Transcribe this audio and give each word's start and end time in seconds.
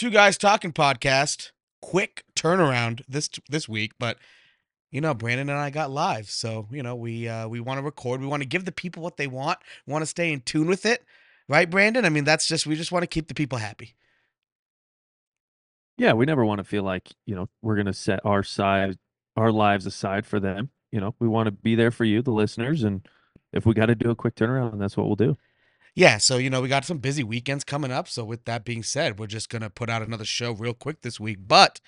Two 0.00 0.08
Guys 0.08 0.38
Talking 0.38 0.72
podcast. 0.72 1.50
Quick 1.82 2.24
turnaround 2.34 3.02
this 3.06 3.28
this 3.50 3.68
week, 3.68 3.92
but 3.98 4.16
you 4.90 5.02
know, 5.02 5.12
Brandon 5.12 5.50
and 5.50 5.58
I 5.58 5.68
got 5.68 5.90
live, 5.90 6.30
so 6.30 6.66
you 6.70 6.82
know 6.82 6.96
we 6.96 7.28
uh, 7.28 7.46
we 7.48 7.60
want 7.60 7.76
to 7.76 7.84
record. 7.84 8.22
We 8.22 8.26
want 8.26 8.42
to 8.42 8.48
give 8.48 8.64
the 8.64 8.72
people 8.72 9.02
what 9.02 9.18
they 9.18 9.26
want. 9.26 9.58
We 9.86 9.92
want 9.92 10.00
to 10.00 10.06
stay 10.06 10.32
in 10.32 10.40
tune 10.40 10.68
with 10.68 10.86
it, 10.86 11.04
right, 11.50 11.68
Brandon? 11.68 12.06
I 12.06 12.08
mean, 12.08 12.24
that's 12.24 12.48
just 12.48 12.66
we 12.66 12.76
just 12.76 12.90
want 12.90 13.02
to 13.02 13.08
keep 13.08 13.28
the 13.28 13.34
people 13.34 13.58
happy. 13.58 13.94
Yeah, 15.98 16.14
we 16.14 16.24
never 16.24 16.46
want 16.46 16.60
to 16.60 16.64
feel 16.64 16.82
like 16.82 17.10
you 17.26 17.34
know 17.34 17.50
we're 17.60 17.76
gonna 17.76 17.92
set 17.92 18.20
our 18.24 18.42
side, 18.42 18.96
our 19.36 19.52
lives 19.52 19.84
aside 19.84 20.24
for 20.24 20.40
them. 20.40 20.70
You 20.90 21.02
know, 21.02 21.14
we 21.18 21.28
want 21.28 21.44
to 21.44 21.52
be 21.52 21.74
there 21.74 21.90
for 21.90 22.06
you, 22.06 22.22
the 22.22 22.30
listeners, 22.30 22.84
and 22.84 23.06
if 23.52 23.66
we 23.66 23.74
got 23.74 23.86
to 23.86 23.94
do 23.94 24.08
a 24.08 24.16
quick 24.16 24.34
turnaround, 24.34 24.78
that's 24.78 24.96
what 24.96 25.08
we'll 25.08 25.16
do. 25.16 25.36
Yeah, 25.94 26.18
so 26.18 26.36
you 26.36 26.50
know 26.50 26.60
we 26.60 26.68
got 26.68 26.84
some 26.84 26.98
busy 26.98 27.24
weekends 27.24 27.64
coming 27.64 27.90
up. 27.92 28.08
So 28.08 28.24
with 28.24 28.44
that 28.44 28.64
being 28.64 28.82
said, 28.82 29.18
we're 29.18 29.26
just 29.26 29.48
gonna 29.48 29.70
put 29.70 29.90
out 29.90 30.02
another 30.02 30.24
show 30.24 30.52
real 30.52 30.74
quick 30.74 31.02
this 31.02 31.18
week. 31.20 31.38
But 31.46 31.80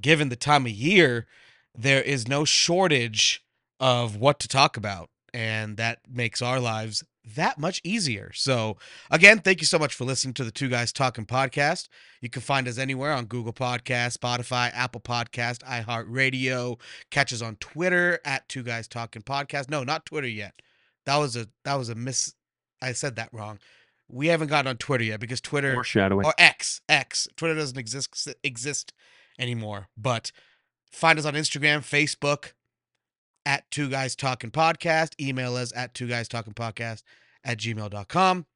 given 0.00 0.28
the 0.28 0.36
time 0.36 0.66
of 0.66 0.72
year, 0.72 1.26
there 1.74 2.02
is 2.02 2.28
no 2.28 2.44
shortage 2.44 3.44
of 3.78 4.16
what 4.16 4.38
to 4.40 4.48
talk 4.48 4.76
about, 4.76 5.10
and 5.34 5.76
that 5.76 6.00
makes 6.08 6.42
our 6.42 6.60
lives 6.60 7.04
that 7.36 7.58
much 7.58 7.80
easier. 7.84 8.32
So 8.34 8.76
again, 9.10 9.40
thank 9.40 9.60
you 9.60 9.66
so 9.66 9.78
much 9.78 9.94
for 9.94 10.04
listening 10.04 10.34
to 10.34 10.44
the 10.44 10.50
Two 10.50 10.68
Guys 10.68 10.92
Talking 10.92 11.26
podcast. 11.26 11.88
You 12.20 12.30
can 12.30 12.42
find 12.42 12.66
us 12.66 12.78
anywhere 12.78 13.12
on 13.12 13.26
Google 13.26 13.52
Podcast, 13.52 14.18
Spotify, 14.18 14.70
Apple 14.74 15.00
Podcast, 15.00 15.58
iHeartRadio. 15.64 16.80
Catch 17.10 17.32
us 17.32 17.42
on 17.42 17.56
Twitter 17.56 18.20
at 18.24 18.48
Two 18.48 18.62
Guys 18.62 18.88
Talking 18.88 19.22
Podcast. 19.22 19.68
No, 19.68 19.84
not 19.84 20.06
Twitter 20.06 20.28
yet. 20.28 20.54
That 21.06 21.16
was 21.16 21.36
a 21.36 21.46
that 21.64 21.74
was 21.74 21.88
a 21.88 21.94
miss 21.94 22.34
I 22.82 22.92
said 22.92 23.16
that 23.16 23.30
wrong. 23.32 23.58
We 24.08 24.28
haven't 24.28 24.48
gotten 24.48 24.68
on 24.68 24.76
Twitter 24.76 25.04
yet 25.04 25.20
because 25.20 25.40
Twitter 25.40 25.74
Foreshadowing. 25.74 26.26
or 26.26 26.34
X 26.38 26.80
X 26.88 27.28
Twitter 27.36 27.54
doesn't 27.54 27.78
exist 27.78 28.28
exist 28.42 28.92
anymore. 29.38 29.88
But 29.96 30.32
find 30.90 31.18
us 31.18 31.24
on 31.24 31.34
Instagram, 31.34 31.78
Facebook 31.80 32.52
at 33.46 33.70
Two 33.70 33.88
Guys 33.88 34.16
Talking 34.16 34.50
Podcast. 34.50 35.12
Email 35.20 35.56
us 35.56 35.72
at 35.74 35.94
Two 35.94 36.08
Guys 36.08 36.28
Talking 36.28 36.54
Podcast 36.54 37.02
at 37.44 37.58
gmail.com. 37.58 38.46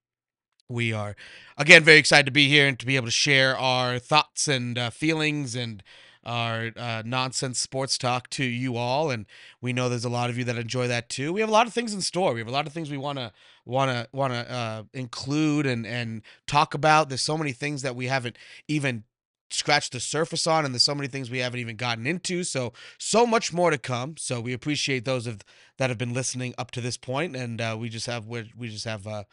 We 0.69 0.93
are 0.93 1.15
again 1.59 1.85
very 1.85 1.99
excited 1.99 2.27
to 2.27 2.33
be 2.33 2.49
here 2.49 2.67
and 2.67 2.79
to 2.79 2.87
be 2.87 2.97
able 2.97 3.07
to 3.07 3.13
share 3.13 3.57
our 3.57 3.99
thoughts 3.99 4.49
and 4.49 4.79
uh, 4.79 4.91
feelings 4.91 5.55
and 5.55 5.83
our 6.25 6.71
uh, 6.77 7.03
nonsense 7.05 7.59
sports 7.59 7.99
talk 7.99 8.31
to 8.31 8.45
you 8.45 8.77
all. 8.77 9.11
And 9.11 9.27
we 9.61 9.73
know 9.73 9.89
there's 9.89 10.05
a 10.05 10.11
lot 10.11 10.31
of 10.31 10.39
you 10.39 10.45
that 10.45 10.57
enjoy 10.57 10.89
that 10.89 11.09
too. 11.09 11.33
We 11.33 11.41
have 11.41 11.49
a 11.49 11.53
lot 11.53 11.67
of 11.67 11.73
things 11.73 11.95
in 11.95 12.01
store. 12.01 12.33
We 12.33 12.41
have 12.41 12.49
a 12.49 12.53
lot 12.53 12.67
of 12.67 12.73
things 12.73 12.91
we 12.91 12.99
want 12.99 13.19
to 13.19 13.33
want 13.65 13.91
to 13.91 14.09
want 14.13 14.33
to 14.33 14.51
uh, 14.51 14.83
include 14.93 15.67
and 15.67 15.87
and 15.87 16.23
talk 16.47 16.75
about. 16.75 17.09
There's 17.09 17.23
so 17.23 17.39
many 17.39 17.53
things 17.53 17.83
that 17.83 17.97
we 17.97 18.07
haven't 18.07 18.37
even 18.69 19.05
scratched 19.51 19.93
the 19.93 20.01
surface 20.01 20.47
on, 20.47 20.65
and 20.65 20.75
there's 20.75 20.83
so 20.83 20.95
many 20.95 21.09
things 21.09 21.31
we 21.31 21.39
haven't 21.39 21.61
even 21.61 21.77
gotten 21.77 22.07
into. 22.07 22.45
So 22.45 22.73
so 22.99 23.27
much 23.27 23.53
more 23.53 23.71
to 23.71 23.79
come. 23.79 24.17
So 24.17 24.41
we 24.41 24.53
appreciate 24.53 25.05
those 25.05 25.27
of 25.27 25.43
that 25.79 25.91
have 25.91 25.99
been 25.99 26.15
listening 26.15 26.55
up 26.59 26.71
to 26.73 26.81
this 26.81 26.97
point, 26.97 27.37
and 27.37 27.61
uh, 27.61 27.77
we 27.79 27.89
just 27.89 28.07
have 28.07 28.27
we 28.27 28.51
we 28.57 28.69
just 28.69 28.85
have. 28.85 29.07
Uh, 29.07 29.25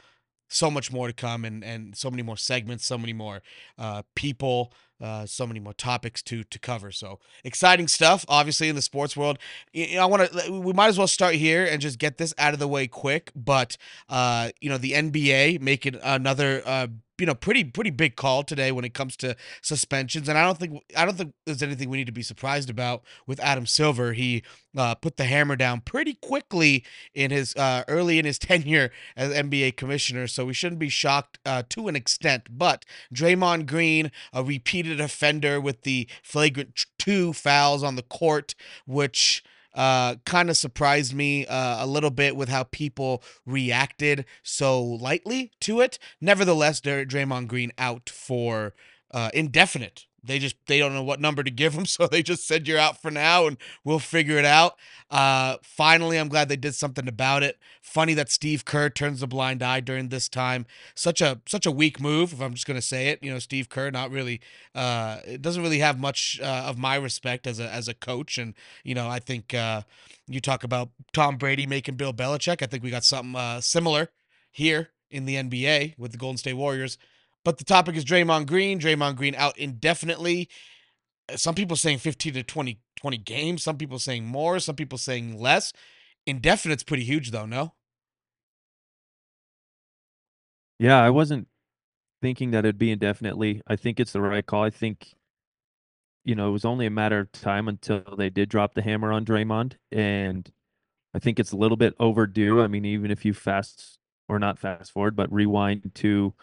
so 0.53 0.69
much 0.69 0.91
more 0.91 1.07
to 1.07 1.13
come 1.13 1.45
and 1.45 1.63
and 1.63 1.95
so 1.95 2.11
many 2.11 2.21
more 2.21 2.35
segments 2.35 2.85
so 2.85 2.97
many 2.97 3.13
more 3.13 3.41
uh, 3.77 4.01
people 4.15 4.73
uh, 5.01 5.25
so 5.25 5.47
many 5.47 5.59
more 5.59 5.73
topics 5.73 6.21
to 6.23 6.43
to 6.43 6.59
cover. 6.59 6.91
So 6.91 7.19
exciting 7.43 7.87
stuff 7.87 8.25
obviously 8.27 8.69
in 8.69 8.75
the 8.75 8.81
sports 8.81 9.15
world. 9.15 9.39
You 9.73 9.95
know, 9.95 10.03
i 10.03 10.05
want 10.05 10.31
to 10.31 10.51
we 10.51 10.73
might 10.73 10.87
as 10.87 10.97
well 10.97 11.07
start 11.07 11.35
here 11.35 11.65
and 11.65 11.81
just 11.81 11.99
get 11.99 12.17
this 12.17 12.33
out 12.37 12.53
of 12.53 12.59
the 12.59 12.67
way 12.67 12.87
quick 12.87 13.31
but 13.35 13.77
uh 14.09 14.49
you 14.59 14.69
know 14.69 14.77
the 14.77 14.93
nba 14.93 15.61
making 15.61 15.97
another 16.03 16.61
uh 16.65 16.87
you 17.17 17.25
know 17.25 17.35
pretty 17.35 17.63
pretty 17.63 17.91
big 17.91 18.15
call 18.15 18.43
today 18.43 18.71
when 18.71 18.83
it 18.83 18.93
comes 18.93 19.15
to 19.15 19.35
suspensions 19.61 20.27
and 20.27 20.37
i 20.37 20.43
don't 20.43 20.57
think 20.57 20.81
i 20.97 21.05
don't 21.05 21.17
think 21.17 21.33
there's 21.45 21.61
anything 21.61 21.89
we 21.89 21.97
need 21.97 22.07
to 22.07 22.11
be 22.11 22.23
surprised 22.23 22.69
about 22.69 23.03
with 23.27 23.39
adam 23.39 23.65
silver. 23.65 24.13
He 24.13 24.43
uh, 24.77 24.95
put 24.95 25.17
the 25.17 25.25
hammer 25.25 25.55
down 25.55 25.81
pretty 25.81 26.13
quickly 26.15 26.85
in 27.13 27.31
his 27.31 27.55
uh, 27.55 27.83
early 27.87 28.19
in 28.19 28.25
his 28.25 28.39
tenure 28.39 28.91
as 29.15 29.33
nba 29.33 29.75
commissioner 29.75 30.27
so 30.27 30.45
we 30.45 30.53
shouldn't 30.53 30.79
be 30.79 30.89
shocked 30.89 31.39
uh, 31.45 31.63
to 31.69 31.87
an 31.87 31.95
extent. 31.95 32.47
But 32.49 32.85
draymond 33.13 33.67
green 33.67 34.11
a 34.33 34.43
repeated 34.43 34.90
offender 34.99 35.61
with 35.61 35.83
the 35.83 36.07
flagrant 36.23 36.85
two 36.97 37.33
fouls 37.33 37.83
on 37.83 37.95
the 37.95 38.03
court 38.03 38.55
which 38.85 39.43
uh, 39.73 40.15
kind 40.25 40.49
of 40.49 40.57
surprised 40.57 41.13
me 41.13 41.45
uh, 41.45 41.83
a 41.83 41.87
little 41.87 42.09
bit 42.09 42.35
with 42.35 42.49
how 42.49 42.63
people 42.63 43.23
reacted 43.45 44.25
so 44.43 44.81
lightly 44.81 45.51
to 45.61 45.79
it. 45.79 45.97
Nevertheless, 46.19 46.81
Draymond 46.81 47.47
Green 47.47 47.71
out 47.77 48.09
for 48.09 48.73
uh, 49.11 49.29
indefinite. 49.33 50.05
They 50.23 50.39
just 50.39 50.55
they 50.67 50.77
don't 50.77 50.93
know 50.93 51.03
what 51.03 51.19
number 51.19 51.43
to 51.43 51.51
give 51.51 51.73
him, 51.73 51.85
so 51.87 52.07
they 52.07 52.21
just 52.23 52.47
said 52.47 52.67
you're 52.67 52.77
out 52.77 53.01
for 53.01 53.11
now, 53.11 53.47
and 53.47 53.57
we'll 53.83 53.99
figure 53.99 54.37
it 54.37 54.45
out. 54.45 54.75
Uh, 55.09 55.57
finally, 55.63 56.17
I'm 56.17 56.29
glad 56.29 56.47
they 56.47 56.55
did 56.55 56.75
something 56.75 57.07
about 57.07 57.43
it. 57.43 57.57
Funny 57.81 58.13
that 58.13 58.29
Steve 58.29 58.63
Kerr 58.63 58.89
turns 58.89 59.21
a 59.21 59.27
blind 59.27 59.61
eye 59.63 59.79
during 59.79 60.09
this 60.09 60.29
time. 60.29 60.65
Such 60.95 61.21
a 61.21 61.41
such 61.47 61.65
a 61.65 61.71
weak 61.71 61.99
move, 61.99 62.33
if 62.33 62.41
I'm 62.41 62.53
just 62.53 62.67
gonna 62.67 62.81
say 62.81 63.09
it. 63.09 63.19
You 63.21 63.31
know, 63.31 63.39
Steve 63.39 63.69
Kerr 63.69 63.91
not 63.91 64.11
really 64.11 64.41
uh, 64.75 65.19
it 65.25 65.41
doesn't 65.41 65.63
really 65.63 65.79
have 65.79 65.99
much 65.99 66.39
uh, 66.41 66.65
of 66.67 66.77
my 66.77 66.95
respect 66.95 67.47
as 67.47 67.59
a 67.59 67.69
as 67.69 67.87
a 67.87 67.93
coach, 67.93 68.37
and 68.37 68.53
you 68.83 68.95
know 68.95 69.07
I 69.07 69.19
think 69.19 69.53
uh, 69.53 69.81
you 70.27 70.39
talk 70.39 70.63
about 70.63 70.89
Tom 71.13 71.37
Brady 71.37 71.65
making 71.65 71.95
Bill 71.95 72.13
Belichick. 72.13 72.61
I 72.61 72.67
think 72.67 72.83
we 72.83 72.89
got 72.89 73.03
something 73.03 73.35
uh, 73.35 73.61
similar 73.61 74.09
here 74.51 74.89
in 75.09 75.25
the 75.25 75.35
NBA 75.35 75.95
with 75.97 76.11
the 76.11 76.17
Golden 76.17 76.37
State 76.37 76.53
Warriors. 76.53 76.97
But 77.43 77.57
the 77.57 77.63
topic 77.63 77.95
is 77.95 78.05
Draymond 78.05 78.47
Green. 78.47 78.79
Draymond 78.79 79.15
Green 79.15 79.35
out 79.35 79.57
indefinitely. 79.57 80.49
Uh, 81.31 81.37
Some 81.37 81.55
people 81.55 81.75
saying 81.75 81.99
15 81.99 82.33
to 82.33 82.43
20, 82.43 82.79
20 82.97 83.17
games. 83.17 83.63
Some 83.63 83.77
people 83.77 83.99
saying 83.99 84.25
more. 84.25 84.59
Some 84.59 84.75
people 84.75 84.97
saying 84.97 85.37
less. 85.39 85.73
Indefinite's 86.25 86.83
pretty 86.83 87.03
huge, 87.03 87.31
though, 87.31 87.45
no? 87.45 87.73
Yeah, 90.79 91.01
I 91.01 91.09
wasn't 91.09 91.47
thinking 92.21 92.51
that 92.51 92.65
it'd 92.65 92.77
be 92.77 92.91
indefinitely. 92.91 93.61
I 93.67 93.75
think 93.75 93.99
it's 93.99 94.13
the 94.13 94.21
right 94.21 94.45
call. 94.45 94.63
I 94.63 94.69
think, 94.69 95.13
you 96.23 96.35
know, 96.35 96.49
it 96.49 96.51
was 96.51 96.65
only 96.65 96.85
a 96.85 96.91
matter 96.91 97.19
of 97.19 97.31
time 97.31 97.67
until 97.67 98.03
they 98.17 98.29
did 98.29 98.49
drop 98.49 98.73
the 98.73 98.81
hammer 98.81 99.11
on 99.11 99.25
Draymond. 99.25 99.75
And 99.91 100.51
I 101.13 101.19
think 101.19 101.39
it's 101.39 101.51
a 101.51 101.57
little 101.57 101.77
bit 101.77 101.95
overdue. 101.99 102.61
I 102.61 102.67
mean, 102.67 102.85
even 102.85 103.11
if 103.11 103.25
you 103.25 103.33
fast 103.33 103.99
or 104.29 104.39
not 104.39 104.59
fast 104.59 104.91
forward, 104.91 105.15
but 105.15 105.31
rewind 105.31 105.91
to 105.95 106.33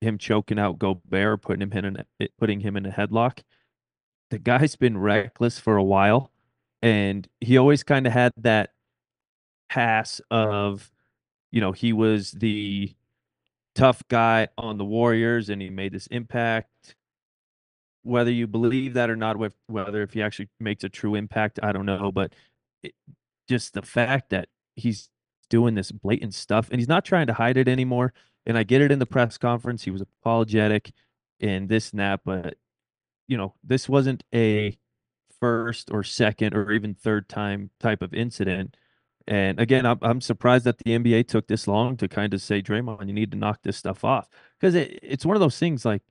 him 0.00 0.18
choking 0.18 0.58
out 0.58 0.78
Gobert, 0.78 1.42
putting 1.42 1.62
him 1.62 1.72
in 1.72 1.84
an, 1.84 2.28
putting 2.38 2.60
him 2.60 2.76
in 2.76 2.86
a 2.86 2.90
headlock. 2.90 3.40
The 4.30 4.38
guy's 4.38 4.76
been 4.76 4.98
reckless 4.98 5.58
for 5.58 5.76
a 5.76 5.82
while, 5.82 6.30
and 6.82 7.26
he 7.40 7.56
always 7.56 7.82
kind 7.82 8.06
of 8.06 8.12
had 8.12 8.32
that 8.36 8.70
pass 9.68 10.20
of, 10.30 10.90
you 11.50 11.60
know, 11.60 11.72
he 11.72 11.92
was 11.92 12.32
the 12.32 12.94
tough 13.74 14.02
guy 14.08 14.48
on 14.58 14.78
the 14.78 14.84
Warriors, 14.84 15.48
and 15.48 15.62
he 15.62 15.70
made 15.70 15.92
this 15.92 16.06
impact. 16.08 16.94
Whether 18.02 18.30
you 18.30 18.46
believe 18.46 18.94
that 18.94 19.10
or 19.10 19.16
not, 19.16 19.36
whether 19.66 20.02
if 20.02 20.12
he 20.12 20.22
actually 20.22 20.48
makes 20.60 20.84
a 20.84 20.88
true 20.88 21.14
impact, 21.14 21.58
I 21.62 21.72
don't 21.72 21.86
know, 21.86 22.10
but 22.12 22.32
it, 22.82 22.94
just 23.48 23.74
the 23.74 23.82
fact 23.82 24.30
that 24.30 24.48
he's 24.76 25.10
doing 25.50 25.74
this 25.74 25.90
blatant 25.90 26.34
stuff 26.34 26.68
and 26.70 26.80
he's 26.80 26.88
not 26.88 27.04
trying 27.04 27.26
to 27.26 27.32
hide 27.32 27.56
it 27.56 27.68
anymore. 27.68 28.12
And 28.48 28.58
I 28.58 28.64
get 28.64 28.82
it 28.82 28.90
in 28.90 28.98
the 28.98 29.06
press 29.06 29.38
conference. 29.38 29.84
He 29.84 29.92
was 29.92 30.00
apologetic 30.00 30.90
and 31.38 31.68
this 31.68 31.92
and 31.92 32.00
that, 32.00 32.20
but 32.24 32.56
you 33.28 33.36
know, 33.36 33.54
this 33.62 33.88
wasn't 33.88 34.24
a 34.34 34.76
first 35.38 35.90
or 35.92 36.02
second 36.02 36.54
or 36.54 36.72
even 36.72 36.94
third 36.94 37.28
time 37.28 37.70
type 37.78 38.02
of 38.02 38.14
incident. 38.14 38.76
And 39.26 39.60
again, 39.60 39.84
I'm, 39.84 39.98
I'm 40.00 40.20
surprised 40.22 40.64
that 40.64 40.78
the 40.78 40.98
NBA 40.98 41.28
took 41.28 41.46
this 41.46 41.68
long 41.68 41.96
to 41.98 42.08
kind 42.08 42.32
of 42.32 42.40
say, 42.40 42.62
Draymond, 42.62 43.06
you 43.06 43.12
need 43.12 43.30
to 43.32 43.36
knock 43.36 43.60
this 43.62 43.76
stuff 43.76 44.02
off. 44.02 44.28
Because 44.58 44.74
it, 44.74 44.98
it's 45.02 45.26
one 45.26 45.36
of 45.36 45.40
those 45.40 45.58
things 45.58 45.84
like 45.84 46.02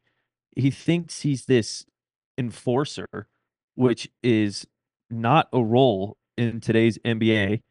he 0.55 0.69
thinks 0.69 1.21
he's 1.21 1.45
this 1.45 1.85
enforcer, 2.38 3.27
which 3.75 4.09
is 4.21 4.67
not 5.09 5.50
a 5.51 5.63
role 5.63 6.17
in 6.38 6.62
today's 6.62 7.00
NBA. 7.00 7.63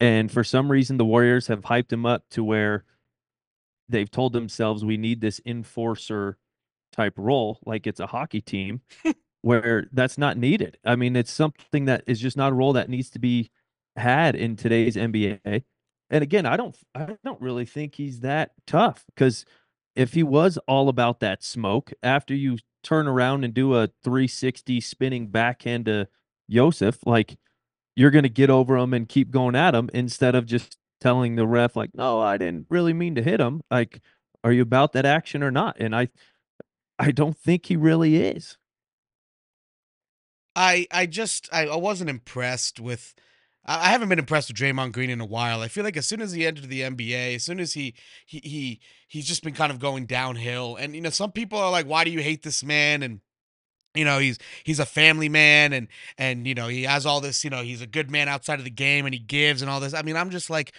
And 0.00 0.30
for 0.30 0.42
some 0.42 0.70
reason, 0.70 0.96
the 0.96 1.04
Warriors 1.04 1.46
have 1.46 1.60
hyped 1.62 1.92
him 1.92 2.04
up 2.04 2.24
to 2.30 2.42
where 2.42 2.84
they've 3.88 4.10
told 4.10 4.32
themselves 4.32 4.84
we 4.84 4.96
need 4.96 5.20
this 5.20 5.40
enforcer 5.46 6.38
type 6.92 7.14
role, 7.16 7.58
like 7.64 7.86
it's 7.86 8.00
a 8.00 8.06
hockey 8.06 8.40
team, 8.40 8.80
where 9.42 9.88
that's 9.92 10.18
not 10.18 10.36
needed. 10.36 10.78
I 10.84 10.96
mean, 10.96 11.16
it's 11.16 11.32
something 11.32 11.86
that 11.86 12.04
is 12.06 12.20
just 12.20 12.36
not 12.36 12.52
a 12.52 12.54
role 12.54 12.72
that 12.74 12.88
needs 12.88 13.10
to 13.10 13.18
be 13.18 13.50
had 13.96 14.34
in 14.34 14.56
today's 14.56 14.96
NBA. 14.96 15.62
And 16.10 16.22
again, 16.22 16.46
I 16.46 16.56
don't, 16.56 16.76
I 16.94 17.16
don't 17.24 17.40
really 17.40 17.66
think 17.66 17.94
he's 17.94 18.20
that 18.20 18.52
tough 18.66 19.04
because 19.14 19.44
if 19.94 20.14
he 20.14 20.22
was 20.22 20.58
all 20.68 20.88
about 20.88 21.20
that 21.20 21.42
smoke, 21.42 21.92
after 22.02 22.34
you 22.34 22.58
turn 22.82 23.08
around 23.08 23.44
and 23.44 23.52
do 23.52 23.74
a 23.74 23.88
360 24.04 24.80
spinning 24.80 25.26
backhand 25.26 25.86
to 25.86 26.08
Jusuf, 26.50 26.98
like 27.04 27.36
you're 27.96 28.12
going 28.12 28.22
to 28.22 28.28
get 28.28 28.48
over 28.48 28.76
him 28.76 28.94
and 28.94 29.08
keep 29.08 29.30
going 29.30 29.56
at 29.56 29.74
him 29.74 29.90
instead 29.92 30.34
of 30.34 30.46
just 30.46 30.78
telling 31.00 31.36
the 31.36 31.46
ref 31.46 31.76
like, 31.76 31.90
"No, 31.94 32.20
I 32.20 32.36
didn't 32.36 32.66
really 32.68 32.92
mean 32.92 33.14
to 33.16 33.22
hit 33.22 33.40
him." 33.40 33.62
Like, 33.70 34.00
are 34.44 34.52
you 34.52 34.62
about 34.62 34.92
that 34.92 35.06
action 35.06 35.42
or 35.42 35.50
not? 35.50 35.76
And 35.78 35.94
I 35.94 36.08
I 36.98 37.10
don't 37.12 37.36
think 37.36 37.66
he 37.66 37.76
really 37.76 38.16
is. 38.16 38.56
I 40.56 40.86
I 40.90 41.06
just 41.06 41.48
I, 41.52 41.66
I 41.66 41.76
wasn't 41.76 42.10
impressed 42.10 42.80
with 42.80 43.14
I 43.64 43.90
haven't 43.90 44.08
been 44.08 44.18
impressed 44.18 44.48
with 44.48 44.56
Draymond 44.56 44.92
Green 44.92 45.10
in 45.10 45.20
a 45.20 45.26
while. 45.26 45.60
I 45.60 45.68
feel 45.68 45.84
like 45.84 45.98
as 45.98 46.06
soon 46.06 46.22
as 46.22 46.32
he 46.32 46.46
entered 46.46 46.70
the 46.70 46.80
NBA, 46.80 47.34
as 47.34 47.42
soon 47.44 47.60
as 47.60 47.74
he 47.74 47.94
he 48.24 48.40
he 48.42 48.80
he's 49.06 49.26
just 49.26 49.44
been 49.44 49.52
kind 49.52 49.70
of 49.70 49.78
going 49.78 50.06
downhill. 50.06 50.76
And 50.76 50.94
you 50.94 51.02
know, 51.02 51.10
some 51.10 51.32
people 51.32 51.58
are 51.58 51.70
like, 51.70 51.86
"Why 51.86 52.04
do 52.04 52.10
you 52.10 52.20
hate 52.20 52.42
this 52.42 52.64
man?" 52.64 53.02
And 53.02 53.20
you 53.98 54.04
know, 54.04 54.18
he's 54.18 54.38
he's 54.64 54.78
a 54.78 54.86
family 54.86 55.28
man, 55.28 55.72
and 55.72 55.88
and 56.16 56.46
you 56.46 56.54
know 56.54 56.68
he 56.68 56.84
has 56.84 57.04
all 57.04 57.20
this. 57.20 57.42
You 57.44 57.50
know, 57.50 57.62
he's 57.62 57.82
a 57.82 57.86
good 57.86 58.10
man 58.10 58.28
outside 58.28 58.58
of 58.58 58.64
the 58.64 58.70
game, 58.70 59.04
and 59.04 59.14
he 59.14 59.18
gives 59.18 59.60
and 59.60 59.70
all 59.70 59.80
this. 59.80 59.92
I 59.92 60.02
mean, 60.02 60.16
I'm 60.16 60.30
just 60.30 60.48
like, 60.48 60.72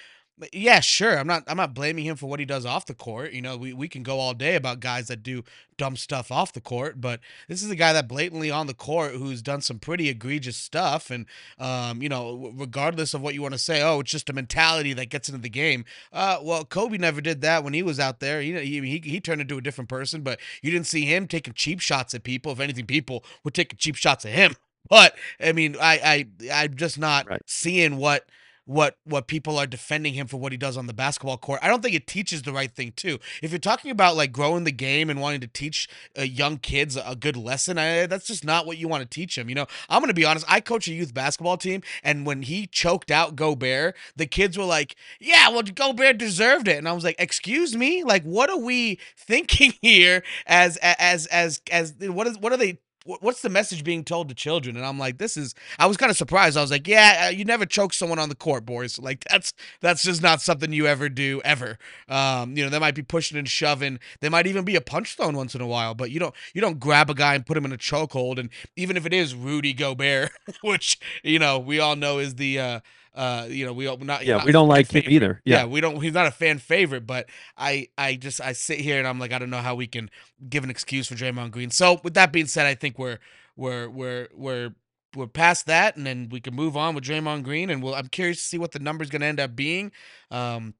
yeah, 0.54 0.80
sure. 0.80 1.18
I'm 1.18 1.28
not 1.28 1.44
I'm 1.48 1.58
not 1.58 1.74
blaming 1.74 2.06
him 2.06 2.16
for 2.16 2.28
what 2.28 2.40
he 2.40 2.46
does 2.46 2.66
off 2.66 2.86
the 2.86 2.94
court. 2.94 3.34
You 3.34 3.42
know, 3.42 3.58
we, 3.58 3.74
we 3.74 3.88
can 3.88 4.04
go 4.04 4.20
all 4.20 4.34
day 4.34 4.56
about 4.56 4.80
guys 4.80 5.08
that 5.08 5.22
do 5.24 5.44
dumb 5.78 5.96
stuff 5.96 6.32
off 6.32 6.54
the 6.54 6.62
court, 6.62 7.00
but 7.02 7.20
this 7.48 7.62
is 7.64 7.70
a 7.70 7.76
guy 7.76 7.94
that 7.94 8.08
blatantly 8.08 8.50
on 8.52 8.68
the 8.68 8.74
court 8.74 9.14
who's 9.14 9.42
done 9.42 9.62
some 9.62 9.80
pretty 9.80 10.10
egregious 10.10 10.58
stuff. 10.58 11.10
And 11.10 11.26
um, 11.58 12.02
you 12.02 12.10
know, 12.10 12.52
regardless 12.56 13.14
of 13.14 13.22
what 13.22 13.34
you 13.34 13.42
want 13.42 13.54
to 13.54 13.58
say, 13.60 13.82
oh, 13.82 14.00
it's 14.00 14.12
just 14.12 14.30
a 14.30 14.34
mentality 14.34 14.94
that 14.94 15.10
gets 15.10 15.30
into 15.30 15.42
the 15.42 15.50
game. 15.50 15.84
Uh, 16.14 16.38
well, 16.42 16.64
Kobe 16.66 16.98
never 16.98 17.22
did 17.22 17.42
that 17.42 17.64
when 17.64 17.74
he 17.74 17.84
was 17.84 18.00
out 18.00 18.20
there. 18.20 18.42
You 18.42 18.54
know, 18.54 18.62
he, 18.62 18.80
he 18.82 19.02
he 19.04 19.20
turned 19.20 19.42
into 19.42 19.58
a 19.58 19.62
different 19.62 19.90
person, 19.90 20.22
but 20.22 20.40
you 20.62 20.72
didn't 20.72 20.88
see 20.88 21.06
him 21.06 21.28
taking 21.28 21.54
cheap 21.54 21.80
shots 21.82 22.14
at 22.14 22.24
people. 22.24 22.52
If 22.52 22.60
anything, 22.60 22.86
people 22.86 23.24
were 23.44 23.52
taking 23.52 23.78
cheap 23.78 23.96
shots 23.96 24.26
at 24.26 24.32
him. 24.32 24.56
But 24.90 25.16
I 25.40 25.52
mean, 25.52 25.76
I 25.80 26.26
I 26.50 26.64
I'm 26.64 26.76
just 26.76 26.98
not 26.98 27.28
Right. 27.30 27.42
seeing 27.46 27.98
what 27.98 28.26
what 28.70 28.98
what 29.04 29.26
people 29.26 29.58
are 29.58 29.66
defending 29.66 30.14
him 30.14 30.28
for 30.28 30.38
what 30.38 30.52
he 30.52 30.58
does 30.58 30.78
on 30.78 30.86
the 30.86 30.94
basketball 30.94 31.38
court. 31.38 31.60
I 31.64 31.68
don't 31.68 31.82
think 31.82 31.96
it 31.96 32.06
teaches 32.06 32.44
the 32.44 32.54
right 32.54 32.72
thing 32.72 32.94
too. 32.96 33.18
If 33.42 33.50
you're 33.50 33.58
talking 33.58 33.90
about 33.90 34.16
like 34.16 34.32
growing 34.32 34.64
the 34.64 34.72
game 34.72 35.10
and 35.10 35.20
wanting 35.20 35.42
to 35.42 35.48
teach 35.48 35.90
uh, 36.16 36.22
young 36.22 36.60
kids 36.60 36.96
a 36.96 37.16
good 37.16 37.36
lesson, 37.36 37.80
I, 37.80 38.06
that's 38.06 38.28
just 38.28 38.46
not 38.46 38.68
what 38.68 38.78
you 38.78 38.88
want 38.88 39.02
to 39.02 39.10
teach 39.10 39.36
them. 39.36 39.50
You 39.50 39.56
know, 39.56 39.66
I'm 39.90 40.04
gonna 40.04 40.14
be 40.14 40.24
honest. 40.24 40.46
I 40.48 40.60
coach 40.60 40.88
a 40.88 40.94
youth 40.94 41.16
basketball 41.16 41.58
team, 41.58 41.82
and 42.04 42.28
when 42.28 42.44
he 42.44 42.68
choked 42.68 43.10
out 43.10 43.36
Gobert, 43.36 43.96
the 44.16 44.28
kids 44.28 44.56
were 44.56 44.66
like, 44.66 44.96
"Yeah, 45.20 45.50
well, 45.50 45.64
Gobert 45.64 46.20
deserved 46.20 46.68
it," 46.68 46.78
and 46.78 46.88
I 46.88 46.92
was 46.92 47.04
like, 47.04 47.16
"Excuse 47.18 47.76
me, 47.76 48.04
like, 48.04 48.22
what 48.22 48.52
are 48.52 48.60
we 48.60 49.00
thinking 49.18 49.74
here? 49.82 50.22
As 50.46 50.78
as 50.78 51.26
as 51.26 51.60
as 51.72 51.96
what 52.02 52.28
is 52.28 52.38
what 52.38 52.54
are 52.54 52.58
they?" 52.58 52.78
Wh- 53.06 53.22
What's 53.22 53.42
the 53.42 53.50
message 53.50 53.84
being 53.84 54.04
told 54.04 54.30
to 54.30 54.36
children? 54.36 54.76
And 54.78 54.86
I'm 54.86 55.00
like, 55.00 55.18
this 55.18 55.38
is 55.38 55.56
I 55.78 55.86
was 55.88 55.98
kind 55.98 56.10
of 56.10 56.18
surprised. 56.18 56.58
I 56.58 56.62
was 56.62 56.72
like, 56.72 56.88
yeah, 56.88 57.26
uh, 57.28 57.30
you 57.30 57.46
never 57.46 57.66
choke 57.66 57.94
someone 57.94 58.20
on 58.20 58.30
the 58.30 58.36
court, 58.36 58.66
boys. 58.66 59.00
Like 59.10 59.24
that's 59.30 59.54
that's 59.82 60.04
just 60.04 60.22
not 60.22 60.40
something 60.42 60.72
you 60.72 60.86
ever 60.86 61.10
do 61.10 61.42
ever. 61.44 61.80
Um, 62.10 62.56
you 62.56 62.64
know, 62.64 62.70
they 62.70 62.78
might 62.80 62.94
be 62.96 63.02
pushing 63.02 63.38
and 63.40 63.48
shoving. 63.50 64.00
They 64.20 64.30
might 64.30 64.46
even 64.46 64.66
be 64.66 64.76
a 64.76 64.82
punch 64.82 65.16
thrown 65.16 65.36
once 65.36 65.56
in 65.56 65.62
a 65.62 65.68
while, 65.68 65.96
but 65.96 66.12
you 66.12 66.20
don't 66.20 66.36
you 66.54 66.62
don't 66.62 66.80
grab 66.80 67.10
a 67.10 67.16
guy 67.16 67.34
and 67.34 67.46
put 67.46 67.58
him 67.58 67.66
in 67.66 67.72
a 67.72 67.78
chokehold. 67.78 68.38
And 68.38 68.50
even 68.76 68.98
if 68.98 69.06
it 69.06 69.14
is 69.14 69.34
Rudy 69.34 69.74
Gobert, 69.74 70.32
which 70.62 71.00
you 71.24 71.40
know 71.40 71.58
we 71.58 71.80
all 71.80 71.96
know 71.96 72.20
is 72.20 72.36
the 72.36 72.60
uh 72.60 72.80
uh 73.16 73.48
you 73.50 73.66
know 73.66 73.74
we 73.74 73.88
all 73.88 73.98
not 73.98 74.26
Yeah, 74.26 74.38
not 74.38 74.46
we 74.46 74.52
don't 74.52 74.68
like 74.68 74.92
him 74.92 75.04
either. 75.08 75.42
Yeah, 75.46 75.60
Yeah. 75.60 75.66
we 75.66 75.82
don't. 75.82 76.02
He's 76.02 76.14
not 76.14 76.28
a 76.28 76.32
fan 76.32 76.60
favorite, 76.60 77.06
but 77.08 77.30
I 77.58 77.90
I 77.98 78.16
just 78.16 78.40
I 78.42 78.54
sit 78.54 78.80
here 78.80 79.00
and 79.00 79.08
I'm 79.08 79.20
like 79.20 79.34
I 79.34 79.40
don't 79.40 79.50
know 79.50 79.58
how 79.62 79.76
we 79.76 79.88
can 79.88 80.10
give 80.50 80.64
an 80.64 80.70
excuse 80.70 81.08
for 81.08 81.16
Draymond 81.16 81.52
Green. 81.52 81.72
So 81.72 82.00
with 82.04 82.14
that 82.14 82.32
being 82.32 82.48
said, 82.48 82.66
I 82.66 82.76
think 82.76 83.00
we're 83.00 83.20
we're 83.56 83.90
we're 83.90 84.28
we're 84.34 84.72
we're 85.16 85.28
past 85.28 85.66
that, 85.66 85.98
and 85.98 86.06
then 86.06 86.30
we 86.30 86.40
can 86.40 86.54
move 86.56 86.78
on 86.78 86.94
with 86.94 87.04
Draymond 87.04 87.44
Green, 87.44 87.70
and 87.70 87.82
we'll. 87.82 87.96
I'm 87.96 88.08
curious 88.08 88.38
to 88.38 88.44
see 88.44 88.58
what 88.60 88.72
the 88.72 88.80
number's 88.80 89.10
going 89.10 89.22
to 89.22 89.28
end 89.28 89.40
up 89.40 89.56
being. 89.56 89.92
Um, 90.30 90.76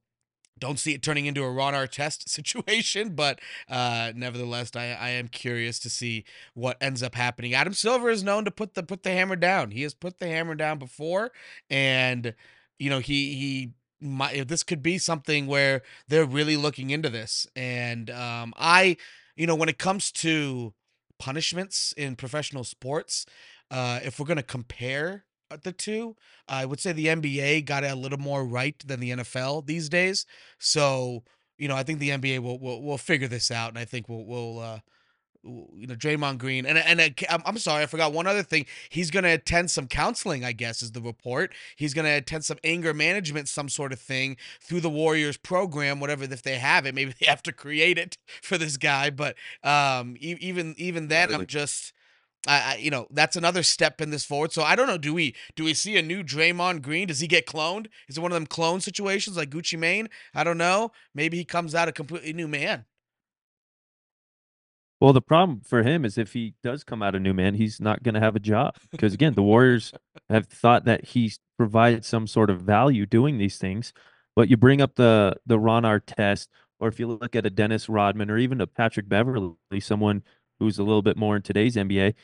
don't 0.60 0.78
see 0.78 0.94
it 0.94 1.02
turning 1.02 1.26
into 1.26 1.42
a 1.42 1.50
Ron 1.50 1.74
Artest 1.74 2.28
situation, 2.28 3.14
but 3.14 3.40
uh, 3.68 4.12
nevertheless, 4.14 4.70
I, 4.74 4.92
I 4.92 5.08
am 5.10 5.28
curious 5.28 5.78
to 5.80 5.90
see 5.90 6.24
what 6.54 6.76
ends 6.80 7.02
up 7.02 7.14
happening. 7.14 7.54
Adam 7.54 7.74
Silver 7.74 8.10
is 8.10 8.22
known 8.22 8.44
to 8.44 8.50
put 8.50 8.74
the 8.74 8.82
put 8.82 9.02
the 9.02 9.10
hammer 9.10 9.36
down. 9.36 9.70
He 9.70 9.82
has 9.82 9.94
put 9.94 10.18
the 10.18 10.28
hammer 10.28 10.54
down 10.54 10.78
before, 10.78 11.32
and 11.68 12.34
you 12.78 12.90
know 12.90 12.98
he 12.98 13.34
he. 13.34 13.72
might 14.00 14.48
this 14.48 14.62
could 14.62 14.82
be 14.82 14.98
something 14.98 15.46
where 15.46 15.82
they're 16.08 16.24
really 16.24 16.56
looking 16.56 16.90
into 16.90 17.08
this, 17.08 17.46
and 17.56 18.10
um, 18.10 18.54
I, 18.56 18.96
you 19.36 19.46
know, 19.46 19.54
when 19.54 19.68
it 19.68 19.78
comes 19.78 20.12
to 20.12 20.74
punishments 21.18 21.92
in 21.96 22.16
professional 22.16 22.64
sports, 22.64 23.26
uh, 23.70 24.00
if 24.02 24.18
we're 24.18 24.26
going 24.26 24.36
to 24.36 24.42
compare 24.42 25.24
the 25.62 25.72
two, 25.72 26.16
I 26.48 26.64
would 26.64 26.80
say 26.80 26.92
the 26.92 27.06
NBA 27.06 27.64
got 27.64 27.84
it 27.84 27.90
a 27.90 27.96
little 27.96 28.18
more 28.18 28.44
right 28.44 28.76
than 28.86 29.00
the 29.00 29.10
NFL 29.10 29.66
these 29.66 29.88
days. 29.88 30.26
So, 30.58 31.24
you 31.58 31.68
know, 31.68 31.76
I 31.76 31.82
think 31.82 31.98
the 31.98 32.10
NBA 32.10 32.40
will 32.40 32.58
will, 32.58 32.82
will 32.82 32.98
figure 32.98 33.28
this 33.28 33.50
out, 33.50 33.70
and 33.70 33.78
I 33.78 33.84
think 33.84 34.08
we'll 34.08 34.24
we'll 34.24 34.58
uh, 34.58 34.78
you 35.42 35.86
know 35.86 35.94
Draymond 35.94 36.38
Green 36.38 36.66
and 36.66 36.78
and 36.78 37.00
uh, 37.00 37.38
I'm, 37.44 37.56
sorry 37.58 37.82
I 37.82 37.86
forgot 37.86 38.12
one 38.12 38.26
other 38.26 38.42
thing. 38.42 38.66
He's 38.88 39.10
going 39.10 39.24
to 39.24 39.30
attend 39.30 39.70
some 39.70 39.86
counseling, 39.86 40.44
I 40.44 40.52
guess, 40.52 40.82
is 40.82 40.92
the 40.92 41.00
report. 41.00 41.54
He's 41.76 41.94
going 41.94 42.04
to 42.04 42.10
attend 42.10 42.44
some 42.44 42.58
anger 42.62 42.92
management, 42.92 43.48
some 43.48 43.68
sort 43.68 43.92
of 43.92 44.00
thing 44.00 44.36
through 44.60 44.80
the 44.80 44.90
Warriors 44.90 45.36
program, 45.36 46.00
whatever 46.00 46.24
if 46.24 46.42
they 46.42 46.56
have 46.56 46.86
it. 46.86 46.94
Maybe 46.94 47.14
they 47.18 47.26
have 47.26 47.42
to 47.44 47.52
create 47.52 47.98
it 47.98 48.18
for 48.42 48.58
this 48.58 48.76
guy, 48.76 49.10
but 49.10 49.36
um, 49.62 50.16
e- 50.20 50.36
even 50.40 50.74
even 50.78 51.08
then, 51.08 51.34
I'm 51.34 51.46
just. 51.46 51.92
I, 52.46 52.60
I, 52.60 52.76
you 52.76 52.90
know, 52.90 53.06
that's 53.10 53.36
another 53.36 53.62
step 53.62 54.00
in 54.00 54.10
this 54.10 54.24
forward. 54.24 54.52
So 54.52 54.62
I 54.62 54.74
don't 54.74 54.86
know. 54.86 54.98
Do 54.98 55.12
we 55.12 55.34
do 55.56 55.64
we 55.64 55.74
see 55.74 55.96
a 55.98 56.02
new 56.02 56.22
Draymond 56.22 56.82
Green? 56.82 57.08
Does 57.08 57.20
he 57.20 57.26
get 57.26 57.46
cloned? 57.46 57.86
Is 58.08 58.16
it 58.16 58.20
one 58.20 58.32
of 58.32 58.36
them 58.36 58.46
clone 58.46 58.80
situations 58.80 59.36
like 59.36 59.50
Gucci 59.50 59.78
Mane? 59.78 60.08
I 60.34 60.44
don't 60.44 60.58
know. 60.58 60.92
Maybe 61.14 61.36
he 61.36 61.44
comes 61.44 61.74
out 61.74 61.88
a 61.88 61.92
completely 61.92 62.32
new 62.32 62.48
man. 62.48 62.86
Well, 65.00 65.14
the 65.14 65.22
problem 65.22 65.62
for 65.62 65.82
him 65.82 66.04
is 66.04 66.18
if 66.18 66.34
he 66.34 66.54
does 66.62 66.84
come 66.84 67.02
out 67.02 67.14
a 67.14 67.20
new 67.20 67.32
man, 67.32 67.54
he's 67.54 67.80
not 67.80 68.02
going 68.02 68.14
to 68.14 68.20
have 68.20 68.36
a 68.36 68.40
job 68.40 68.76
because 68.90 69.14
again, 69.14 69.32
the 69.32 69.42
Warriors 69.42 69.92
have 70.28 70.46
thought 70.46 70.84
that 70.84 71.06
he 71.06 71.32
provides 71.56 72.06
some 72.06 72.26
sort 72.26 72.50
of 72.50 72.60
value 72.60 73.06
doing 73.06 73.38
these 73.38 73.56
things. 73.56 73.94
But 74.36 74.48
you 74.48 74.56
bring 74.56 74.80
up 74.80 74.96
the 74.96 75.36
the 75.46 75.58
Ron 75.58 75.82
Artest, 75.82 76.48
or 76.78 76.88
if 76.88 77.00
you 77.00 77.06
look 77.06 77.34
at 77.34 77.46
a 77.46 77.50
Dennis 77.50 77.88
Rodman, 77.88 78.30
or 78.30 78.38
even 78.38 78.60
a 78.60 78.66
Patrick 78.66 79.08
Beverly, 79.08 79.54
someone 79.80 80.22
who's 80.60 80.78
a 80.78 80.84
little 80.84 81.02
bit 81.02 81.16
more 81.16 81.34
in 81.34 81.42
today's 81.42 81.74
NBA, 81.74 82.14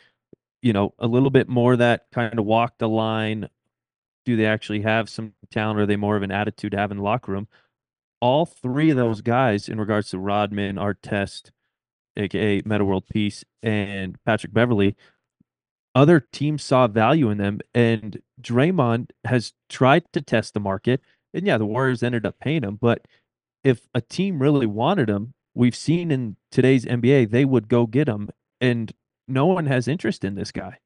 you 0.62 0.72
know, 0.72 0.94
a 0.98 1.08
little 1.08 1.30
bit 1.30 1.48
more 1.48 1.76
that 1.76 2.06
kind 2.12 2.38
of 2.38 2.44
walk 2.44 2.78
the 2.78 2.88
line. 2.88 3.48
Do 4.24 4.36
they 4.36 4.46
actually 4.46 4.82
have 4.82 5.08
some 5.08 5.32
talent? 5.50 5.78
Or 5.78 5.82
are 5.82 5.86
they 5.86 5.96
more 5.96 6.16
of 6.16 6.22
an 6.22 6.30
attitude 6.30 6.72
to 6.72 6.78
have 6.78 6.90
in 6.90 6.98
the 6.98 7.02
locker 7.02 7.32
room? 7.32 7.48
All 8.20 8.46
three 8.46 8.90
of 8.90 8.96
those 8.96 9.20
guys, 9.20 9.68
in 9.68 9.80
regards 9.80 10.10
to 10.10 10.18
Rodman, 10.18 10.76
Artest, 10.76 11.50
aka 12.16 12.62
Meta 12.64 12.84
World 12.84 13.06
Peace, 13.08 13.44
and 13.62 14.16
Patrick 14.24 14.52
Beverly, 14.52 14.96
other 15.94 16.20
teams 16.20 16.62
saw 16.62 16.86
value 16.86 17.30
in 17.30 17.38
them, 17.38 17.60
and 17.74 18.20
Draymond 18.40 19.10
has 19.24 19.54
tried 19.68 20.04
to 20.12 20.20
test 20.20 20.52
the 20.52 20.60
market. 20.60 21.00
And 21.32 21.46
yeah, 21.46 21.56
the 21.56 21.66
Warriors 21.66 22.02
ended 22.02 22.26
up 22.26 22.38
paying 22.38 22.64
him, 22.64 22.78
but 22.80 23.06
if 23.64 23.88
a 23.94 24.00
team 24.00 24.40
really 24.40 24.66
wanted 24.66 25.08
him, 25.08 25.34
we've 25.56 25.74
seen 25.74 26.10
in 26.10 26.36
today's 26.52 26.84
NBA 26.84 27.30
they 27.30 27.44
would 27.44 27.68
go 27.68 27.86
get 27.86 28.08
him, 28.08 28.28
and 28.60 28.92
no 29.26 29.46
one 29.46 29.66
has 29.66 29.88
interest 29.88 30.22
in 30.22 30.36
this 30.36 30.52
guy. 30.52 30.78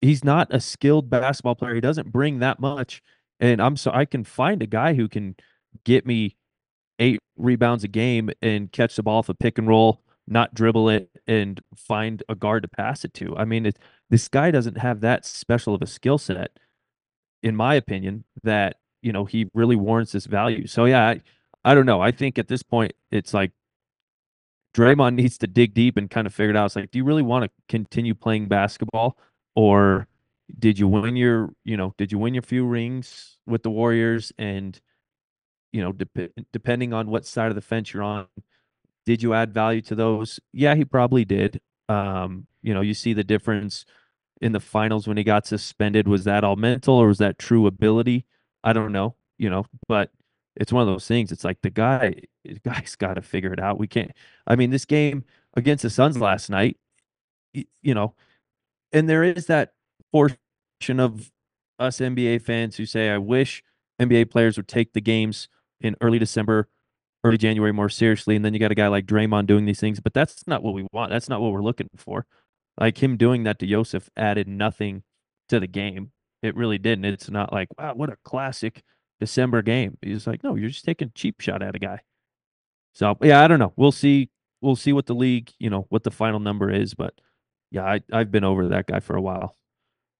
He's 0.00 0.22
not 0.22 0.54
a 0.54 0.60
skilled 0.60 1.10
basketball 1.10 1.56
player. 1.56 1.74
He 1.74 1.80
doesn't 1.80 2.12
bring 2.12 2.38
that 2.38 2.60
much. 2.60 3.02
And 3.40 3.60
I'm 3.60 3.76
so 3.76 3.90
I 3.92 4.04
can 4.04 4.22
find 4.22 4.62
a 4.62 4.66
guy 4.66 4.94
who 4.94 5.08
can 5.08 5.34
get 5.84 6.06
me 6.06 6.36
eight 7.00 7.18
rebounds 7.36 7.82
a 7.82 7.88
game 7.88 8.30
and 8.42 8.70
catch 8.70 8.94
the 8.94 9.02
ball 9.02 9.18
off 9.18 9.28
a 9.28 9.34
pick 9.34 9.58
and 9.58 9.66
roll, 9.66 10.02
not 10.26 10.54
dribble 10.54 10.88
it, 10.90 11.10
and 11.26 11.60
find 11.74 12.22
a 12.28 12.34
guard 12.36 12.62
to 12.62 12.68
pass 12.68 13.04
it 13.04 13.14
to. 13.14 13.36
I 13.36 13.44
mean, 13.44 13.66
it, 13.66 13.78
this 14.10 14.28
guy 14.28 14.50
doesn't 14.50 14.78
have 14.78 15.00
that 15.00 15.24
special 15.24 15.74
of 15.74 15.82
a 15.82 15.86
skill 15.86 16.18
set, 16.18 16.58
in 17.42 17.56
my 17.56 17.74
opinion, 17.74 18.24
that 18.44 18.76
you 19.02 19.12
know 19.12 19.24
he 19.24 19.48
really 19.54 19.76
warrants 19.76 20.12
this 20.12 20.26
value. 20.26 20.66
So 20.66 20.84
yeah, 20.84 21.08
I, 21.08 21.22
I 21.68 21.74
don't 21.74 21.86
know. 21.86 22.00
I 22.00 22.10
think 22.10 22.38
at 22.38 22.48
this 22.48 22.62
point, 22.62 22.92
it's 23.10 23.34
like 23.34 23.52
Draymond 24.74 25.14
needs 25.14 25.38
to 25.38 25.46
dig 25.46 25.74
deep 25.74 25.96
and 25.96 26.10
kind 26.10 26.26
of 26.26 26.34
figure 26.34 26.50
it 26.50 26.56
out. 26.56 26.66
It's 26.66 26.76
like, 26.76 26.90
do 26.90 26.98
you 26.98 27.04
really 27.04 27.22
want 27.22 27.44
to 27.44 27.50
continue 27.68 28.14
playing 28.14 28.48
basketball, 28.48 29.18
or 29.54 30.08
did 30.58 30.78
you 30.78 30.88
win 30.88 31.16
your, 31.16 31.50
you 31.64 31.76
know, 31.76 31.94
did 31.98 32.10
you 32.12 32.18
win 32.18 32.34
your 32.34 32.42
few 32.42 32.66
rings 32.66 33.38
with 33.46 33.62
the 33.62 33.70
Warriors 33.70 34.32
and 34.38 34.80
you 35.72 35.82
know, 35.82 35.92
dep- 35.92 36.32
depending 36.52 36.92
on 36.92 37.08
what 37.10 37.26
side 37.26 37.50
of 37.50 37.54
the 37.54 37.60
fence 37.60 37.92
you're 37.92 38.02
on, 38.02 38.26
did 39.06 39.22
you 39.22 39.34
add 39.34 39.52
value 39.52 39.82
to 39.82 39.94
those? 39.94 40.40
Yeah, 40.52 40.74
he 40.74 40.84
probably 40.84 41.24
did. 41.24 41.60
Um, 41.88 42.46
you 42.62 42.74
know, 42.74 42.80
you 42.80 42.94
see 42.94 43.12
the 43.12 43.24
difference 43.24 43.84
in 44.40 44.52
the 44.52 44.60
finals 44.60 45.06
when 45.06 45.16
he 45.16 45.24
got 45.24 45.46
suspended. 45.46 46.08
Was 46.08 46.24
that 46.24 46.44
all 46.44 46.56
mental 46.56 46.94
or 46.94 47.08
was 47.08 47.18
that 47.18 47.38
true 47.38 47.66
ability? 47.66 48.26
I 48.64 48.72
don't 48.72 48.92
know, 48.92 49.14
you 49.38 49.50
know, 49.50 49.66
but 49.88 50.10
it's 50.58 50.72
one 50.72 50.82
of 50.82 50.88
those 50.88 51.06
things. 51.06 51.32
It's 51.32 51.44
like 51.44 51.62
the 51.62 51.70
guy, 51.70 52.14
the 52.44 52.50
eh, 52.50 52.58
guy's 52.64 52.96
got 52.96 53.14
to 53.14 53.22
figure 53.22 53.52
it 53.52 53.60
out. 53.60 53.78
We 53.78 53.86
can't. 53.86 54.10
I 54.46 54.56
mean, 54.56 54.70
this 54.70 54.84
game 54.84 55.24
against 55.54 55.82
the 55.82 55.90
Suns 55.90 56.18
last 56.20 56.50
night, 56.50 56.76
you 57.54 57.94
know, 57.94 58.14
and 58.92 59.08
there 59.08 59.24
is 59.24 59.46
that 59.46 59.72
portion 60.12 60.38
of 60.98 61.30
us 61.78 61.98
NBA 61.98 62.42
fans 62.42 62.76
who 62.76 62.86
say, 62.86 63.10
I 63.10 63.18
wish 63.18 63.62
NBA 64.00 64.30
players 64.30 64.56
would 64.56 64.68
take 64.68 64.92
the 64.92 65.00
games 65.00 65.48
in 65.80 65.96
early 66.00 66.18
December 66.18 66.68
early 67.24 67.38
January 67.38 67.72
more 67.72 67.88
seriously, 67.88 68.36
and 68.36 68.44
then 68.44 68.54
you 68.54 68.60
got 68.60 68.70
a 68.70 68.76
guy 68.76 68.88
like 68.88 69.06
Draymond 69.06 69.46
doing 69.46 69.64
these 69.64 69.80
things, 69.80 70.00
but 70.00 70.14
that's 70.14 70.46
not 70.46 70.62
what 70.62 70.74
we 70.74 70.86
want. 70.92 71.10
That's 71.10 71.28
not 71.28 71.40
what 71.40 71.52
we're 71.52 71.62
looking 71.62 71.88
for. 71.96 72.26
Like 72.78 73.02
him 73.02 73.16
doing 73.16 73.42
that 73.44 73.58
to 73.58 73.66
Jusuf 73.66 74.08
added 74.16 74.46
nothing 74.46 75.02
to 75.48 75.58
the 75.58 75.66
game. 75.66 76.12
It 76.42 76.54
really 76.56 76.78
didn't. 76.78 77.04
It's 77.04 77.28
not 77.28 77.52
like, 77.52 77.68
wow, 77.76 77.94
what 77.94 78.10
a 78.10 78.16
classic 78.24 78.82
December 79.20 79.62
game. 79.62 79.98
He's 80.02 80.26
like, 80.26 80.44
no, 80.44 80.54
you're 80.54 80.70
just 80.70 80.84
taking 80.84 81.12
cheap 81.14 81.40
shot 81.40 81.62
at 81.62 81.74
a 81.74 81.78
guy. 81.78 82.00
So 82.94 83.16
yeah, 83.22 83.42
I 83.42 83.48
don't 83.48 83.58
know. 83.58 83.72
We'll 83.76 83.92
see. 83.92 84.30
We'll 84.60 84.76
see 84.76 84.92
what 84.92 85.06
the 85.06 85.14
league, 85.14 85.52
you 85.58 85.70
know, 85.70 85.86
what 85.88 86.02
the 86.02 86.10
final 86.10 86.40
number 86.40 86.70
is. 86.70 86.94
But 86.94 87.14
yeah, 87.70 87.84
I, 87.84 88.00
I've 88.12 88.30
been 88.30 88.44
over 88.44 88.68
that 88.68 88.86
guy 88.86 89.00
for 89.00 89.16
a 89.16 89.22
while. 89.22 89.56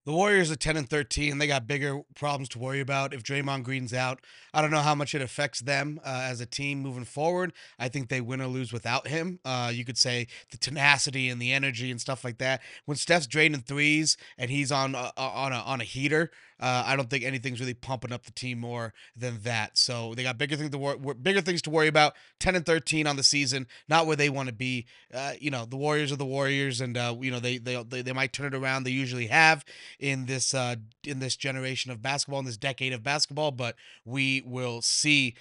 The 0.08 0.14
Warriors 0.14 0.50
are 0.50 0.56
10 0.56 0.78
and 0.78 0.88
13. 0.88 1.36
They 1.36 1.46
got 1.46 1.66
bigger 1.66 2.00
problems 2.14 2.48
to 2.50 2.58
worry 2.58 2.80
about. 2.80 3.12
If 3.12 3.22
Draymond 3.22 3.64
Green's 3.64 3.92
out, 3.92 4.20
I 4.54 4.62
don't 4.62 4.70
know 4.70 4.80
how 4.80 4.94
much 4.94 5.14
it 5.14 5.20
affects 5.20 5.60
them 5.60 6.00
uh, 6.02 6.22
as 6.22 6.40
a 6.40 6.46
team 6.46 6.80
moving 6.80 7.04
forward. 7.04 7.52
I 7.78 7.88
think 7.88 8.08
they 8.08 8.22
win 8.22 8.40
or 8.40 8.46
lose 8.46 8.72
without 8.72 9.08
him. 9.08 9.38
Uh, 9.44 9.70
you 9.70 9.84
could 9.84 9.98
say 9.98 10.28
the 10.50 10.56
tenacity 10.56 11.28
and 11.28 11.42
the 11.42 11.52
energy 11.52 11.90
and 11.90 12.00
stuff 12.00 12.24
like 12.24 12.38
that. 12.38 12.62
When 12.86 12.96
Steph's 12.96 13.26
draining 13.26 13.60
threes 13.60 14.16
and 14.38 14.50
he's 14.50 14.72
on 14.72 14.94
uh, 14.94 15.10
on 15.18 15.52
a 15.52 15.56
on 15.56 15.82
a 15.82 15.84
heater, 15.84 16.30
uh, 16.60 16.84
I 16.86 16.96
don't 16.96 17.08
think 17.08 17.24
anything's 17.24 17.60
really 17.60 17.74
pumping 17.74 18.12
up 18.12 18.24
the 18.24 18.32
team 18.32 18.58
more 18.58 18.92
than 19.16 19.40
that. 19.42 19.78
So 19.78 20.14
they 20.14 20.22
got 20.22 20.38
bigger 20.38 20.56
things 20.56 20.70
to 20.70 20.78
wor- 20.78 20.96
bigger 20.96 21.40
things 21.40 21.62
to 21.62 21.70
worry 21.70 21.86
about. 21.86 22.14
Ten 22.40 22.56
and 22.56 22.66
thirteen 22.66 23.06
on 23.06 23.16
the 23.16 23.22
season, 23.22 23.66
not 23.88 24.06
where 24.06 24.16
they 24.16 24.28
want 24.28 24.48
to 24.48 24.54
be. 24.54 24.86
Uh, 25.12 25.34
you 25.38 25.50
know, 25.50 25.66
the 25.66 25.76
Warriors 25.76 26.10
are 26.10 26.16
the 26.16 26.24
Warriors, 26.24 26.80
and 26.80 26.96
uh, 26.96 27.14
you 27.20 27.30
know 27.30 27.40
they, 27.40 27.58
they 27.58 27.82
they 27.84 28.02
they 28.02 28.12
might 28.12 28.32
turn 28.32 28.46
it 28.46 28.54
around. 28.54 28.84
They 28.84 28.90
usually 28.90 29.26
have 29.26 29.64
in 29.98 30.26
this 30.26 30.54
uh, 30.54 30.76
in 31.04 31.18
this 31.20 31.36
generation 31.36 31.90
of 31.90 32.02
basketball, 32.02 32.40
in 32.40 32.46
this 32.46 32.56
decade 32.56 32.92
of 32.92 33.02
basketball. 33.02 33.50
But 33.50 33.76
we 34.04 34.42
will 34.44 34.82
see 34.82 35.34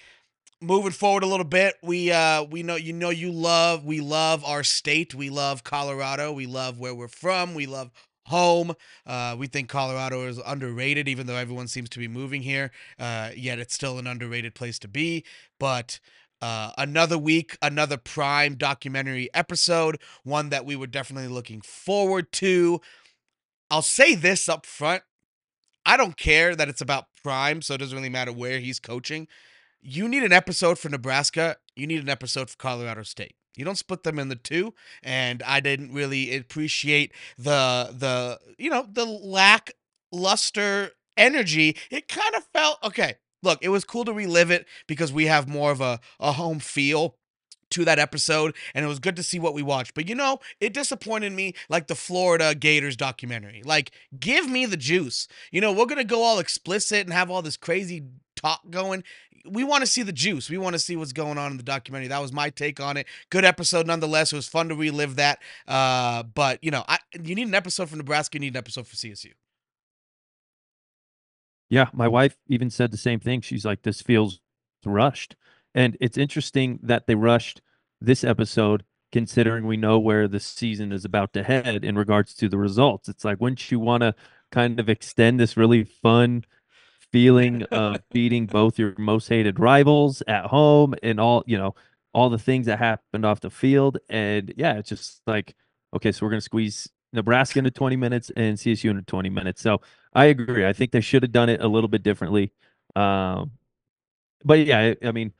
moving 0.60 0.90
forward 0.90 1.22
a 1.22 1.26
little 1.26 1.44
bit 1.44 1.76
we 1.84 2.10
uh 2.10 2.42
we 2.42 2.64
know 2.64 2.74
you 2.74 2.92
know 2.92 3.10
you 3.10 3.30
love 3.30 3.84
we 3.84 4.00
love 4.00 4.44
our 4.44 4.64
state 4.64 5.14
we 5.14 5.30
love 5.30 5.62
colorado 5.62 6.32
we 6.32 6.46
love 6.46 6.80
where 6.80 6.92
we're 6.92 7.06
from 7.06 7.54
we 7.54 7.64
love 7.64 7.92
home. 8.28 8.74
Uh, 9.06 9.34
we 9.38 9.46
think 9.46 9.68
Colorado 9.68 10.26
is 10.26 10.38
underrated, 10.46 11.08
even 11.08 11.26
though 11.26 11.36
everyone 11.36 11.66
seems 11.66 11.88
to 11.90 11.98
be 11.98 12.08
moving 12.08 12.42
here. 12.42 12.70
Uh, 12.98 13.30
yet 13.34 13.58
it's 13.58 13.74
still 13.74 13.98
an 13.98 14.06
underrated 14.06 14.54
place 14.54 14.78
to 14.78 14.88
be. 14.88 15.24
But 15.58 15.98
uh, 16.40 16.70
another 16.78 17.18
week, 17.18 17.58
another 17.60 17.96
prime 17.96 18.54
documentary 18.54 19.28
episode, 19.34 19.98
one 20.22 20.50
that 20.50 20.64
we 20.64 20.76
were 20.76 20.86
definitely 20.86 21.28
looking 21.28 21.60
forward 21.60 22.30
to. 22.32 22.80
I'll 23.70 23.82
say 23.82 24.14
this 24.14 24.48
up 24.48 24.66
front. 24.66 25.02
I 25.84 25.96
don't 25.96 26.16
care 26.16 26.54
that 26.54 26.68
it's 26.68 26.80
about 26.80 27.06
prime, 27.22 27.62
so 27.62 27.74
it 27.74 27.78
doesn't 27.78 27.96
really 27.96 28.08
matter 28.08 28.32
where 28.32 28.58
he's 28.58 28.78
coaching. 28.78 29.26
You 29.80 30.08
need 30.08 30.22
an 30.22 30.32
episode 30.32 30.78
for 30.78 30.88
Nebraska. 30.88 31.56
You 31.76 31.86
need 31.86 32.02
an 32.02 32.08
episode 32.08 32.50
for 32.50 32.56
Colorado 32.56 33.02
State. 33.04 33.34
You 33.56 33.64
don't 33.64 33.78
split 33.78 34.02
them 34.02 34.18
in 34.18 34.28
the 34.28 34.36
two, 34.36 34.74
and 35.02 35.42
I 35.42 35.60
didn't 35.60 35.92
really 35.92 36.36
appreciate 36.36 37.12
the 37.36 37.92
the 37.92 38.38
you 38.56 38.70
know 38.70 38.86
the 38.90 39.04
lack 39.04 39.72
luster 40.12 40.92
energy. 41.16 41.76
It 41.90 42.06
kind 42.06 42.34
of 42.36 42.44
felt 42.52 42.78
okay. 42.84 43.16
Look, 43.42 43.58
it 43.62 43.68
was 43.68 43.84
cool 43.84 44.04
to 44.04 44.12
relive 44.12 44.50
it 44.50 44.66
because 44.86 45.12
we 45.12 45.26
have 45.26 45.48
more 45.48 45.70
of 45.70 45.80
a, 45.80 46.00
a 46.18 46.32
home 46.32 46.58
feel 46.58 47.16
to 47.70 47.84
that 47.84 47.98
episode 47.98 48.54
and 48.74 48.84
it 48.84 48.88
was 48.88 48.98
good 48.98 49.16
to 49.16 49.22
see 49.22 49.38
what 49.38 49.54
we 49.54 49.62
watched 49.62 49.94
but 49.94 50.08
you 50.08 50.14
know 50.14 50.38
it 50.60 50.72
disappointed 50.72 51.32
me 51.32 51.54
like 51.68 51.86
the 51.86 51.94
florida 51.94 52.54
gators 52.54 52.96
documentary 52.96 53.62
like 53.64 53.90
give 54.18 54.48
me 54.48 54.66
the 54.66 54.76
juice 54.76 55.28
you 55.50 55.60
know 55.60 55.72
we're 55.72 55.86
gonna 55.86 56.04
go 56.04 56.22
all 56.22 56.38
explicit 56.38 57.00
and 57.00 57.12
have 57.12 57.30
all 57.30 57.42
this 57.42 57.56
crazy 57.56 58.04
talk 58.36 58.60
going 58.70 59.02
we 59.50 59.64
want 59.64 59.82
to 59.82 59.86
see 59.86 60.02
the 60.02 60.12
juice. 60.12 60.50
We 60.50 60.58
want 60.58 60.74
to 60.74 60.78
see 60.78 60.96
what's 60.96 61.12
going 61.12 61.38
on 61.38 61.52
in 61.52 61.56
the 61.56 61.62
documentary. 61.62 62.08
That 62.08 62.20
was 62.20 62.32
my 62.32 62.50
take 62.50 62.80
on 62.80 62.96
it. 62.96 63.06
Good 63.30 63.44
episode 63.44 63.86
nonetheless. 63.86 64.32
It 64.32 64.36
was 64.36 64.48
fun 64.48 64.68
to 64.68 64.74
relive 64.74 65.16
that. 65.16 65.40
Uh, 65.66 66.22
but 66.22 66.62
you 66.62 66.70
know, 66.70 66.84
I, 66.88 66.98
you 67.22 67.34
need 67.34 67.48
an 67.48 67.54
episode 67.54 67.88
for 67.88 67.96
Nebraska. 67.96 68.36
You 68.36 68.40
need 68.40 68.54
an 68.54 68.58
episode 68.58 68.86
for 68.86 68.96
CSU. 68.96 69.32
Yeah, 71.70 71.88
my 71.92 72.08
wife 72.08 72.36
even 72.46 72.70
said 72.70 72.90
the 72.90 72.96
same 72.96 73.20
thing. 73.20 73.42
She's 73.42 73.64
like, 73.64 73.82
"This 73.82 74.00
feels 74.00 74.40
rushed," 74.84 75.36
and 75.74 75.96
it's 76.00 76.18
interesting 76.18 76.78
that 76.82 77.06
they 77.06 77.14
rushed 77.14 77.60
this 78.00 78.24
episode, 78.24 78.84
considering 79.12 79.66
we 79.66 79.76
know 79.76 79.98
where 79.98 80.28
the 80.28 80.40
season 80.40 80.92
is 80.92 81.04
about 81.04 81.32
to 81.32 81.42
head 81.42 81.84
in 81.84 81.96
regards 81.96 82.34
to 82.34 82.48
the 82.48 82.58
results. 82.58 83.08
It's 83.08 83.24
like, 83.24 83.40
wouldn't 83.40 83.70
you 83.70 83.80
want 83.80 84.02
to 84.02 84.14
kind 84.50 84.78
of 84.80 84.88
extend 84.88 85.40
this 85.40 85.56
really 85.56 85.84
fun? 85.84 86.44
feeling 87.12 87.62
of 87.64 87.96
beating 88.12 88.46
both 88.46 88.78
your 88.78 88.94
most 88.98 89.28
hated 89.28 89.58
rivals 89.58 90.22
at 90.28 90.46
home 90.46 90.94
and 91.02 91.18
all 91.18 91.42
you 91.46 91.56
know 91.56 91.74
all 92.12 92.30
the 92.30 92.38
things 92.38 92.66
that 92.66 92.78
happened 92.78 93.24
off 93.24 93.40
the 93.40 93.50
field 93.50 93.98
and 94.08 94.52
yeah 94.56 94.74
it's 94.74 94.88
just 94.88 95.20
like 95.26 95.54
okay 95.94 96.12
so 96.12 96.24
we're 96.24 96.30
going 96.30 96.40
to 96.40 96.44
squeeze 96.44 96.88
nebraska 97.12 97.58
into 97.58 97.70
20 97.70 97.96
minutes 97.96 98.30
and 98.36 98.58
csu 98.58 98.90
into 98.90 99.02
20 99.02 99.30
minutes 99.30 99.62
so 99.62 99.80
i 100.12 100.26
agree 100.26 100.66
i 100.66 100.72
think 100.72 100.90
they 100.90 101.00
should 101.00 101.22
have 101.22 101.32
done 101.32 101.48
it 101.48 101.62
a 101.62 101.68
little 101.68 101.88
bit 101.88 102.02
differently 102.02 102.52
um, 102.96 103.52
but 104.44 104.58
yeah 104.64 104.78
I, 105.02 105.08
I 105.08 105.12
mean 105.12 105.32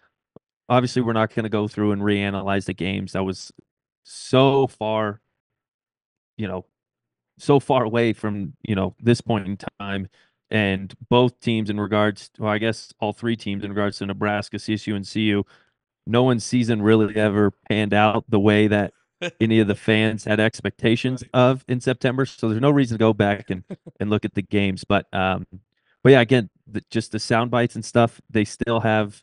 obviously 0.69 1.03
we're 1.03 1.13
not 1.13 1.35
going 1.35 1.45
to 1.45 1.49
go 1.49 1.69
through 1.69 1.93
and 1.93 2.03
reanalyze 2.03 2.67
the 2.67 2.75
games 2.75 3.13
that 3.13 3.25
was 3.25 3.53
so 4.05 4.67
far 4.67 5.21
you 6.37 6.47
know 6.47 6.65
so 7.39 7.61
far 7.61 7.85
away 7.85 8.13
from 8.13 8.55
you 8.63 8.75
know 8.75 8.95
this 9.01 9.21
point 9.21 9.47
in 9.47 9.59
time 9.79 10.09
and 10.51 10.95
both 11.11 11.41
teams 11.41 11.69
in 11.71 11.79
regards 11.79 12.31
to, 12.31 12.43
well, 12.43 12.53
I 12.53 12.59
guess 12.59 12.93
all 13.01 13.13
three 13.13 13.37
teams 13.37 13.65
in 13.65 13.71
regards 13.71 13.99
to 13.99 14.07
Nebraska, 14.07 14.57
CSU, 14.57 14.97
and 14.97 15.07
CU, 15.07 15.45
no 16.07 16.23
one's 16.23 16.45
season 16.45 16.81
really 16.81 17.15
ever 17.17 17.53
panned 17.69 17.93
out 17.93 18.25
the 18.29 18.41
way 18.41 18.67
that 18.67 18.93
any 19.41 19.61
of 19.61 19.69
the 19.69 19.75
fans 19.75 20.25
had 20.25 20.41
expectations 20.41 21.23
of 21.35 21.65
in 21.69 21.81
September. 21.81 22.25
So 22.25 22.49
there's 22.49 22.63
no 22.63 22.71
reason 22.71 22.97
to 22.97 22.99
go 22.99 23.13
back 23.13 23.51
and, 23.51 23.63
and 24.01 24.09
look 24.11 24.25
at 24.25 24.35
the 24.35 24.43
games. 24.43 24.85
But 24.85 25.13
um, 25.13 25.47
but 26.03 26.13
yeah, 26.13 26.21
again, 26.21 26.49
the, 26.67 26.83
just 26.91 27.13
the 27.13 27.19
sound 27.19 27.51
bites 27.51 27.75
and 27.75 27.85
stuff, 27.85 28.21
they 28.31 28.45
still 28.45 28.81
have 28.81 29.23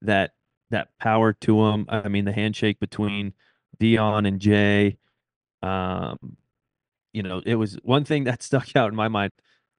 that 0.00 0.32
that 0.70 0.88
power 0.98 1.32
to 1.32 1.64
them. 1.64 1.86
I 1.88 2.08
mean, 2.08 2.24
the 2.24 2.32
handshake 2.32 2.80
between 2.80 3.32
Dion 3.78 4.26
and 4.26 4.40
Jay. 4.40 4.98
Um, 5.62 6.36
you 7.12 7.22
know, 7.22 7.42
it 7.44 7.54
was 7.54 7.78
one 7.82 8.04
thing 8.04 8.24
that 8.24 8.42
stuck 8.42 8.74
out 8.76 8.90
in 8.90 8.96
my 8.96 9.08
mind 9.08 9.32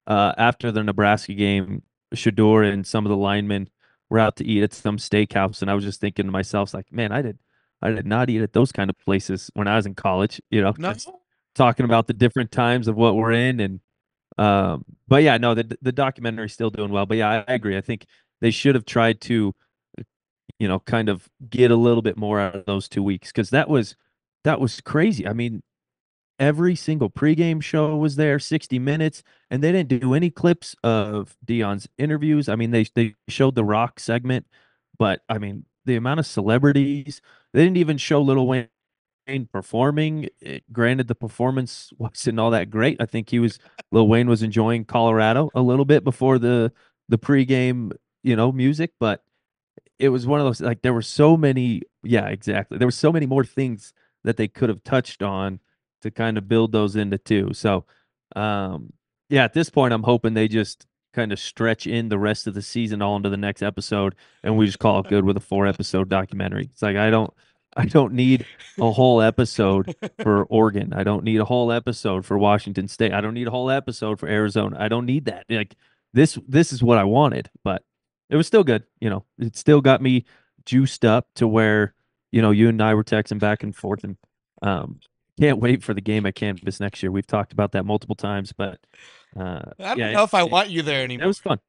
uh, 0.07 0.33
after 0.37 0.71
the 0.71 0.83
Nebraska 0.83 1.33
game, 1.33 1.83
Shedeur 2.13 2.71
and 2.71 2.85
some 2.85 3.05
of 3.05 3.09
the 3.09 3.17
linemen 3.17 3.69
were 4.09 4.19
out 4.19 4.35
to 4.37 4.45
eat 4.45 4.63
at 4.63 4.73
some 4.73 4.97
steakhouse, 4.97 5.61
and 5.61 5.71
I 5.71 5.73
was 5.73 5.83
just 5.83 5.99
thinking 5.99 6.25
to 6.25 6.31
myself, 6.31 6.73
like, 6.73 6.91
man, 6.91 7.11
I 7.11 7.21
did, 7.21 7.39
I 7.81 7.91
did 7.91 8.05
not 8.05 8.29
eat 8.29 8.41
at 8.41 8.53
those 8.53 8.71
kind 8.71 8.89
of 8.89 8.97
places 8.99 9.49
when 9.55 9.67
I 9.67 9.75
was 9.75 9.85
in 9.85 9.95
college. 9.95 10.41
You 10.49 10.61
know, 10.61 10.73
no. 10.77 10.93
talking 11.55 11.85
about 11.85 12.07
the 12.07 12.13
different 12.13 12.51
times 12.51 12.87
of 12.87 12.95
what 12.95 13.15
we're 13.15 13.31
in, 13.31 13.59
and 13.59 13.79
um, 14.37 14.85
but 15.07 15.23
yeah, 15.23 15.37
no, 15.37 15.53
the 15.53 15.77
the 15.81 15.93
documentary's 15.93 16.53
still 16.53 16.69
doing 16.69 16.91
well. 16.91 17.05
But 17.05 17.17
yeah, 17.17 17.29
I, 17.29 17.51
I 17.51 17.53
agree. 17.55 17.77
I 17.77 17.81
think 17.81 18.05
they 18.41 18.51
should 18.51 18.75
have 18.75 18.85
tried 18.85 19.21
to, 19.21 19.55
you 20.59 20.67
know, 20.67 20.79
kind 20.79 21.09
of 21.09 21.29
get 21.49 21.71
a 21.71 21.75
little 21.75 22.01
bit 22.01 22.17
more 22.17 22.39
out 22.39 22.55
of 22.55 22.65
those 22.65 22.87
two 22.87 23.03
weeks 23.03 23.31
because 23.31 23.49
that 23.51 23.69
was 23.69 23.95
that 24.43 24.59
was 24.59 24.81
crazy. 24.81 25.27
I 25.27 25.33
mean, 25.33 25.63
every 26.39 26.75
single 26.75 27.09
pregame 27.09 27.61
show 27.61 27.95
was 27.95 28.15
there, 28.15 28.39
60 28.39 28.79
minutes, 28.79 29.23
and 29.49 29.63
they 29.63 29.71
didn't 29.71 29.99
do 29.99 30.13
any 30.13 30.29
clips 30.29 30.75
of 30.83 31.35
Dion's 31.43 31.87
interviews. 31.97 32.49
I 32.49 32.55
mean, 32.55 32.71
they 32.71 32.85
they 32.95 33.15
showed 33.27 33.55
the 33.55 33.63
rock 33.63 33.99
segment, 33.99 34.47
but 34.97 35.21
I 35.29 35.37
mean, 35.37 35.65
the 35.85 35.95
amount 35.95 36.19
of 36.19 36.25
celebrities, 36.25 37.21
they 37.53 37.63
didn't 37.63 37.77
even 37.77 37.97
show 37.97 38.21
Lil 38.21 38.47
Wayne 38.47 38.67
performing. 39.51 40.29
It, 40.41 40.63
granted, 40.71 41.07
the 41.07 41.15
performance 41.15 41.91
wasn't 41.97 42.39
all 42.39 42.51
that 42.51 42.69
great. 42.69 42.97
I 43.01 43.05
think 43.05 43.29
he 43.29 43.39
was 43.39 43.59
Lil 43.91 44.07
Wayne 44.07 44.29
was 44.29 44.43
enjoying 44.43 44.85
Colorado 44.85 45.49
a 45.55 45.61
little 45.61 45.85
bit 45.85 46.03
before 46.03 46.39
the 46.39 46.71
the 47.09 47.17
pregame, 47.17 47.91
you 48.23 48.35
know, 48.35 48.51
music, 48.51 48.91
but 48.99 49.23
it 49.99 50.09
was 50.09 50.27
one 50.27 50.39
of 50.39 50.45
those 50.45 50.61
like 50.61 50.81
there 50.81 50.93
were 50.93 51.01
so 51.01 51.37
many, 51.37 51.81
yeah, 52.03 52.27
exactly. 52.27 52.77
There 52.77 52.87
were 52.87 52.91
so 52.91 53.11
many 53.11 53.25
more 53.25 53.45
things 53.45 53.93
that 54.23 54.37
they 54.37 54.47
could 54.47 54.69
have 54.69 54.83
touched 54.83 55.21
on 55.21 55.59
to 56.01 56.11
kind 56.11 56.37
of 56.37 56.47
build 56.47 56.71
those 56.71 56.95
into 56.95 57.17
two. 57.17 57.53
So, 57.53 57.85
um, 58.35 58.93
yeah, 59.29 59.43
at 59.43 59.53
this 59.53 59.69
point, 59.69 59.93
I'm 59.93 60.03
hoping 60.03 60.33
they 60.33 60.47
just 60.47 60.85
kind 61.13 61.31
of 61.31 61.39
stretch 61.39 61.87
in 61.87 62.09
the 62.09 62.19
rest 62.19 62.45
of 62.45 62.53
the 62.53 62.61
season 62.61 63.01
all 63.01 63.15
into 63.15 63.29
the 63.29 63.37
next 63.37 63.61
episode, 63.61 64.15
and 64.43 64.57
we 64.57 64.65
just 64.65 64.79
call 64.79 64.99
it 64.99 65.07
good 65.07 65.23
with 65.23 65.37
a 65.37 65.41
four 65.41 65.65
episode 65.65 66.09
documentary. 66.09 66.69
It's 66.71 66.81
like 66.81 66.97
I 66.97 67.09
don't, 67.09 67.33
I 67.77 67.85
don't 67.85 68.13
need 68.13 68.45
a 68.79 68.91
whole 68.91 69.21
episode 69.21 69.95
for 70.21 70.43
Oregon. 70.45 70.93
I 70.93 71.03
don't 71.03 71.23
need 71.23 71.39
a 71.39 71.45
whole 71.45 71.71
episode 71.71 72.25
for 72.25 72.37
Washington 72.37 72.87
State. 72.87 73.13
I 73.13 73.21
don't 73.21 73.33
need 73.33 73.47
a 73.47 73.51
whole 73.51 73.71
episode 73.71 74.19
for 74.19 74.27
Arizona. 74.27 74.77
I 74.79 74.89
don't 74.89 75.05
need 75.05 75.25
that. 75.25 75.45
Like 75.49 75.75
this, 76.13 76.37
this 76.47 76.73
is 76.73 76.83
what 76.83 76.97
I 76.97 77.03
wanted, 77.05 77.49
but 77.63 77.83
it 78.29 78.35
was 78.35 78.47
still 78.47 78.63
good. 78.63 78.83
You 78.99 79.09
know, 79.09 79.25
it 79.37 79.55
still 79.55 79.81
got 79.81 80.01
me 80.01 80.25
juiced 80.65 81.05
up 81.05 81.27
to 81.35 81.47
where 81.47 81.93
you 82.31 82.41
know 82.41 82.51
you 82.51 82.69
and 82.69 82.81
I 82.81 82.93
were 82.93 83.03
texting 83.03 83.39
back 83.39 83.63
and 83.63 83.75
forth, 83.75 84.03
and 84.03 84.17
um, 84.61 84.99
can't 85.39 85.59
wait 85.59 85.83
for 85.83 85.93
the 85.93 86.01
game 86.01 86.25
at 86.25 86.35
campus 86.35 86.79
next 86.79 87.03
year. 87.03 87.11
We've 87.11 87.27
talked 87.27 87.53
about 87.53 87.71
that 87.73 87.85
multiple 87.85 88.15
times, 88.15 88.53
but 88.53 88.79
uh, 89.37 89.61
I 89.79 89.83
don't 89.89 89.97
yeah, 89.97 90.11
know 90.11 90.21
it, 90.21 90.25
if 90.25 90.33
I 90.33 90.43
want 90.43 90.69
you 90.69 90.81
there 90.81 91.03
anymore. 91.03 91.25
It 91.25 91.27
was 91.27 91.39
fun. 91.39 91.59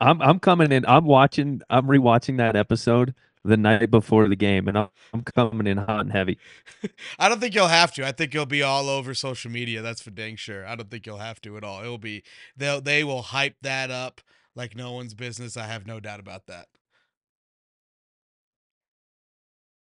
I'm 0.00 0.20
I'm 0.20 0.38
coming 0.38 0.72
in. 0.72 0.84
I'm 0.86 1.04
watching. 1.04 1.62
I'm 1.70 1.86
rewatching 1.86 2.36
that 2.38 2.56
episode 2.56 3.14
the 3.44 3.56
night 3.56 3.90
before 3.90 4.26
the 4.28 4.36
game, 4.36 4.68
and 4.68 4.78
I'm, 4.78 4.88
I'm 5.12 5.22
coming 5.22 5.66
in 5.66 5.76
hot 5.76 6.00
and 6.00 6.12
heavy. 6.12 6.38
I 7.18 7.28
don't 7.28 7.40
think 7.40 7.54
you'll 7.54 7.68
have 7.68 7.92
to. 7.94 8.06
I 8.06 8.12
think 8.12 8.32
you'll 8.32 8.46
be 8.46 8.62
all 8.62 8.88
over 8.88 9.14
social 9.14 9.50
media. 9.50 9.82
That's 9.82 10.00
for 10.00 10.10
dang 10.10 10.36
sure. 10.36 10.66
I 10.66 10.74
don't 10.74 10.90
think 10.90 11.06
you'll 11.06 11.18
have 11.18 11.40
to 11.42 11.56
at 11.56 11.64
all. 11.64 11.82
It'll 11.82 11.98
be 11.98 12.22
they'll 12.56 12.80
they 12.80 13.04
will 13.04 13.22
hype 13.22 13.56
that 13.62 13.90
up 13.90 14.20
like 14.56 14.76
no 14.76 14.92
one's 14.92 15.14
business. 15.14 15.56
I 15.56 15.66
have 15.66 15.86
no 15.86 16.00
doubt 16.00 16.20
about 16.20 16.46
that. 16.46 16.66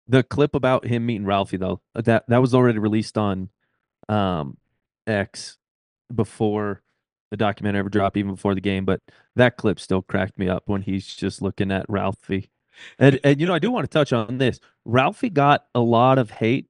The 0.08 0.22
clip 0.22 0.54
about 0.54 0.86
him 0.86 1.06
meeting 1.06 1.26
Ralphie 1.26 1.56
though, 1.56 1.80
uh, 1.94 2.02
that 2.02 2.24
that 2.28 2.40
was 2.40 2.54
already 2.54 2.78
released 2.78 3.16
on 3.16 3.50
um 4.08 4.56
X 5.06 5.58
before 6.14 6.82
the 7.30 7.36
documentary 7.36 7.80
ever 7.80 7.88
dropped, 7.88 8.16
even 8.16 8.32
before 8.32 8.54
the 8.54 8.60
game. 8.60 8.84
But 8.84 9.00
that 9.36 9.56
clip 9.56 9.80
still 9.80 10.02
cracked 10.02 10.38
me 10.38 10.48
up 10.48 10.64
when 10.66 10.82
he's 10.82 11.06
just 11.06 11.40
looking 11.40 11.70
at 11.70 11.86
Ralphie. 11.88 12.50
And 12.98 13.20
and 13.24 13.40
you 13.40 13.46
know, 13.46 13.54
I 13.54 13.58
do 13.58 13.70
want 13.70 13.84
to 13.84 13.92
touch 13.92 14.12
on 14.12 14.38
this. 14.38 14.60
Ralphie 14.84 15.30
got 15.30 15.66
a 15.74 15.80
lot 15.80 16.18
of 16.18 16.30
hate 16.30 16.68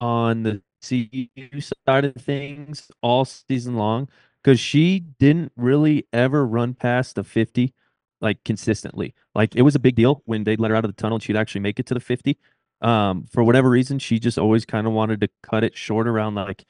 on 0.00 0.42
the 0.42 0.62
CU 0.82 1.60
side 1.60 2.04
of 2.04 2.14
things 2.16 2.90
all 3.02 3.24
season 3.24 3.76
long 3.76 4.08
because 4.48 4.58
she 4.58 5.00
didn't 5.18 5.52
really 5.56 6.06
ever 6.10 6.46
run 6.46 6.72
past 6.72 7.16
the 7.16 7.22
50 7.22 7.74
like 8.22 8.42
consistently. 8.44 9.14
Like 9.34 9.54
it 9.54 9.60
was 9.60 9.74
a 9.74 9.78
big 9.78 9.94
deal 9.94 10.22
when 10.24 10.44
they 10.44 10.56
let 10.56 10.70
her 10.70 10.76
out 10.78 10.86
of 10.86 10.88
the 10.88 10.98
tunnel 10.98 11.16
and 11.16 11.22
she'd 11.22 11.36
actually 11.36 11.60
make 11.60 11.78
it 11.78 11.84
to 11.84 11.92
the 11.92 12.00
50. 12.00 12.38
Um, 12.80 13.26
for 13.30 13.44
whatever 13.44 13.68
reason, 13.68 13.98
she 13.98 14.18
just 14.18 14.38
always 14.38 14.64
kind 14.64 14.86
of 14.86 14.94
wanted 14.94 15.20
to 15.20 15.28
cut 15.42 15.64
it 15.64 15.76
short 15.76 16.08
around 16.08 16.34
like 16.36 16.64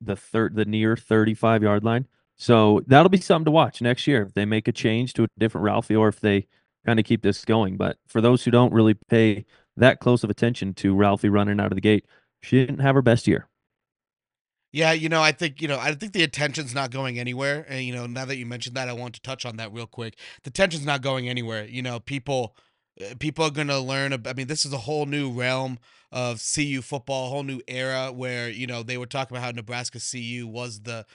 the 0.00 0.16
third, 0.16 0.56
the 0.56 0.64
near 0.64 0.96
35 0.96 1.62
yard 1.62 1.84
line. 1.84 2.08
So 2.36 2.80
that'll 2.86 3.10
be 3.10 3.20
something 3.20 3.44
to 3.44 3.50
watch 3.50 3.82
next 3.82 4.06
year 4.06 4.22
if 4.22 4.32
they 4.32 4.46
make 4.46 4.66
a 4.66 4.72
change 4.72 5.12
to 5.14 5.24
a 5.24 5.28
different 5.36 5.66
Ralphie 5.66 5.96
or 5.96 6.08
if 6.08 6.20
they 6.20 6.46
kind 6.86 6.98
of 6.98 7.04
keep 7.04 7.20
this 7.20 7.44
going. 7.44 7.76
But 7.76 7.98
for 8.06 8.22
those 8.22 8.44
who 8.44 8.50
don't 8.50 8.72
really 8.72 8.94
pay 8.94 9.44
that 9.76 10.00
close 10.00 10.24
of 10.24 10.30
attention 10.30 10.72
to 10.76 10.94
Ralphie 10.94 11.28
running 11.28 11.60
out 11.60 11.70
of 11.70 11.76
the 11.76 11.82
gate, 11.82 12.06
she 12.40 12.64
didn't 12.64 12.78
have 12.78 12.94
her 12.94 13.02
best 13.02 13.26
year. 13.26 13.46
Yeah, 14.74 14.90
you 14.90 15.08
know, 15.08 15.22
I 15.22 15.30
think 15.30 15.62
you 15.62 15.68
know, 15.68 15.78
I 15.78 15.94
think 15.94 16.14
the 16.14 16.24
attention's 16.24 16.74
not 16.74 16.90
going 16.90 17.20
anywhere. 17.20 17.64
And 17.68 17.84
you 17.84 17.94
know, 17.94 18.06
now 18.06 18.24
that 18.24 18.38
you 18.38 18.44
mentioned 18.44 18.74
that, 18.74 18.88
I 18.88 18.92
want 18.92 19.14
to 19.14 19.22
touch 19.22 19.46
on 19.46 19.56
that 19.58 19.72
real 19.72 19.86
quick. 19.86 20.18
The 20.42 20.50
tension's 20.50 20.84
not 20.84 21.00
going 21.00 21.28
anywhere. 21.28 21.64
You 21.64 21.80
know, 21.80 22.00
people, 22.00 22.56
uh, 23.00 23.14
people 23.20 23.44
are 23.44 23.52
gonna 23.52 23.78
learn. 23.78 24.12
I 24.12 24.32
mean, 24.32 24.48
this 24.48 24.64
is 24.64 24.72
a 24.72 24.78
whole 24.78 25.06
new 25.06 25.30
realm 25.30 25.78
of 26.10 26.42
CU 26.42 26.82
football, 26.82 27.28
a 27.28 27.30
whole 27.30 27.44
new 27.44 27.60
era 27.68 28.10
where 28.10 28.48
you 28.48 28.66
know 28.66 28.82
they 28.82 28.98
were 28.98 29.06
talking 29.06 29.36
about 29.36 29.44
how 29.44 29.52
Nebraska 29.52 30.00
CU 30.00 30.48
was 30.48 30.80
the 30.80 31.06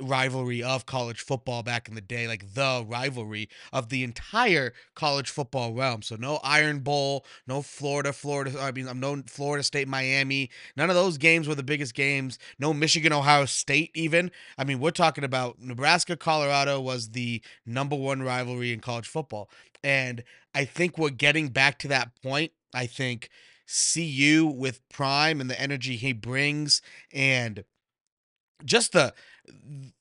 rivalry 0.00 0.62
of 0.62 0.86
college 0.86 1.20
football 1.20 1.62
back 1.62 1.88
in 1.88 1.94
the 1.94 2.00
day, 2.00 2.26
like 2.26 2.54
the 2.54 2.84
rivalry 2.86 3.48
of 3.72 3.88
the 3.88 4.02
entire 4.02 4.72
college 4.94 5.30
football 5.30 5.72
realm. 5.72 6.02
So 6.02 6.16
no 6.16 6.40
Iron 6.42 6.80
Bowl, 6.80 7.24
no 7.46 7.62
Florida, 7.62 8.12
Florida. 8.12 8.58
I 8.60 8.72
mean, 8.72 8.88
I'm 8.88 9.00
no 9.00 9.22
Florida 9.26 9.62
State, 9.62 9.88
Miami. 9.88 10.50
None 10.76 10.90
of 10.90 10.96
those 10.96 11.18
games 11.18 11.48
were 11.48 11.54
the 11.54 11.62
biggest 11.62 11.94
games. 11.94 12.38
No 12.58 12.72
Michigan, 12.72 13.12
Ohio 13.12 13.44
State, 13.44 13.90
even. 13.94 14.30
I 14.58 14.64
mean, 14.64 14.80
we're 14.80 14.90
talking 14.90 15.24
about 15.24 15.60
Nebraska, 15.60 16.16
Colorado 16.16 16.80
was 16.80 17.10
the 17.10 17.42
number 17.66 17.96
one 17.96 18.22
rivalry 18.22 18.72
in 18.72 18.80
college 18.80 19.08
football, 19.08 19.50
and 19.82 20.22
I 20.54 20.64
think 20.64 20.98
we're 20.98 21.10
getting 21.10 21.48
back 21.48 21.78
to 21.80 21.88
that 21.88 22.20
point. 22.22 22.52
I 22.74 22.86
think. 22.86 23.28
CU 23.94 24.52
with 24.52 24.80
Prime 24.88 25.40
and 25.40 25.48
the 25.48 25.60
energy 25.60 25.94
he 25.94 26.12
brings 26.12 26.82
and 27.12 27.62
just 28.64 28.92
the 28.92 29.14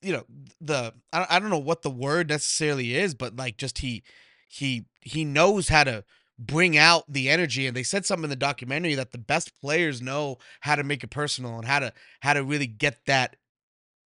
you 0.02 0.14
know 0.14 0.26
the 0.62 0.94
I, 1.12 1.40
don't 1.40 1.50
know 1.50 1.58
what 1.58 1.82
the 1.82 1.90
word 1.90 2.30
necessarily 2.30 2.96
is 2.96 3.14
but 3.14 3.36
like 3.36 3.58
just 3.58 3.80
he 3.80 4.04
he 4.48 4.86
he 5.02 5.26
knows 5.26 5.70
how 5.70 5.84
to 5.84 6.04
bring 6.38 6.78
out 6.78 7.04
the 7.12 7.30
energy 7.30 7.68
and 7.68 7.76
they 7.76 7.84
said 7.84 8.06
something 8.06 8.26
in 8.26 8.30
the 8.30 8.36
documentary 8.36 8.96
that 8.96 9.12
the 9.12 9.18
best 9.18 9.60
players 9.60 10.02
know 10.02 10.38
how 10.62 10.76
to 10.76 10.84
make 10.84 11.04
it 11.04 11.10
personal 11.10 11.58
and 11.58 11.66
how 11.66 11.80
to 11.80 11.94
how 12.22 12.34
to 12.34 12.44
really 12.44 12.68
get 12.68 13.06
that 13.06 13.36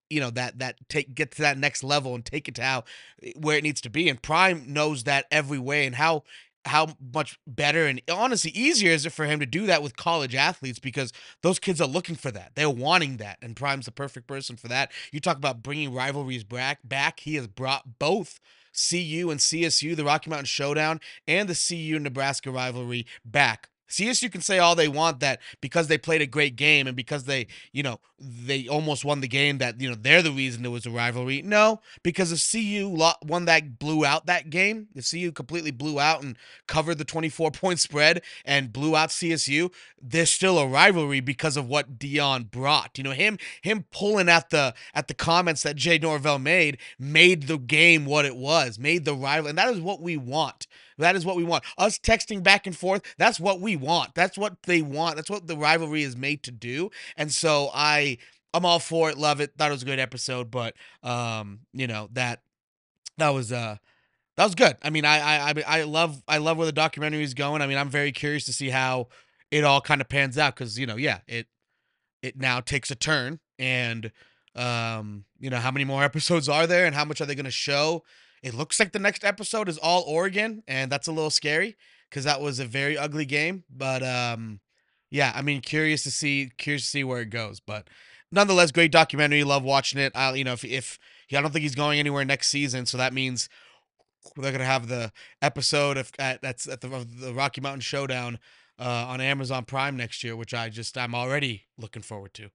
you 0.09 0.19
know 0.19 0.29
that 0.31 0.59
that 0.59 0.77
take 0.89 1.13
get 1.13 1.31
to 1.31 1.41
that 1.43 1.57
next 1.57 1.83
level 1.83 2.15
and 2.15 2.25
take 2.25 2.47
it 2.47 2.55
to 2.55 2.63
how 2.63 2.83
eh, 3.21 3.33
where 3.35 3.57
it 3.57 3.63
needs 3.63 3.81
to 3.81 3.89
be 3.89 4.09
and 4.09 4.21
prime 4.21 4.63
knows 4.67 5.03
that 5.03 5.25
every 5.31 5.59
way 5.59 5.85
and 5.85 5.95
how 5.95 6.23
how 6.65 6.95
much 7.13 7.37
better 7.45 7.85
and 7.85 8.01
honestly 8.11 8.51
easier 8.51 8.91
is 8.91 9.05
it 9.05 9.11
for 9.11 9.25
him 9.25 9.39
to 9.39 9.45
do 9.45 9.65
that 9.65 9.83
with 9.83 9.97
college 9.97 10.35
athletes 10.35 10.79
because 10.79 11.11
those 11.41 11.59
kids 11.59 11.81
are 11.81 11.87
looking 11.87 12.15
for 12.15 12.31
that. 12.31 12.51
They're 12.55 12.69
wanting 12.69 13.17
that, 13.17 13.37
and 13.41 13.55
Prime's 13.55 13.85
the 13.85 13.91
perfect 13.91 14.27
person 14.27 14.55
for 14.55 14.67
that. 14.69 14.91
You 15.11 15.19
talk 15.19 15.37
about 15.37 15.63
bringing 15.63 15.93
rivalries 15.93 16.43
back. 16.43 16.79
Back, 16.83 17.19
he 17.21 17.35
has 17.35 17.47
brought 17.47 17.99
both 17.99 18.39
CU 18.73 19.29
and 19.29 19.39
CSU, 19.39 19.95
the 19.95 20.03
Rocky 20.03 20.29
Mountain 20.29 20.45
Showdown, 20.45 20.99
and 21.27 21.47
the 21.47 21.55
CU 21.55 21.99
Nebraska 21.99 22.49
rivalry 22.49 23.05
back 23.23 23.69
CSU 23.93 24.31
can 24.31 24.41
say 24.41 24.57
all 24.57 24.75
they 24.75 24.87
want 24.87 25.19
that 25.19 25.39
because 25.61 25.87
they 25.87 25.99
played 25.99 26.21
a 26.21 26.25
great 26.25 26.55
game 26.55 26.87
and 26.87 26.95
because 26.95 27.25
they, 27.25 27.45
you 27.71 27.83
know, 27.83 27.99
they 28.19 28.67
almost 28.67 29.05
won 29.05 29.21
the 29.21 29.27
game 29.27 29.59
that, 29.59 29.79
you 29.79 29.87
know, 29.87 29.95
they're 29.95 30.23
the 30.23 30.31
reason 30.31 30.63
there 30.63 30.71
was 30.71 30.87
a 30.87 30.89
rivalry. 30.89 31.43
No, 31.43 31.79
because 32.01 32.31
if 32.31 32.51
CU 32.51 32.89
won 33.23 33.45
that, 33.45 33.77
blew 33.77 34.03
out 34.03 34.25
that 34.25 34.49
game, 34.49 34.87
if 34.95 35.09
CU 35.09 35.31
completely 35.31 35.69
blew 35.69 35.99
out 35.99 36.23
and 36.23 36.37
covered 36.67 36.97
the 36.97 37.05
24 37.05 37.51
point 37.51 37.79
spread 37.79 38.23
and 38.45 38.73
blew 38.73 38.95
out 38.95 39.09
CSU, 39.09 39.71
there's 40.01 40.31
still 40.31 40.57
a 40.57 40.67
rivalry 40.67 41.19
because 41.19 41.55
of 41.55 41.67
what 41.67 41.99
Dion 41.99 42.45
brought. 42.45 42.97
You 42.97 43.03
know, 43.03 43.11
him 43.11 43.37
him 43.61 43.85
pulling 43.91 44.27
at 44.27 44.49
the 44.49 44.73
at 44.95 45.07
the 45.07 45.13
comments 45.13 45.61
that 45.63 45.75
Jay 45.75 45.99
Norvell 45.99 46.39
made 46.39 46.79
made 46.97 47.43
the 47.43 47.57
game 47.57 48.05
what 48.05 48.25
it 48.25 48.35
was, 48.35 48.79
made 48.79 49.05
the 49.05 49.13
rival, 49.13 49.49
and 49.49 49.57
that 49.57 49.69
is 49.69 49.79
what 49.79 50.01
we 50.01 50.17
want. 50.17 50.65
That 50.97 51.15
is 51.15 51.25
what 51.25 51.35
we 51.35 51.43
want. 51.43 51.63
Us 51.77 51.97
texting 51.99 52.43
back 52.43 52.67
and 52.67 52.75
forth, 52.75 53.01
that's 53.17 53.39
what 53.39 53.59
we 53.59 53.75
want. 53.75 54.15
That's 54.15 54.37
what 54.37 54.63
they 54.63 54.81
want. 54.81 55.15
That's 55.15 55.29
what 55.29 55.47
the 55.47 55.57
rivalry 55.57 56.03
is 56.03 56.15
made 56.15 56.43
to 56.43 56.51
do. 56.51 56.89
And 57.17 57.31
so 57.31 57.69
I 57.73 58.17
I'm 58.53 58.65
all 58.65 58.79
for 58.79 59.09
it, 59.09 59.17
love 59.17 59.41
it. 59.41 59.53
Thought 59.57 59.69
it 59.69 59.73
was 59.73 59.83
a 59.83 59.87
good 59.87 59.99
episode, 59.99 60.51
but 60.51 60.75
um, 61.01 61.61
you 61.73 61.87
know, 61.87 62.09
that 62.13 62.41
that 63.17 63.29
was 63.29 63.51
uh 63.51 63.77
that 64.37 64.43
was 64.43 64.55
good. 64.55 64.77
I 64.81 64.89
mean, 64.89 65.05
I 65.05 65.49
I 65.51 65.53
I 65.65 65.83
love 65.83 66.21
I 66.27 66.37
love 66.37 66.57
where 66.57 66.65
the 66.65 66.71
documentary 66.71 67.23
is 67.23 67.33
going. 67.33 67.61
I 67.61 67.67
mean, 67.67 67.77
I'm 67.77 67.89
very 67.89 68.11
curious 68.11 68.45
to 68.45 68.53
see 68.53 68.69
how 68.69 69.07
it 69.51 69.63
all 69.63 69.81
kind 69.81 70.01
of 70.01 70.09
pans 70.09 70.37
out 70.37 70.55
cuz 70.55 70.77
you 70.77 70.85
know, 70.85 70.95
yeah, 70.95 71.19
it 71.27 71.47
it 72.21 72.37
now 72.37 72.59
takes 72.59 72.89
a 72.91 72.95
turn 72.95 73.39
and 73.59 74.11
um, 74.55 75.25
you 75.39 75.49
know, 75.49 75.57
how 75.57 75.71
many 75.71 75.85
more 75.85 76.03
episodes 76.11 76.47
are 76.49 76.67
there 76.67 76.85
and 76.85 76.95
how 76.95 77.05
much 77.05 77.21
are 77.21 77.25
they 77.25 77.35
going 77.35 77.45
to 77.45 77.51
show? 77.51 78.03
It 78.43 78.53
looks 78.53 78.77
like 78.77 78.91
the 78.91 78.99
next 78.99 79.23
episode 79.23 79.69
is 79.69 79.77
all 79.77 80.03
Oregon, 80.03 80.63
and 80.67 80.91
that's 80.91 81.07
a 81.07 81.13
little 81.13 81.29
scary 81.29 81.77
because 82.09 82.25
that 82.25 82.41
was 82.41 82.59
a 82.59 82.65
very 82.65 82.97
ugly 82.97 83.25
game. 83.25 83.63
But 83.69 84.03
um, 84.03 84.59
yeah, 85.09 85.31
I 85.33 85.41
mean, 85.41 85.61
curious 85.61 86.03
to 86.03 86.11
see, 86.11 86.51
curious 86.57 86.83
to 86.83 86.89
see 86.89 87.03
where 87.05 87.21
it 87.21 87.29
goes. 87.29 87.61
But 87.61 87.87
nonetheless, 88.31 88.71
great 88.71 88.91
documentary. 88.91 89.45
Love 89.45 89.63
watching 89.63 89.99
it. 89.99 90.11
I, 90.13 90.33
you 90.33 90.43
know, 90.43 90.53
if 90.53 90.65
if 90.65 90.99
I 91.31 91.39
don't 91.41 91.51
think 91.51 91.63
he's 91.63 91.73
going 91.73 91.99
anywhere 91.99 92.25
next 92.25 92.49
season, 92.49 92.85
so 92.85 92.97
that 92.97 93.13
means 93.13 93.47
they're 94.35 94.51
gonna 94.51 94.65
have 94.65 94.89
the 94.89 95.13
episode 95.41 95.95
of 95.95 96.11
at, 96.19 96.41
that's 96.41 96.67
at 96.67 96.81
the, 96.81 96.89
the 96.89 97.33
Rocky 97.33 97.61
Mountain 97.61 97.81
Showdown 97.81 98.39
uh, 98.77 99.05
on 99.07 99.21
Amazon 99.21 99.63
Prime 99.63 99.95
next 99.95 100.21
year, 100.23 100.35
which 100.35 100.53
I 100.53 100.67
just 100.67 100.97
I'm 100.97 101.15
already 101.15 101.63
looking 101.77 102.01
forward 102.01 102.33
to. 102.35 102.49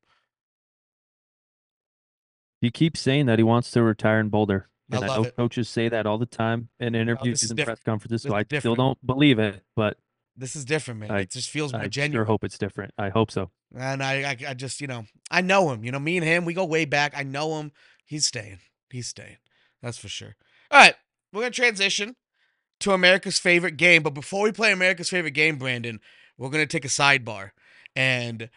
He 2.61 2.71
keeps 2.71 3.01
saying 3.01 3.27
that 3.27 3.39
he 3.39 3.43
wants 3.45 3.71
to 3.71 3.83
retire 3.83 4.21
in 4.21 4.29
Boulder. 4.29 4.69
And 4.91 5.05
I, 5.05 5.09
I 5.09 5.17
know 5.17 5.25
it. 5.25 5.37
coaches 5.37 5.69
say 5.69 5.89
that 5.89 6.07
all 6.07 6.19
the 6.19 6.27
time 6.27 6.69
in 6.81 6.97
oh, 6.97 7.01
interviews 7.01 7.51
and 7.51 7.59
press 7.63 7.81
conferences, 7.81 8.23
so 8.23 8.35
I 8.35 8.43
different. 8.43 8.63
still 8.63 8.75
don't 8.75 9.07
believe 9.07 9.39
it. 9.39 9.63
But 9.77 9.99
this 10.37 10.57
is 10.57 10.65
different, 10.65 11.01
man. 11.01 11.11
I, 11.11 11.21
it 11.21 11.31
just 11.31 11.51
feels 11.51 11.73
more 11.73 11.83
I 11.83 11.89
genuine. 11.89 12.17
I 12.17 12.19
sure 12.19 12.25
hope 12.25 12.45
it's 12.45 12.59
different. 12.59 12.95
I 12.97 13.11
hope 13.11 13.31
so. 13.31 13.51
And 13.77 14.03
I, 14.03 14.23
I, 14.23 14.37
I 14.49 14.55
just, 14.55 14.81
you 14.81 14.87
know, 14.87 15.05
I 15.31 15.41
know 15.43 15.71
him. 15.71 15.85
You 15.85 15.93
know, 15.93 15.99
me 15.99 16.17
and 16.17 16.25
him, 16.25 16.45
we 16.45 16.55
go 16.55 16.65
way 16.65 16.85
back. 16.85 17.13
I 17.17 17.23
know 17.23 17.59
him. 17.59 17.73
He's 18.07 18.25
staying. 18.25 18.61
He's 18.91 19.09
staying. 19.09 19.37
That's 19.83 19.99
for 19.99 20.09
sure. 20.09 20.37
All 20.71 20.81
right, 20.81 20.95
we're 21.33 21.43
gonna 21.43 21.51
transition 21.51 22.17
to 22.81 22.93
America's 22.93 23.39
favorite 23.39 23.77
game. 23.77 24.03
But 24.03 24.15
before 24.15 24.45
we 24.45 24.53
play 24.53 24.73
America's 24.73 25.11
favorite 25.11 25.33
game, 25.33 25.57
Brandon, 25.57 26.01
we're 26.37 26.51
gonna 26.51 26.67
take 26.67 26.85
a 26.85 26.89
sidebar. 26.89 27.51
And 27.95 28.49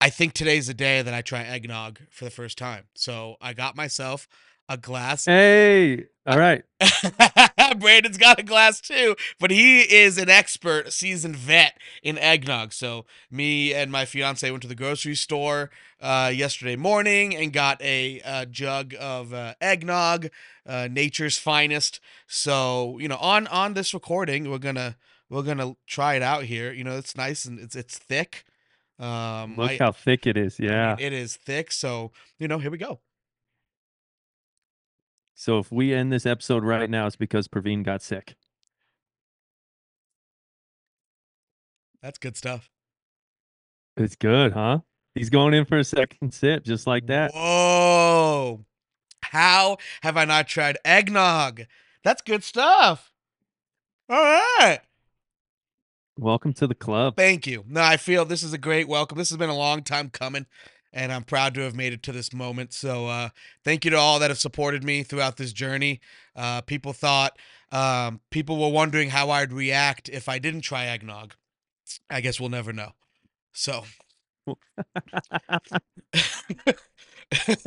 I 0.00 0.10
think 0.10 0.32
today's 0.32 0.66
the 0.66 0.74
day 0.74 1.02
that 1.02 1.14
I 1.14 1.22
try 1.22 1.42
eggnog 1.44 2.00
for 2.10 2.24
the 2.24 2.30
first 2.30 2.58
time. 2.58 2.84
So 2.94 3.36
I 3.40 3.52
got 3.52 3.76
myself 3.76 4.26
a 4.68 4.76
glass. 4.76 5.26
Hey, 5.26 6.06
all 6.26 6.38
right. 6.38 6.62
Brandon's 7.78 8.16
got 8.16 8.38
a 8.38 8.42
glass 8.42 8.80
too, 8.80 9.14
but 9.38 9.50
he 9.50 9.80
is 9.80 10.16
an 10.16 10.30
expert, 10.30 10.92
seasoned 10.92 11.36
vet 11.36 11.76
in 12.02 12.16
eggnog. 12.18 12.72
So 12.72 13.04
me 13.30 13.74
and 13.74 13.92
my 13.92 14.04
fiance 14.04 14.50
went 14.50 14.62
to 14.62 14.68
the 14.68 14.74
grocery 14.74 15.16
store 15.16 15.70
uh, 16.00 16.32
yesterday 16.34 16.76
morning 16.76 17.36
and 17.36 17.52
got 17.52 17.80
a, 17.82 18.20
a 18.24 18.46
jug 18.46 18.94
of 18.98 19.34
uh, 19.34 19.54
eggnog, 19.60 20.28
uh, 20.66 20.88
nature's 20.90 21.38
finest. 21.38 22.00
So 22.26 22.98
you 22.98 23.08
know, 23.08 23.18
on 23.18 23.46
on 23.48 23.74
this 23.74 23.92
recording, 23.92 24.50
we're 24.50 24.58
gonna 24.58 24.96
we're 25.28 25.42
gonna 25.42 25.76
try 25.86 26.14
it 26.14 26.22
out 26.22 26.44
here. 26.44 26.72
You 26.72 26.84
know, 26.84 26.96
it's 26.96 27.16
nice 27.16 27.44
and 27.44 27.58
it's 27.58 27.76
it's 27.76 27.98
thick. 27.98 28.44
Um, 28.98 29.56
Look 29.56 29.72
I, 29.72 29.76
how 29.78 29.92
thick 29.92 30.26
it 30.26 30.36
is. 30.36 30.58
Yeah, 30.58 30.92
I 30.92 30.96
mean, 30.96 31.06
it 31.06 31.12
is 31.12 31.36
thick. 31.36 31.70
So 31.72 32.12
you 32.38 32.48
know, 32.48 32.58
here 32.58 32.70
we 32.70 32.78
go. 32.78 33.00
So 35.34 35.58
if 35.58 35.72
we 35.72 35.92
end 35.92 36.12
this 36.12 36.26
episode 36.26 36.64
right 36.64 36.88
now, 36.88 37.06
it's 37.06 37.16
because 37.16 37.48
Praveen 37.48 37.82
got 37.82 38.02
sick. 38.02 38.36
That's 42.02 42.18
good 42.18 42.36
stuff. 42.36 42.70
It's 43.96 44.16
good, 44.16 44.52
huh? 44.52 44.80
He's 45.14 45.30
going 45.30 45.54
in 45.54 45.64
for 45.64 45.78
a 45.78 45.84
second 45.84 46.34
sip, 46.34 46.64
just 46.64 46.86
like 46.86 47.06
that. 47.06 47.32
Whoa. 47.32 48.64
How 49.22 49.78
have 50.02 50.16
I 50.16 50.24
not 50.24 50.48
tried 50.48 50.78
eggnog? 50.84 51.62
That's 52.02 52.22
good 52.22 52.44
stuff. 52.44 53.12
All 54.08 54.22
right. 54.22 54.80
Welcome 56.18 56.52
to 56.54 56.66
the 56.66 56.74
club. 56.74 57.16
Thank 57.16 57.46
you. 57.46 57.64
No, 57.66 57.80
I 57.80 57.96
feel 57.96 58.24
this 58.24 58.42
is 58.42 58.52
a 58.52 58.58
great 58.58 58.86
welcome. 58.86 59.18
This 59.18 59.30
has 59.30 59.38
been 59.38 59.50
a 59.50 59.56
long 59.56 59.82
time 59.82 60.10
coming, 60.10 60.46
and 60.94 61.12
I'm 61.12 61.24
proud 61.24 61.54
to 61.54 61.60
have 61.62 61.74
made 61.74 61.92
it 61.92 62.02
to 62.04 62.12
this 62.12 62.32
moment. 62.32 62.72
So, 62.72 63.08
uh, 63.08 63.28
thank 63.64 63.84
you 63.84 63.90
to 63.90 63.98
all 63.98 64.20
that 64.20 64.30
have 64.30 64.38
supported 64.38 64.84
me 64.84 65.02
throughout 65.02 65.36
this 65.36 65.52
journey. 65.52 66.00
Uh, 66.34 66.60
people 66.62 66.92
thought, 66.92 67.36
um, 67.72 68.20
people 68.30 68.58
were 68.58 68.70
wondering 68.70 69.10
how 69.10 69.30
I'd 69.30 69.52
react 69.52 70.08
if 70.08 70.28
I 70.28 70.38
didn't 70.38 70.62
try 70.62 70.86
eggnog. 70.86 71.34
I 72.08 72.20
guess 72.20 72.40
we'll 72.40 72.48
never 72.48 72.72
know. 72.72 72.92
So, 73.52 73.84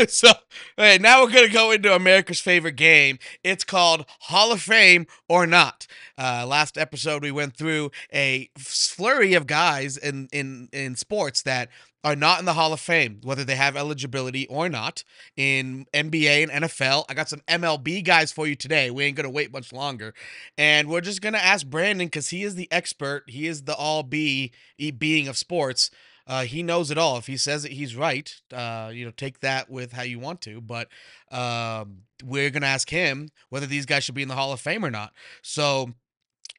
so 0.07 0.29
hey, 0.77 0.97
now 0.99 1.23
we're 1.23 1.31
gonna 1.31 1.49
go 1.49 1.71
into 1.71 1.93
America's 1.93 2.39
favorite 2.39 2.75
game. 2.75 3.19
It's 3.43 3.63
called 3.63 4.05
Hall 4.21 4.51
of 4.51 4.61
Fame 4.61 5.07
or 5.27 5.47
not. 5.47 5.87
Uh, 6.17 6.45
last 6.47 6.77
episode 6.77 7.23
we 7.23 7.31
went 7.31 7.55
through 7.55 7.91
a 8.13 8.49
flurry 8.57 9.33
of 9.33 9.47
guys 9.47 9.97
in 9.97 10.29
in 10.31 10.69
in 10.71 10.95
sports 10.95 11.41
that 11.43 11.69
are 12.07 12.15
not 12.15 12.39
in 12.39 12.45
the 12.45 12.53
Hall 12.53 12.71
of 12.71 12.79
Fame, 12.79 13.19
whether 13.23 13.43
they 13.43 13.57
have 13.57 13.75
eligibility 13.75 14.47
or 14.47 14.69
not. 14.69 15.03
In 15.35 15.87
NBA 15.93 16.43
and 16.49 16.63
NFL, 16.63 17.03
I 17.09 17.13
got 17.13 17.27
some 17.27 17.41
MLB 17.49 18.01
guys 18.01 18.31
for 18.31 18.47
you 18.47 18.55
today. 18.55 18.89
We 18.89 19.03
ain't 19.03 19.17
gonna 19.17 19.29
wait 19.29 19.51
much 19.51 19.73
longer, 19.73 20.13
and 20.57 20.87
we're 20.87 21.01
just 21.01 21.21
gonna 21.21 21.37
ask 21.37 21.67
Brandon 21.67 22.07
because 22.07 22.29
he 22.29 22.43
is 22.43 22.55
the 22.55 22.71
expert. 22.71 23.25
He 23.27 23.45
is 23.45 23.63
the 23.63 23.75
all 23.75 24.03
be 24.03 24.53
being 24.77 25.27
of 25.27 25.37
sports. 25.37 25.91
Uh, 26.25 26.43
he 26.43 26.63
knows 26.63 26.91
it 26.91 26.97
all. 26.97 27.17
If 27.17 27.27
he 27.27 27.35
says 27.35 27.65
it, 27.65 27.73
he's 27.73 27.93
right. 27.93 28.33
Uh, 28.53 28.89
you 28.93 29.03
know, 29.03 29.11
take 29.11 29.41
that 29.41 29.69
with 29.69 29.91
how 29.91 30.03
you 30.03 30.17
want 30.17 30.39
to. 30.41 30.61
But 30.61 30.87
um, 31.29 32.03
we're 32.23 32.51
gonna 32.51 32.67
ask 32.67 32.89
him 32.89 33.31
whether 33.49 33.65
these 33.65 33.85
guys 33.85 34.05
should 34.05 34.15
be 34.15 34.21
in 34.21 34.29
the 34.29 34.35
Hall 34.35 34.53
of 34.53 34.61
Fame 34.61 34.85
or 34.85 34.91
not. 34.91 35.11
So, 35.41 35.91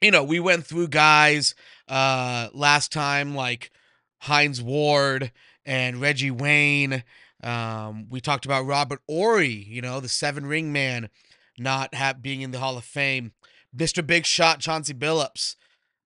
you 0.02 0.10
know, 0.10 0.24
we 0.24 0.40
went 0.40 0.66
through 0.66 0.88
guys 0.88 1.54
uh, 1.88 2.48
last 2.52 2.92
time 2.92 3.34
like 3.34 3.70
Hines 4.20 4.60
Ward 4.60 5.32
and 5.64 6.00
Reggie 6.00 6.30
Wayne. 6.30 7.04
Um, 7.42 8.08
we 8.08 8.20
talked 8.20 8.44
about 8.44 8.66
Robert 8.66 9.00
Horry. 9.08 9.52
You 9.52 9.82
know, 9.82 10.00
the 10.00 10.08
seven 10.08 10.46
ring 10.46 10.72
man, 10.72 11.08
not 11.58 11.94
being 12.22 12.40
in 12.40 12.50
the 12.50 12.58
Hall 12.58 12.76
of 12.76 12.84
Fame. 12.84 13.32
Mr. 13.76 14.04
Big 14.04 14.24
Shot 14.24 14.60
Chauncey 14.60 14.94
Billups 14.94 15.56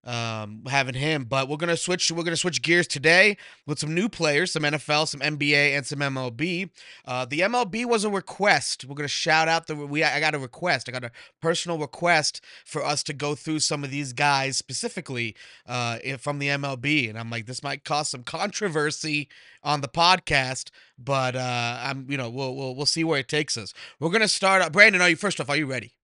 um, 0.04 0.62
having 0.68 0.94
him. 0.94 1.24
But 1.24 1.48
we're 1.48 1.56
gonna 1.56 1.76
switch. 1.76 2.10
We're 2.10 2.24
gonna 2.24 2.36
switch 2.36 2.62
gears 2.62 2.86
today 2.86 3.36
with 3.66 3.78
some 3.78 3.94
new 3.94 4.08
players, 4.08 4.52
some 4.52 4.62
NFL, 4.62 5.08
some 5.08 5.20
NBA, 5.20 5.76
and 5.76 5.86
some 5.86 6.00
MLB. 6.00 6.70
Uh, 7.04 7.24
the 7.24 7.40
MLB 7.40 7.84
was 7.84 8.04
a 8.04 8.10
request. 8.10 8.84
We're 8.84 8.94
gonna 8.94 9.08
shout 9.08 9.48
out 9.48 9.66
the 9.66 9.74
we. 9.74 10.02
I 10.02 10.20
got 10.20 10.34
a 10.34 10.38
request. 10.38 10.88
I 10.88 10.92
got 10.92 11.04
a 11.04 11.10
personal 11.40 11.78
request 11.78 12.44
for 12.64 12.84
us 12.84 13.02
to 13.04 13.12
go 13.12 13.34
through 13.34 13.60
some 13.60 13.84
of 13.84 13.90
these 13.90 14.12
guys 14.12 14.56
specifically 14.56 15.36
uh, 15.66 15.98
from 16.18 16.38
the 16.38 16.48
MLB, 16.48 17.08
and 17.08 17.18
I'm 17.18 17.30
like, 17.30 17.46
this 17.46 17.62
might 17.62 17.84
cause 17.84 18.08
some 18.08 18.24
controversy 18.24 19.28
on 19.62 19.80
the 19.80 19.88
podcast, 19.88 20.70
but 20.98 21.36
uh, 21.36 21.78
I'm 21.82 22.06
you 22.10 22.16
know 22.16 22.30
we'll 22.30 22.54
we'll 22.54 22.74
we'll 22.74 22.86
see 22.86 23.04
where 23.04 23.20
it 23.20 23.28
takes 23.28 23.56
us. 23.56 23.72
We're 24.00 24.10
gonna 24.10 24.28
start. 24.28 24.62
Up. 24.62 24.72
Brandon, 24.72 25.00
are 25.00 25.08
you 25.08 25.16
first 25.16 25.40
off? 25.40 25.48
Are 25.48 25.56
you 25.56 25.66
ready? 25.66 25.94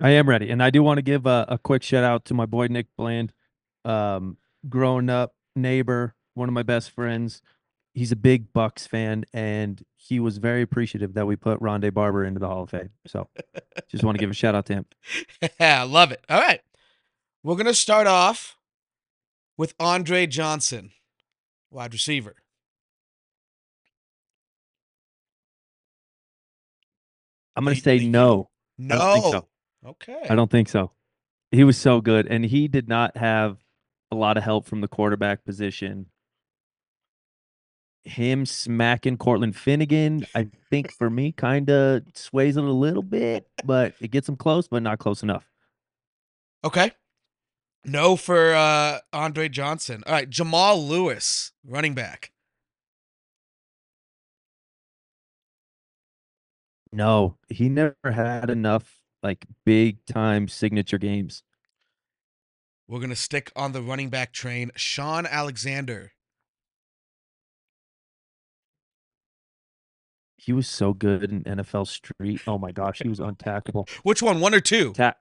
I 0.00 0.10
am 0.10 0.28
ready, 0.28 0.50
and 0.50 0.62
I 0.62 0.70
do 0.70 0.82
want 0.82 0.98
to 0.98 1.02
give 1.02 1.26
a, 1.26 1.46
a 1.48 1.58
quick 1.58 1.82
shout 1.82 2.02
out 2.02 2.24
to 2.26 2.34
my 2.34 2.46
boy 2.46 2.66
Nick 2.66 2.86
Bland, 2.96 3.32
um, 3.84 4.38
growing 4.68 5.08
up 5.08 5.34
neighbor, 5.54 6.14
one 6.34 6.48
of 6.48 6.52
my 6.52 6.64
best 6.64 6.90
friends. 6.90 7.42
He's 7.92 8.10
a 8.10 8.16
big 8.16 8.52
Bucks 8.52 8.88
fan, 8.88 9.24
and 9.32 9.80
he 9.96 10.18
was 10.18 10.38
very 10.38 10.62
appreciative 10.62 11.14
that 11.14 11.26
we 11.26 11.36
put 11.36 11.60
Rondé 11.60 11.94
Barber 11.94 12.24
into 12.24 12.40
the 12.40 12.48
Hall 12.48 12.64
of 12.64 12.70
Fame. 12.70 12.90
So, 13.06 13.28
just 13.88 14.02
want 14.02 14.16
to 14.16 14.20
give 14.20 14.30
a 14.30 14.34
shout 14.34 14.56
out 14.56 14.66
to 14.66 14.72
him. 14.72 14.86
Yeah, 15.60 15.84
love 15.84 16.10
it. 16.10 16.24
All 16.28 16.40
right, 16.40 16.60
we're 17.44 17.56
gonna 17.56 17.72
start 17.72 18.08
off 18.08 18.56
with 19.56 19.74
Andre 19.78 20.26
Johnson, 20.26 20.90
wide 21.70 21.92
receiver. 21.92 22.34
I'm 27.54 27.62
gonna 27.62 27.76
say 27.76 28.00
no. 28.00 28.50
No. 28.76 29.30
So. 29.30 29.48
Okay. 29.86 30.26
I 30.28 30.34
don't 30.34 30.50
think 30.50 30.68
so. 30.68 30.92
He 31.50 31.62
was 31.62 31.76
so 31.76 32.00
good, 32.00 32.26
and 32.26 32.44
he 32.44 32.68
did 32.68 32.88
not 32.88 33.16
have 33.16 33.58
a 34.10 34.16
lot 34.16 34.36
of 34.36 34.42
help 34.42 34.66
from 34.66 34.80
the 34.80 34.88
quarterback 34.88 35.44
position. 35.44 36.06
Him 38.04 38.44
smacking 38.44 39.16
Cortland 39.16 39.56
Finnegan, 39.56 40.26
I 40.34 40.48
think 40.70 40.92
for 40.92 41.08
me, 41.08 41.32
kind 41.32 41.70
of 41.70 42.02
sways 42.14 42.56
it 42.56 42.64
a 42.64 42.66
little 42.66 43.02
bit, 43.02 43.46
but 43.64 43.94
it 44.00 44.10
gets 44.10 44.28
him 44.28 44.36
close, 44.36 44.68
but 44.68 44.82
not 44.82 44.98
close 44.98 45.22
enough. 45.22 45.48
Okay. 46.64 46.92
No 47.84 48.16
for 48.16 48.54
uh, 48.54 48.98
Andre 49.12 49.48
Johnson. 49.48 50.02
All 50.06 50.12
right, 50.12 50.28
Jamal 50.28 50.82
Lewis, 50.82 51.52
running 51.66 51.94
back. 51.94 52.30
No, 56.92 57.36
he 57.48 57.68
never 57.68 57.94
had 58.04 58.50
enough 58.50 59.03
like 59.24 59.46
big 59.64 60.04
time 60.04 60.46
signature 60.46 60.98
games. 60.98 61.42
We're 62.86 62.98
going 62.98 63.10
to 63.10 63.16
stick 63.16 63.50
on 63.56 63.72
the 63.72 63.80
running 63.80 64.10
back 64.10 64.32
train. 64.32 64.70
Shaun 64.76 65.26
Alexander. 65.26 66.12
He 70.36 70.52
was 70.52 70.68
so 70.68 70.92
good 70.92 71.32
in 71.32 71.42
NFL 71.44 71.86
Street. 71.86 72.42
Oh 72.46 72.58
my 72.58 72.70
gosh, 72.70 73.00
he 73.02 73.08
was 73.08 73.18
untackable. 73.18 73.88
Which 74.02 74.22
one? 74.22 74.40
One 74.40 74.54
or 74.54 74.60
two? 74.60 74.92
Ta- 74.92 75.14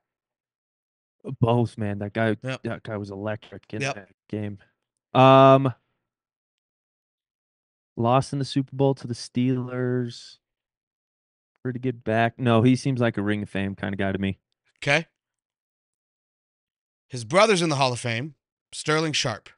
Both, 1.39 1.77
man. 1.77 1.99
That 1.99 2.11
guy 2.11 2.35
yep. 2.43 2.61
that 2.63 2.83
guy 2.83 2.97
was 2.97 3.09
electric 3.09 3.63
in 3.71 3.81
yep. 3.81 3.95
that 3.95 4.09
game. 4.29 4.57
Um 5.13 5.73
lost 7.95 8.33
in 8.33 8.39
the 8.39 8.45
Super 8.45 8.75
Bowl 8.75 8.93
to 8.95 9.07
the 9.07 9.13
Steelers 9.13 10.39
to 11.71 11.79
get 11.79 12.03
back. 12.03 12.37
No, 12.37 12.61
he 12.61 12.75
seems 12.75 12.99
like 12.99 13.17
a 13.17 13.21
Ring 13.21 13.43
of 13.43 13.49
Fame 13.49 13.75
kind 13.75 13.93
of 13.93 13.99
guy 13.99 14.11
to 14.11 14.19
me. 14.19 14.39
Okay. 14.79 15.07
His 17.07 17.23
brother's 17.23 17.61
in 17.61 17.69
the 17.69 17.75
Hall 17.75 17.93
of 17.93 17.99
Fame, 17.99 18.35
Sterling 18.73 19.13
Sharpe. 19.13 19.49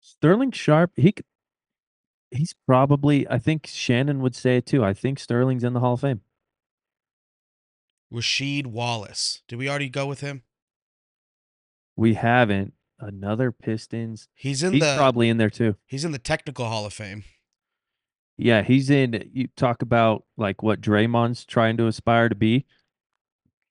Sterling 0.00 0.52
Sharpe, 0.52 0.92
he 0.96 1.14
he's 2.30 2.54
probably 2.66 3.26
I 3.28 3.38
think 3.38 3.66
Shannon 3.66 4.20
would 4.20 4.34
say 4.34 4.58
it 4.58 4.66
too. 4.66 4.84
I 4.84 4.92
think 4.92 5.18
Sterling's 5.18 5.64
in 5.64 5.72
the 5.72 5.80
Hall 5.80 5.94
of 5.94 6.00
Fame. 6.00 6.20
Rasheed 8.12 8.66
Wallace. 8.66 9.42
Did 9.48 9.58
we 9.58 9.68
already 9.68 9.88
go 9.88 10.06
with 10.06 10.20
him? 10.20 10.42
We 11.96 12.14
haven't. 12.14 12.74
Another 12.98 13.50
Pistons. 13.50 14.28
He's 14.34 14.62
in 14.62 14.74
he's 14.74 14.82
the 14.82 14.94
probably 14.96 15.30
in 15.30 15.38
there 15.38 15.48
too. 15.48 15.76
He's 15.86 16.04
in 16.04 16.12
the 16.12 16.18
technical 16.18 16.66
Hall 16.66 16.84
of 16.84 16.92
Fame. 16.92 17.24
Yeah, 18.40 18.62
he's 18.62 18.88
in. 18.88 19.28
You 19.34 19.48
talk 19.54 19.82
about 19.82 20.24
like 20.38 20.62
what 20.62 20.80
Draymond's 20.80 21.44
trying 21.44 21.76
to 21.76 21.86
aspire 21.86 22.30
to 22.30 22.34
be. 22.34 22.64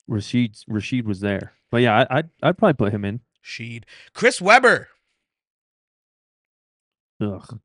Rasheed 0.07 0.63
Rasheed 0.65 1.05
was 1.05 1.21
there, 1.21 1.53
but 1.71 1.81
yeah, 1.81 2.05
I, 2.09 2.19
I'd 2.19 2.29
I'd 2.43 2.57
probably 2.57 2.73
put 2.75 2.93
him 2.93 3.03
in. 3.03 3.21
Sheed, 3.43 3.85
Chris 4.13 4.39
Webber. 4.39 4.89
Ugh. 7.19 7.59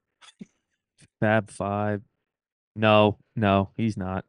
Fab 1.20 1.50
Five. 1.50 2.02
No, 2.74 3.18
no, 3.36 3.70
he's 3.76 3.98
not. 3.98 4.24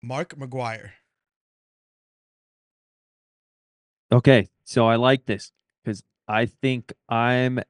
Mark 0.00 0.36
McGwire. 0.36 0.90
Okay, 4.12 4.48
so 4.64 4.86
I 4.86 4.94
like 4.94 5.26
this 5.26 5.50
because 5.84 6.04
I 6.28 6.46
think 6.46 6.92
I'm 7.08 7.60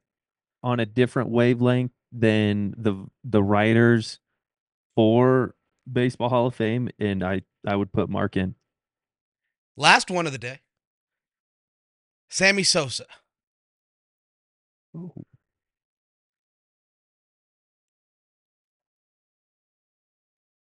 on 0.67 0.81
a 0.81 0.85
different 0.85 1.31
wavelength 1.31 1.93
than 2.11 2.75
the 2.77 3.07
the 3.23 3.41
writers 3.41 4.19
for 4.97 5.55
Baseball 5.91 6.29
Hall 6.29 6.47
of 6.49 6.57
Fame, 6.57 6.89
and 6.99 7.23
I 7.23 7.43
I 7.65 7.77
would 7.77 7.93
put 7.93 8.11
Mark 8.11 8.37
in. 8.37 8.57
Last 9.77 10.11
one 10.11 10.27
of 10.27 10.33
the 10.33 10.39
day. 10.39 10.61
Sammy 12.29 12.65
Sosa. 12.65 13.07
Ooh. 14.97 15.13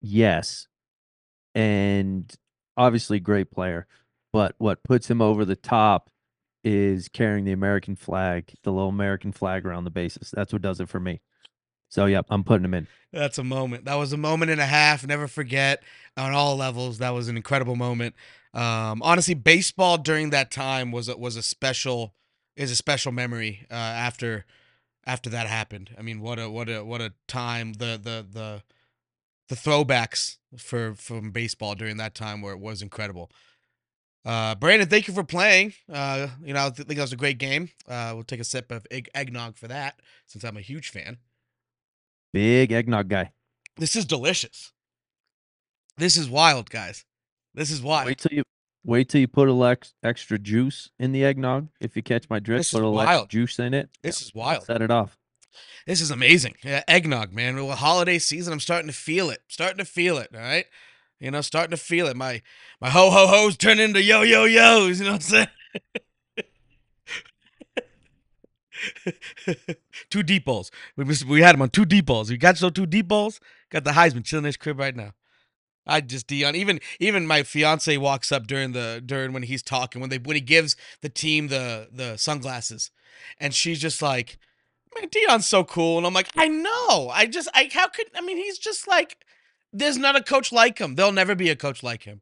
Yes. 0.02 0.68
And 1.54 2.34
obviously 2.76 3.20
great 3.20 3.52
player. 3.52 3.86
But 4.34 4.56
what 4.58 4.82
puts 4.84 5.08
him 5.12 5.22
over 5.22 5.46
the 5.46 5.56
top 5.56 6.10
is 6.64 7.08
carrying 7.08 7.46
the 7.46 7.52
American 7.52 7.96
flag, 7.96 8.54
the 8.64 8.72
little 8.72 8.90
American 8.90 9.32
flag 9.32 9.66
around 9.66 9.84
the 9.84 9.90
bases. 9.90 10.32
That's 10.32 10.54
what 10.54 10.62
does 10.62 10.80
it 10.80 10.90
for 10.90 11.00
me. 11.00 11.22
So 11.90 12.06
yeah, 12.06 12.22
I'm 12.30 12.44
putting 12.44 12.64
him 12.64 12.74
in. 12.74 12.88
That's 13.12 13.38
a 13.38 13.44
moment. 13.44 13.86
That 13.86 13.96
was 13.96 14.14
a 14.14 14.18
moment 14.18 14.50
and 14.52 14.62
a 14.62 14.66
half. 14.66 15.06
Never 15.06 15.28
forget 15.28 15.84
on 16.16 16.34
all 16.34 16.56
levels. 16.56 17.00
That 17.00 17.10
was 17.10 17.28
an 17.28 17.36
incredible 17.36 17.76
moment. 17.76 18.16
Um, 18.54 19.02
honestly, 19.02 19.34
baseball 19.34 19.98
during 19.98 20.30
that 20.30 20.52
time 20.52 20.92
was 20.92 21.10
a, 21.10 21.18
was 21.18 21.36
a 21.36 21.44
special 21.44 22.14
is 22.56 22.72
a 22.72 22.76
special 22.76 23.12
memory 23.12 23.66
uh, 23.70 23.74
after 23.74 24.46
after 25.06 25.30
that 25.30 25.48
happened. 25.48 25.96
I 25.98 26.02
mean, 26.02 26.22
what 26.22 26.40
a 26.40 26.50
what 26.50 26.70
a 26.70 26.84
what 26.84 27.02
a 27.02 27.14
time 27.28 27.74
the 27.74 28.00
the 28.02 28.26
the 28.30 28.64
the 29.50 29.56
throwbacks 29.56 30.38
for 30.58 30.96
from 30.96 31.32
baseball 31.32 31.76
during 31.76 31.98
that 31.98 32.16
time 32.16 32.42
where 32.42 32.54
it 32.54 32.60
was 32.60 32.82
incredible. 32.82 33.32
Uh, 34.24 34.54
Brandon, 34.56 34.88
thank 34.88 35.08
you 35.08 35.14
for 35.14 35.24
playing. 35.24 35.74
Uh, 35.92 36.28
you 36.44 36.54
know, 36.54 36.68
I 36.68 36.70
think 36.70 36.88
that 36.90 36.98
was 36.98 37.14
a 37.14 37.18
great 37.18 37.40
game. 37.40 37.70
Uh, 37.88 38.12
we'll 38.14 38.24
take 38.24 38.40
a 38.40 38.44
sip 38.44 38.72
of 38.72 38.86
egg- 38.92 39.10
eggnog 39.16 39.58
for 39.58 39.68
that 39.68 40.00
since 40.28 40.44
I'm 40.44 40.58
a 40.58 40.62
huge 40.62 40.90
fan. 40.90 41.18
Big 42.34 42.72
eggnog 42.72 43.08
guy. 43.10 43.32
This 43.78 43.96
is 43.96 44.06
delicious. 44.06 44.72
This 45.98 46.18
is 46.18 46.30
wild, 46.30 46.70
guys. 46.70 47.04
This 47.54 47.72
is 47.72 47.82
wild. 47.82 48.08
Wait 48.08 48.20
till 48.20 48.32
you 48.34 48.44
wait 48.84 49.10
till 49.10 49.22
you 49.22 49.28
put 49.28 49.48
a 49.48 49.54
little 49.54 49.78
extra 50.04 50.40
juice 50.40 50.90
in 51.00 51.12
the 51.12 51.26
eggnog. 51.26 51.68
If 51.80 51.96
you 51.96 52.04
catch 52.04 52.30
my 52.30 52.40
drift, 52.40 52.60
This 52.60 52.72
put 52.72 52.84
a 52.84 52.88
little 52.88 53.26
juice 53.26 53.60
in 53.60 53.74
it. 53.74 53.90
This 54.02 54.22
Yeah, 54.22 54.26
is 54.28 54.34
wild. 54.34 54.64
Set 54.66 54.82
it 54.82 54.92
off. 54.92 55.18
This 55.86 56.00
is 56.00 56.12
amazing. 56.12 56.56
Yeah, 56.64 56.84
eggnog, 56.88 57.34
man. 57.34 57.56
With 57.66 57.78
holiday 57.78 58.20
season, 58.20 58.54
I'm 58.54 58.60
starting 58.60 58.88
to 58.88 58.94
feel 58.96 59.30
it. 59.30 59.40
Starting 59.48 59.80
to 59.80 59.86
feel 59.86 60.18
it. 60.18 60.30
All 60.34 60.40
right. 60.40 60.66
You 61.22 61.32
know, 61.32 61.42
starting 61.42 61.72
to 61.72 61.78
feel 61.78 62.08
it. 62.08 62.18
My 62.18 62.42
my 62.82 62.90
ho 62.90 63.12
ho 63.12 63.28
ho's 63.28 63.56
turn 63.56 63.80
into 63.80 64.02
yo 64.02 64.24
yo 64.24 64.46
yo's. 64.46 65.00
You 65.00 65.06
know 65.06 65.14
what 65.14 65.32
I'm 65.34 65.48
saying? 69.06 69.78
two 70.10 70.24
deep 70.24 70.46
balls. 70.46 70.72
We 70.98 71.06
we 71.28 71.42
had 71.42 71.56
him 71.56 71.62
on 71.62 71.70
two 71.70 71.86
deep 71.86 72.08
balls. 72.08 72.32
We 72.32 72.38
got 72.38 72.58
so 72.58 72.72
two 72.72 72.88
deep 72.88 73.08
balls. 73.08 73.40
Got 73.70 73.84
the 73.84 73.92
Heisman 73.92 74.26
chilling 74.26 74.46
in 74.46 74.48
his 74.48 74.58
crib 74.58 74.80
right 74.80 74.96
now. 74.96 75.12
I 75.86 76.02
just 76.02 76.26
Dion. 76.26 76.56
Even 76.56 76.80
even 77.00 77.28
my 77.28 77.44
fiance 77.44 77.96
walks 77.98 78.32
up 78.32 78.48
during 78.48 78.72
the 78.72 79.02
during 79.06 79.32
when 79.32 79.44
he's 79.44 79.62
talking 79.62 80.02
when 80.02 80.10
they 80.10 80.18
when 80.18 80.36
he 80.36 80.42
gives 80.42 80.76
the 81.02 81.10
team 81.10 81.50
the 81.50 81.88
the 81.92 82.18
sunglasses, 82.18 82.90
and 83.40 83.54
she's 83.54 83.80
just 83.80 84.02
like, 84.02 84.40
man, 85.00 85.10
Dion's 85.10 85.48
so 85.48 85.64
cool. 85.64 85.98
And 85.98 86.08
I'm 86.08 86.14
like, 86.14 86.30
I 86.36 86.48
know. 86.48 87.10
I 87.14 87.26
just, 87.26 87.48
I, 87.54 87.70
how 87.72 87.88
could, 87.88 88.08
I 88.16 88.22
mean, 88.22 88.38
he's 88.38 88.58
just 88.58 88.88
like, 88.88 89.18
there's 89.74 89.98
not 89.98 90.16
a 90.16 90.24
coach 90.24 90.52
like 90.52 90.80
him. 90.80 90.96
There'll 90.96 91.12
never 91.12 91.36
be 91.36 91.50
a 91.50 91.56
coach 91.56 91.84
like 91.84 92.04
him. 92.04 92.22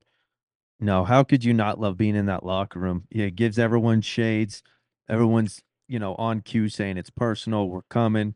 No, 0.79 1.03
how 1.03 1.23
could 1.23 1.43
you 1.43 1.53
not 1.53 1.79
love 1.79 1.97
being 1.97 2.15
in 2.15 2.27
that 2.27 2.45
locker 2.45 2.79
room? 2.79 3.05
Yeah, 3.09 3.25
it 3.25 3.35
gives 3.35 3.59
everyone 3.59 4.01
shades. 4.01 4.63
Everyone's, 5.09 5.61
you 5.87 5.99
know, 5.99 6.15
on 6.15 6.41
cue 6.41 6.69
saying 6.69 6.97
it's 6.97 7.09
personal. 7.09 7.67
We're 7.69 7.81
coming. 7.89 8.35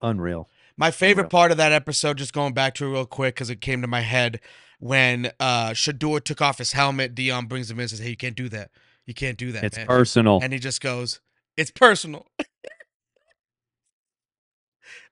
Unreal. 0.00 0.48
My 0.76 0.90
favorite 0.90 1.24
Unreal. 1.24 1.30
part 1.30 1.50
of 1.50 1.56
that 1.58 1.72
episode, 1.72 2.18
just 2.18 2.32
going 2.32 2.54
back 2.54 2.74
to 2.76 2.86
it 2.86 2.90
real 2.90 3.06
quick 3.06 3.34
because 3.34 3.50
it 3.50 3.60
came 3.60 3.82
to 3.82 3.88
my 3.88 4.00
head 4.00 4.40
when 4.78 5.30
uh 5.38 5.70
Shedeur 5.70 6.24
took 6.24 6.40
off 6.40 6.58
his 6.58 6.72
helmet. 6.72 7.14
Dion 7.14 7.46
brings 7.46 7.70
him 7.70 7.78
in 7.78 7.82
and 7.82 7.90
says, 7.90 7.98
Hey, 8.00 8.10
you 8.10 8.16
can't 8.16 8.34
do 8.36 8.48
that. 8.48 8.70
You 9.06 9.14
can't 9.14 9.36
do 9.36 9.52
that. 9.52 9.64
It's 9.64 9.76
man." 9.76 9.86
personal. 9.86 10.40
And 10.42 10.52
he 10.52 10.58
just 10.58 10.80
goes, 10.80 11.20
It's 11.56 11.70
personal. 11.70 12.26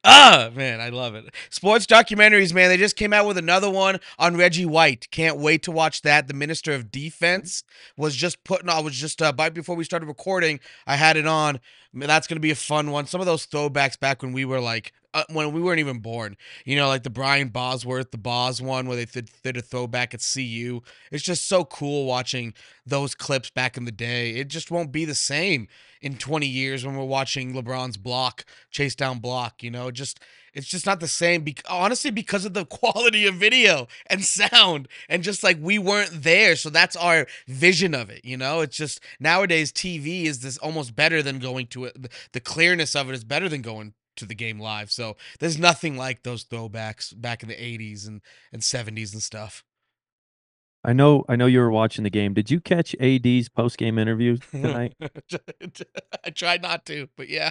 Ah, 0.02 0.50
man, 0.54 0.80
I 0.80 0.88
love 0.88 1.14
it. 1.14 1.26
Sports 1.50 1.84
documentaries, 1.86 2.54
man. 2.54 2.70
They 2.70 2.78
just 2.78 2.96
came 2.96 3.12
out 3.12 3.26
with 3.26 3.36
another 3.36 3.68
one 3.68 4.00
on 4.18 4.36
Reggie 4.36 4.64
White. 4.64 5.10
Can't 5.10 5.36
wait 5.36 5.62
to 5.64 5.70
watch 5.70 6.02
that. 6.02 6.26
The 6.26 6.32
Minister 6.34 6.72
of 6.72 6.90
Defense 6.90 7.64
was 7.98 8.16
just 8.16 8.42
putting. 8.42 8.70
I 8.70 8.80
was 8.80 8.94
just 8.94 9.20
uh, 9.20 9.32
right 9.38 9.52
before 9.52 9.76
we 9.76 9.84
started 9.84 10.06
recording. 10.06 10.60
I 10.86 10.96
had 10.96 11.18
it 11.18 11.26
on. 11.26 11.60
That's 11.92 12.26
gonna 12.26 12.40
be 12.40 12.50
a 12.50 12.56
fun 12.56 12.90
one. 12.90 13.06
Some 13.06 13.20
of 13.20 13.26
those 13.26 13.46
throwbacks 13.46 14.00
back 14.00 14.22
when 14.22 14.32
we 14.32 14.44
were 14.44 14.60
like. 14.60 14.92
Uh, 15.12 15.24
when 15.30 15.52
we 15.52 15.60
weren't 15.60 15.80
even 15.80 15.98
born, 15.98 16.36
you 16.64 16.76
know, 16.76 16.86
like 16.86 17.02
the 17.02 17.10
Brian 17.10 17.48
Bosworth, 17.48 18.12
the 18.12 18.18
Bos 18.18 18.60
one, 18.60 18.86
where 18.86 18.96
they 18.96 19.06
did, 19.06 19.28
did 19.42 19.56
a 19.56 19.62
throwback 19.62 20.14
at 20.14 20.24
CU. 20.34 20.82
It's 21.10 21.24
just 21.24 21.48
so 21.48 21.64
cool 21.64 22.06
watching 22.06 22.54
those 22.86 23.14
clips 23.16 23.50
back 23.50 23.76
in 23.76 23.84
the 23.84 23.92
day. 23.92 24.30
It 24.30 24.48
just 24.48 24.70
won't 24.70 24.92
be 24.92 25.04
the 25.04 25.14
same 25.14 25.66
in 26.00 26.16
20 26.16 26.46
years 26.46 26.86
when 26.86 26.96
we're 26.96 27.04
watching 27.04 27.52
LeBron's 27.52 27.96
block, 27.96 28.44
chase 28.70 28.94
down 28.94 29.18
block. 29.18 29.62
You 29.62 29.70
know, 29.70 29.90
just 29.90 30.20
it's 30.54 30.66
just 30.66 30.86
not 30.86 31.00
the 31.00 31.08
same. 31.08 31.42
Be- 31.42 31.56
honestly, 31.68 32.10
because 32.10 32.44
of 32.44 32.54
the 32.54 32.64
quality 32.66 33.26
of 33.26 33.34
video 33.34 33.88
and 34.06 34.24
sound, 34.24 34.88
and 35.08 35.22
just 35.22 35.42
like 35.42 35.58
we 35.60 35.78
weren't 35.78 36.22
there, 36.22 36.56
so 36.56 36.70
that's 36.70 36.96
our 36.96 37.26
vision 37.46 37.94
of 37.94 38.10
it. 38.10 38.24
You 38.24 38.36
know, 38.36 38.60
it's 38.60 38.76
just 38.76 39.00
nowadays 39.18 39.72
TV 39.72 40.24
is 40.24 40.40
this 40.40 40.58
almost 40.58 40.96
better 40.96 41.22
than 41.22 41.38
going 41.38 41.66
to 41.68 41.86
it. 41.86 42.10
The 42.32 42.40
clearness 42.40 42.94
of 42.94 43.08
it 43.08 43.14
is 43.14 43.24
better 43.24 43.48
than 43.48 43.62
going 43.62 43.94
to 44.16 44.26
the 44.26 44.34
game 44.34 44.58
live. 44.58 44.90
So 44.90 45.16
there's 45.38 45.58
nothing 45.58 45.96
like 45.96 46.22
those 46.22 46.44
throwbacks 46.44 47.18
back 47.18 47.42
in 47.42 47.48
the 47.48 47.54
80s 47.54 48.06
and 48.06 48.20
and 48.52 48.62
70s 48.62 49.12
and 49.12 49.22
stuff. 49.22 49.64
I 50.82 50.92
know 50.92 51.24
I 51.28 51.36
know 51.36 51.46
you 51.46 51.60
were 51.60 51.70
watching 51.70 52.04
the 52.04 52.10
game. 52.10 52.32
Did 52.32 52.50
you 52.50 52.60
catch 52.60 52.94
AD's 53.00 53.48
post 53.48 53.76
game 53.78 53.98
interview 53.98 54.36
tonight? 54.50 54.94
I 56.24 56.30
tried 56.30 56.62
not 56.62 56.86
to, 56.86 57.08
but 57.16 57.28
yeah. 57.28 57.50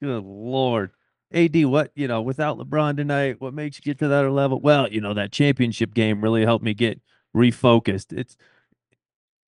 Good 0.00 0.24
lord. 0.24 0.92
AD, 1.32 1.64
what 1.66 1.92
you 1.94 2.08
know, 2.08 2.20
without 2.20 2.58
LeBron 2.58 2.96
tonight, 2.96 3.40
what 3.40 3.54
makes 3.54 3.78
you 3.78 3.82
get 3.82 3.98
to 3.98 4.08
that 4.08 4.30
level? 4.30 4.60
Well, 4.60 4.88
you 4.90 5.00
know, 5.00 5.14
that 5.14 5.32
championship 5.32 5.94
game 5.94 6.22
really 6.22 6.44
helped 6.44 6.64
me 6.64 6.74
get 6.74 7.00
refocused. 7.34 8.12
It's 8.12 8.36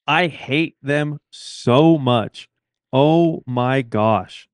I 0.07 0.27
hate 0.27 0.77
them 0.83 1.21
so 1.31 1.97
much. 1.99 2.49
Oh 2.93 3.43
my 3.47 3.83
gosh. 3.83 4.49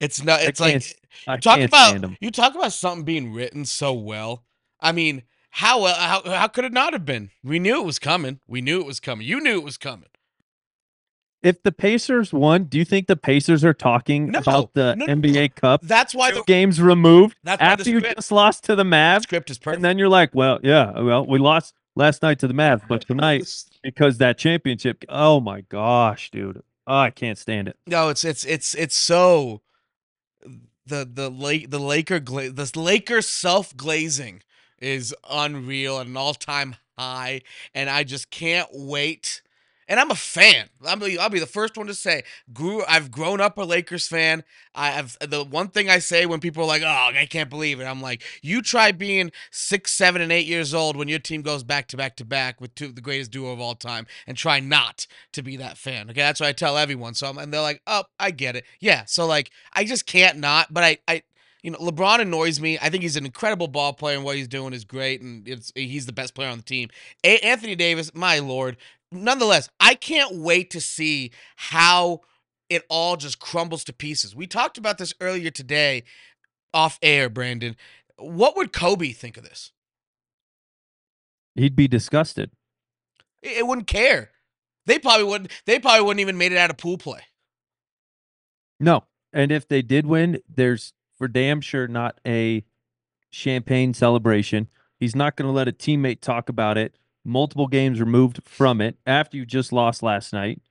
It's 0.00 0.22
not. 0.22 0.42
It's 0.42 0.60
like 0.60 0.82
I 1.26 1.36
talk 1.38 1.58
about 1.60 2.10
you 2.20 2.30
talk 2.30 2.54
about 2.54 2.72
something 2.72 3.04
being 3.04 3.32
written 3.32 3.64
so 3.64 3.92
well. 3.94 4.44
I 4.80 4.92
mean, 4.92 5.22
how 5.50 5.82
well- 5.82 5.94
how 5.94 6.22
how 6.30 6.48
could 6.48 6.64
it 6.64 6.72
not 6.72 6.92
have 6.92 7.04
been? 7.06 7.30
We 7.42 7.58
knew 7.58 7.80
it 7.80 7.84
was 7.86 7.98
coming. 7.98 8.40
We 8.46 8.60
knew 8.60 8.80
it 8.80 8.86
was 8.86 9.00
coming. 9.00 9.26
You 9.26 9.40
knew 9.40 9.56
it 9.58 9.64
was 9.64 9.78
coming. 9.78 10.08
If 11.42 11.62
the 11.62 11.70
Pacers 11.70 12.32
won, 12.32 12.64
do 12.64 12.76
you 12.76 12.84
think 12.84 13.06
the 13.06 13.16
Pacers 13.16 13.64
are 13.64 13.74
talking 13.74 14.30
No, 14.32 14.40
about 14.40 14.74
the 14.74 14.96
no, 14.96 15.06
no, 15.06 15.14
NBA 15.14 15.54
Cup? 15.54 15.80
That's 15.82 16.14
why 16.14 16.32
the 16.32 16.42
games 16.42 16.80
removed 16.80 17.36
That's 17.44 17.62
after 17.62 17.88
you 17.88 18.00
just 18.00 18.32
lost 18.32 18.64
to 18.64 18.74
the 18.74 18.82
Mavs, 18.84 19.22
script 19.22 19.50
is 19.50 19.58
perfect. 19.58 19.76
and 19.76 19.84
then 19.84 19.96
you're 19.96 20.08
like, 20.08 20.34
well, 20.34 20.58
yeah, 20.62 20.98
well, 20.98 21.24
we 21.24 21.38
lost 21.38 21.74
last 21.94 22.22
night 22.22 22.38
to 22.40 22.48
the 22.48 22.54
Mavs, 22.54 22.82
but 22.88 23.02
tonight 23.06 23.46
because 23.82 24.18
that 24.18 24.38
championship. 24.38 25.04
Oh 25.08 25.38
my 25.40 25.60
gosh, 25.60 26.30
dude, 26.30 26.62
oh, 26.86 26.96
I 26.96 27.10
can't 27.10 27.38
stand 27.38 27.68
it. 27.68 27.76
No, 27.86 28.08
it's 28.08 28.24
it's 28.24 28.44
it's 28.44 28.74
it's 28.74 28.96
so 28.96 29.60
the 30.86 31.08
the 31.10 31.30
lake 31.30 31.70
the 31.70 31.78
Laker 31.80 32.20
gla- 32.20 32.50
the 32.50 32.70
Laker 32.74 33.22
self 33.22 33.76
glazing 33.76 34.42
is 34.78 35.14
unreal 35.28 35.98
at 36.00 36.06
an 36.06 36.16
all 36.16 36.34
time 36.34 36.76
high, 36.98 37.42
and 37.74 37.90
I 37.90 38.04
just 38.04 38.30
can't 38.30 38.68
wait. 38.72 39.42
And 39.88 40.00
I'm 40.00 40.10
a 40.10 40.16
fan. 40.16 40.68
I'll 40.84 40.96
be, 40.96 41.16
I'll 41.18 41.30
be 41.30 41.38
the 41.38 41.46
first 41.46 41.76
one 41.76 41.86
to 41.86 41.94
say, 41.94 42.24
grew. 42.52 42.84
I've 42.88 43.10
grown 43.10 43.40
up 43.40 43.56
a 43.56 43.62
Lakers 43.62 44.08
fan. 44.08 44.42
I 44.74 44.90
have 44.90 45.16
the 45.20 45.44
one 45.44 45.68
thing 45.68 45.88
I 45.88 46.00
say 46.00 46.26
when 46.26 46.40
people 46.40 46.64
are 46.64 46.66
like, 46.66 46.82
"Oh, 46.82 47.10
I 47.14 47.26
can't 47.30 47.48
believe 47.48 47.80
it." 47.80 47.84
I'm 47.84 48.02
like, 48.02 48.22
you 48.42 48.62
try 48.62 48.92
being 48.92 49.30
six, 49.50 49.92
seven, 49.92 50.20
and 50.20 50.32
eight 50.32 50.46
years 50.46 50.74
old 50.74 50.96
when 50.96 51.08
your 51.08 51.18
team 51.18 51.42
goes 51.42 51.62
back 51.62 51.88
to 51.88 51.96
back 51.96 52.16
to 52.16 52.24
back 52.24 52.60
with 52.60 52.74
two 52.74 52.92
the 52.92 53.00
greatest 53.00 53.30
duo 53.30 53.52
of 53.52 53.60
all 53.60 53.74
time, 53.74 54.06
and 54.26 54.36
try 54.36 54.60
not 54.60 55.06
to 55.32 55.42
be 55.42 55.56
that 55.56 55.78
fan. 55.78 56.10
Okay, 56.10 56.20
that's 56.20 56.40
what 56.40 56.48
I 56.48 56.52
tell 56.52 56.76
everyone. 56.76 57.14
So 57.14 57.28
I'm, 57.28 57.38
and 57.38 57.52
they're 57.52 57.60
like, 57.60 57.80
"Oh, 57.86 58.04
I 58.18 58.32
get 58.32 58.56
it." 58.56 58.64
Yeah. 58.80 59.04
So 59.06 59.24
like, 59.26 59.50
I 59.72 59.84
just 59.84 60.06
can't 60.06 60.38
not. 60.38 60.74
But 60.74 60.84
I, 60.84 60.98
I, 61.08 61.22
you 61.62 61.70
know, 61.70 61.78
LeBron 61.78 62.20
annoys 62.20 62.60
me. 62.60 62.78
I 62.80 62.90
think 62.90 63.02
he's 63.02 63.16
an 63.16 63.26
incredible 63.26 63.66
ball 63.66 63.92
player, 63.92 64.16
and 64.16 64.24
what 64.24 64.36
he's 64.36 64.46
doing 64.46 64.72
is 64.72 64.84
great, 64.84 65.20
and 65.20 65.48
it's 65.48 65.72
he's 65.74 66.06
the 66.06 66.12
best 66.12 66.34
player 66.34 66.48
on 66.48 66.58
the 66.58 66.64
team. 66.64 66.90
A- 67.24 67.40
Anthony 67.40 67.74
Davis, 67.74 68.14
my 68.14 68.38
lord. 68.38 68.76
Nonetheless, 69.12 69.68
I 69.78 69.94
can't 69.94 70.36
wait 70.36 70.70
to 70.70 70.80
see 70.80 71.32
how 71.56 72.20
it 72.68 72.84
all 72.88 73.16
just 73.16 73.38
crumbles 73.38 73.84
to 73.84 73.92
pieces. 73.92 74.34
We 74.34 74.46
talked 74.46 74.78
about 74.78 74.98
this 74.98 75.14
earlier 75.20 75.50
today, 75.50 76.02
off 76.74 76.98
air, 77.02 77.28
Brandon. 77.28 77.76
What 78.18 78.56
would 78.56 78.72
Kobe 78.72 79.12
think 79.12 79.36
of 79.36 79.44
this? 79.44 79.72
He'd 81.54 81.76
be 81.76 81.88
disgusted. 81.88 82.50
It 83.42 83.66
wouldn't 83.66 83.86
care. 83.86 84.30
They 84.86 84.98
probably 84.98 85.24
wouldn't. 85.24 85.50
They 85.64 85.78
probably 85.78 86.02
wouldn't 86.02 86.20
even 86.20 86.38
made 86.38 86.52
it 86.52 86.58
out 86.58 86.70
of 86.70 86.76
pool 86.76 86.98
play. 86.98 87.20
No, 88.78 89.04
and 89.32 89.50
if 89.50 89.66
they 89.66 89.82
did 89.82 90.06
win, 90.06 90.40
there's 90.48 90.92
for 91.16 91.28
damn 91.28 91.60
sure 91.60 91.88
not 91.88 92.20
a 92.26 92.64
champagne 93.30 93.94
celebration. 93.94 94.68
He's 94.98 95.16
not 95.16 95.36
going 95.36 95.46
to 95.46 95.52
let 95.52 95.68
a 95.68 95.72
teammate 95.72 96.20
talk 96.20 96.48
about 96.48 96.76
it. 96.78 96.96
Multiple 97.26 97.66
games 97.66 97.98
removed 98.00 98.40
from 98.44 98.80
it 98.80 98.98
after 99.04 99.36
you 99.36 99.44
just 99.44 99.72
lost 99.72 100.02
last 100.02 100.32
night. 100.32 100.62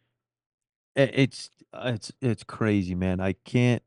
It's 0.95 1.49
it's 1.73 2.11
it's 2.21 2.43
crazy, 2.43 2.95
man. 2.95 3.19
I 3.19 3.33
can't. 3.43 3.83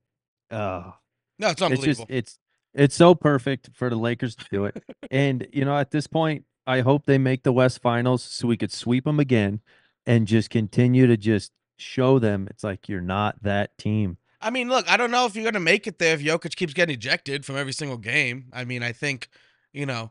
Uh, 0.50 0.92
No, 1.38 1.48
it's 1.48 1.52
it's 1.54 1.62
unbelievable. 1.62 2.04
just 2.07 2.11
it's 2.11 2.38
it's 2.74 2.94
so 2.94 3.14
perfect 3.14 3.70
for 3.72 3.88
the 3.88 3.96
Lakers 3.96 4.37
to 4.37 4.44
do 4.50 4.66
it. 4.66 4.83
and 5.11 5.46
you 5.52 5.64
know, 5.64 5.78
at 5.78 5.90
this 5.90 6.07
point, 6.07 6.44
I 6.66 6.81
hope 6.81 7.07
they 7.07 7.16
make 7.16 7.42
the 7.42 7.52
West 7.52 7.81
Finals 7.81 8.22
so 8.22 8.46
we 8.46 8.59
could 8.59 8.72
sweep 8.72 9.04
them 9.04 9.18
again 9.18 9.62
and 10.07 10.26
just 10.26 10.50
continue 10.50 11.07
to 11.07 11.16
just 11.16 11.52
show 11.78 12.18
them 12.18 12.46
it's 12.50 12.64
like 12.64 12.88
you're 12.88 13.00
not 13.00 13.42
that 13.42 13.76
team. 13.78 14.18
I 14.40 14.50
mean, 14.50 14.68
look, 14.68 14.88
I 14.90 14.96
don't 14.96 15.11
know 15.11 15.24
if 15.26 15.35
you're 15.35 15.44
gonna 15.44 15.61
make 15.61 15.87
it 15.87 15.98
there 15.98 16.14
if 16.14 16.20
Jokic 16.20 16.54
keeps 16.57 16.74
getting 16.74 16.94
ejected 16.94 17.46
from 17.46 17.57
every 17.57 17.72
single 17.72 17.96
game. 17.96 18.50
I 18.52 18.64
mean, 18.64 18.83
I 18.83 18.92
think, 18.92 19.28
you 19.72 19.87
know, 19.87 20.11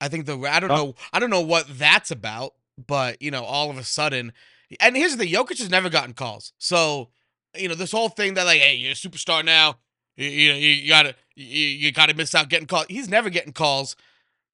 I 0.00 0.08
think 0.08 0.26
the 0.26 0.38
I 0.50 0.60
don't 0.60 0.70
Oh. 0.70 0.76
know 0.76 0.94
I 1.12 1.18
don't 1.18 1.30
know 1.30 1.40
what 1.40 1.66
that's 1.78 2.10
about, 2.10 2.54
but 2.86 3.20
you 3.22 3.30
know, 3.30 3.44
all 3.44 3.70
of 3.70 3.78
a 3.78 3.84
sudden, 3.84 4.32
and 4.80 4.96
here's 4.96 5.16
the 5.16 5.24
thing: 5.24 5.32
Jokic 5.32 5.58
has 5.58 5.70
never 5.70 5.88
gotten 5.88 6.12
calls. 6.12 6.52
So, 6.58 7.10
you 7.56 7.68
know, 7.68 7.74
this 7.74 7.92
whole 7.92 8.08
thing 8.08 8.34
that 8.34 8.44
like, 8.44 8.60
hey, 8.60 8.74
you're 8.74 8.92
a 8.92 8.94
superstar 8.94 9.44
now. 9.44 9.78
You, 10.16 10.28
you, 10.28 10.52
you 10.52 10.88
gotta 10.88 11.14
you, 11.34 11.44
you 11.66 11.92
gotta 11.92 12.14
miss 12.14 12.34
out 12.34 12.48
getting 12.48 12.66
calls. 12.66 12.86
He's 12.88 13.08
never 13.08 13.30
getting 13.30 13.52
calls. 13.52 13.96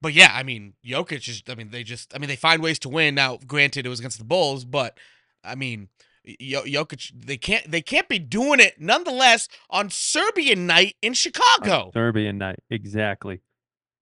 But 0.01 0.13
yeah, 0.13 0.31
I 0.33 0.43
mean, 0.43 0.73
Jokic 0.85 1.27
is. 1.29 1.43
I 1.47 1.55
mean, 1.55 1.69
they 1.71 1.83
just. 1.83 2.13
I 2.13 2.19
mean, 2.19 2.27
they 2.27 2.35
find 2.35 2.61
ways 2.61 2.79
to 2.79 2.89
win. 2.89 3.15
Now, 3.15 3.37
granted, 3.47 3.85
it 3.85 3.89
was 3.89 3.99
against 3.99 4.17
the 4.17 4.25
Bulls, 4.25 4.65
but 4.65 4.97
I 5.45 5.55
mean, 5.55 5.87
Jokic. 6.27 7.11
They 7.15 7.37
can't. 7.37 7.69
They 7.71 7.81
can't 7.81 8.09
be 8.09 8.19
doing 8.19 8.59
it 8.59 8.79
nonetheless 8.81 9.47
on 9.69 9.89
Serbian 9.89 10.67
night 10.67 10.95
in 11.01 11.13
Chicago. 11.13 11.91
Serbian 11.93 12.37
night. 12.37 12.59
Exactly. 12.69 13.39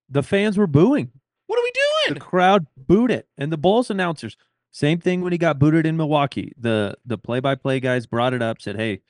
The 0.10 0.24
fans 0.24 0.58
were 0.58 0.68
booing. 0.68 1.12
What 1.52 1.60
are 1.60 1.64
we 1.64 1.72
doing? 2.06 2.14
The 2.14 2.26
crowd 2.26 2.68
booed 2.78 3.12
it. 3.12 3.28
And 3.38 3.52
the 3.52 3.58
Bulls 3.58 3.90
announcers, 3.90 4.38
same 4.72 5.02
thing 5.02 5.20
when 5.20 5.34
he 5.34 5.38
got 5.38 5.60
booted 5.60 5.86
in 5.86 5.98
Milwaukee. 5.98 6.54
The 6.58 6.96
the 7.06 7.18
play 7.18 7.42
by 7.42 7.56
play 7.56 7.82
guys 7.82 8.06
brought 8.06 8.34
it 8.34 8.42
up, 8.42 8.62
said, 8.62 8.78
Hey, 8.78 9.02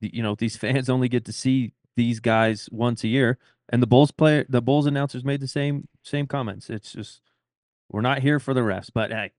you 0.00 0.22
know, 0.22 0.34
these 0.34 0.56
fans 0.64 0.88
only 0.88 1.10
get 1.10 1.26
to 1.26 1.34
see 1.34 1.74
these 1.94 2.18
guys 2.18 2.66
once 2.72 3.04
a 3.04 3.08
year. 3.08 3.36
And 3.68 3.82
the 3.82 3.86
Bulls 3.86 4.10
player 4.10 4.46
the 4.48 4.62
Bulls 4.62 4.86
announcers 4.86 5.22
made 5.22 5.40
the 5.40 5.46
same 5.46 5.86
same 6.02 6.26
comments. 6.26 6.70
It's 6.70 6.92
just 6.92 7.20
we're 7.90 8.00
not 8.00 8.20
here 8.20 8.40
for 8.40 8.54
the 8.54 8.62
refs. 8.62 8.88
But 8.90 9.10
hey, 9.10 9.32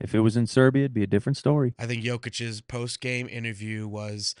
if 0.00 0.14
it 0.14 0.20
was 0.20 0.38
in 0.38 0.46
Serbia, 0.46 0.84
it'd 0.84 0.94
be 0.94 1.02
a 1.02 1.06
different 1.06 1.36
story. 1.36 1.74
I 1.78 1.84
think 1.84 2.02
Jokic's 2.02 2.62
post 2.62 3.02
game 3.02 3.28
interview 3.28 3.86
was. 3.86 4.34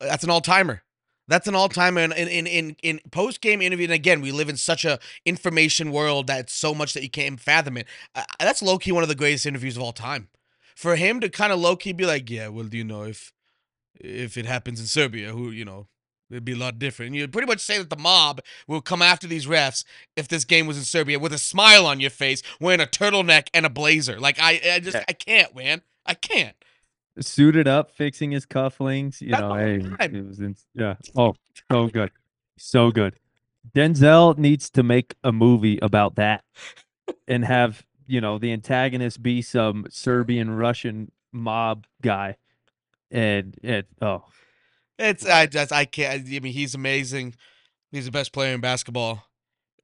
That's 0.00 0.24
an 0.24 0.30
all 0.30 0.40
timer. 0.40 0.84
That's 1.28 1.46
an 1.46 1.54
all 1.54 1.68
time 1.68 1.98
in 1.98 2.12
in 2.12 2.46
in, 2.46 2.76
in 2.82 3.00
post 3.10 3.40
game 3.40 3.62
interview. 3.62 3.84
And 3.84 3.92
again, 3.92 4.20
we 4.20 4.32
live 4.32 4.48
in 4.48 4.56
such 4.56 4.84
a 4.84 4.98
information 5.24 5.92
world 5.92 6.26
that's 6.26 6.54
so 6.54 6.74
much 6.74 6.94
that 6.94 7.02
you 7.02 7.10
can't 7.10 7.38
fathom 7.38 7.76
it. 7.76 7.86
Uh, 8.14 8.24
that's 8.40 8.62
low 8.62 8.78
key 8.78 8.92
one 8.92 9.02
of 9.02 9.08
the 9.08 9.14
greatest 9.14 9.46
interviews 9.46 9.76
of 9.76 9.82
all 9.82 9.92
time. 9.92 10.28
For 10.74 10.96
him 10.96 11.20
to 11.20 11.28
kind 11.28 11.52
of 11.52 11.60
low 11.60 11.76
key 11.76 11.92
be 11.92 12.06
like, 12.06 12.30
yeah, 12.30 12.48
well, 12.48 12.64
do 12.64 12.78
you 12.78 12.84
know 12.84 13.04
if 13.04 13.32
if 13.94 14.36
it 14.36 14.46
happens 14.46 14.80
in 14.80 14.86
Serbia, 14.86 15.32
who 15.32 15.50
you 15.50 15.64
know. 15.64 15.86
It'd 16.30 16.44
be 16.44 16.52
a 16.52 16.56
lot 16.56 16.78
different. 16.78 17.14
you'd 17.14 17.32
pretty 17.32 17.46
much 17.46 17.60
say 17.60 17.78
that 17.78 17.88
the 17.88 17.96
mob 17.96 18.42
will 18.66 18.82
come 18.82 19.00
after 19.00 19.26
these 19.26 19.46
refs 19.46 19.82
if 20.14 20.28
this 20.28 20.44
game 20.44 20.66
was 20.66 20.76
in 20.76 20.84
Serbia 20.84 21.18
with 21.18 21.32
a 21.32 21.38
smile 21.38 21.86
on 21.86 22.00
your 22.00 22.10
face, 22.10 22.42
wearing 22.60 22.82
a 22.82 22.86
turtleneck 22.86 23.48
and 23.54 23.64
a 23.64 23.70
blazer. 23.70 24.20
Like 24.20 24.38
I, 24.38 24.60
I 24.74 24.80
just, 24.80 24.98
I 25.08 25.14
can't, 25.14 25.56
man. 25.56 25.80
I 26.04 26.12
can't. 26.12 26.54
Suited 27.20 27.66
up, 27.68 27.90
fixing 27.90 28.30
his 28.30 28.46
cufflinks. 28.46 29.20
You 29.20 29.30
That's 29.30 29.40
know, 29.40 29.54
hey, 29.54 29.78
time. 29.80 30.14
it 30.14 30.26
was 30.26 30.40
in, 30.40 30.56
yeah. 30.74 30.94
Oh, 31.16 31.34
so 31.70 31.88
good. 31.88 32.10
So 32.56 32.90
good. 32.90 33.14
Denzel 33.74 34.38
needs 34.38 34.70
to 34.70 34.82
make 34.82 35.14
a 35.22 35.32
movie 35.32 35.78
about 35.80 36.16
that 36.16 36.44
and 37.26 37.44
have, 37.44 37.84
you 38.06 38.20
know, 38.20 38.38
the 38.38 38.52
antagonist 38.52 39.22
be 39.22 39.42
some 39.42 39.86
Serbian 39.90 40.50
Russian 40.50 41.12
mob 41.32 41.86
guy. 42.02 42.36
And 43.10 43.56
it 43.62 43.86
oh 44.02 44.24
It's 44.98 45.26
I 45.26 45.46
just 45.46 45.72
I 45.72 45.84
can't. 45.84 46.26
I 46.26 46.40
mean, 46.40 46.52
he's 46.52 46.74
amazing. 46.74 47.34
He's 47.90 48.04
the 48.04 48.10
best 48.10 48.32
player 48.32 48.54
in 48.54 48.60
basketball, 48.60 49.24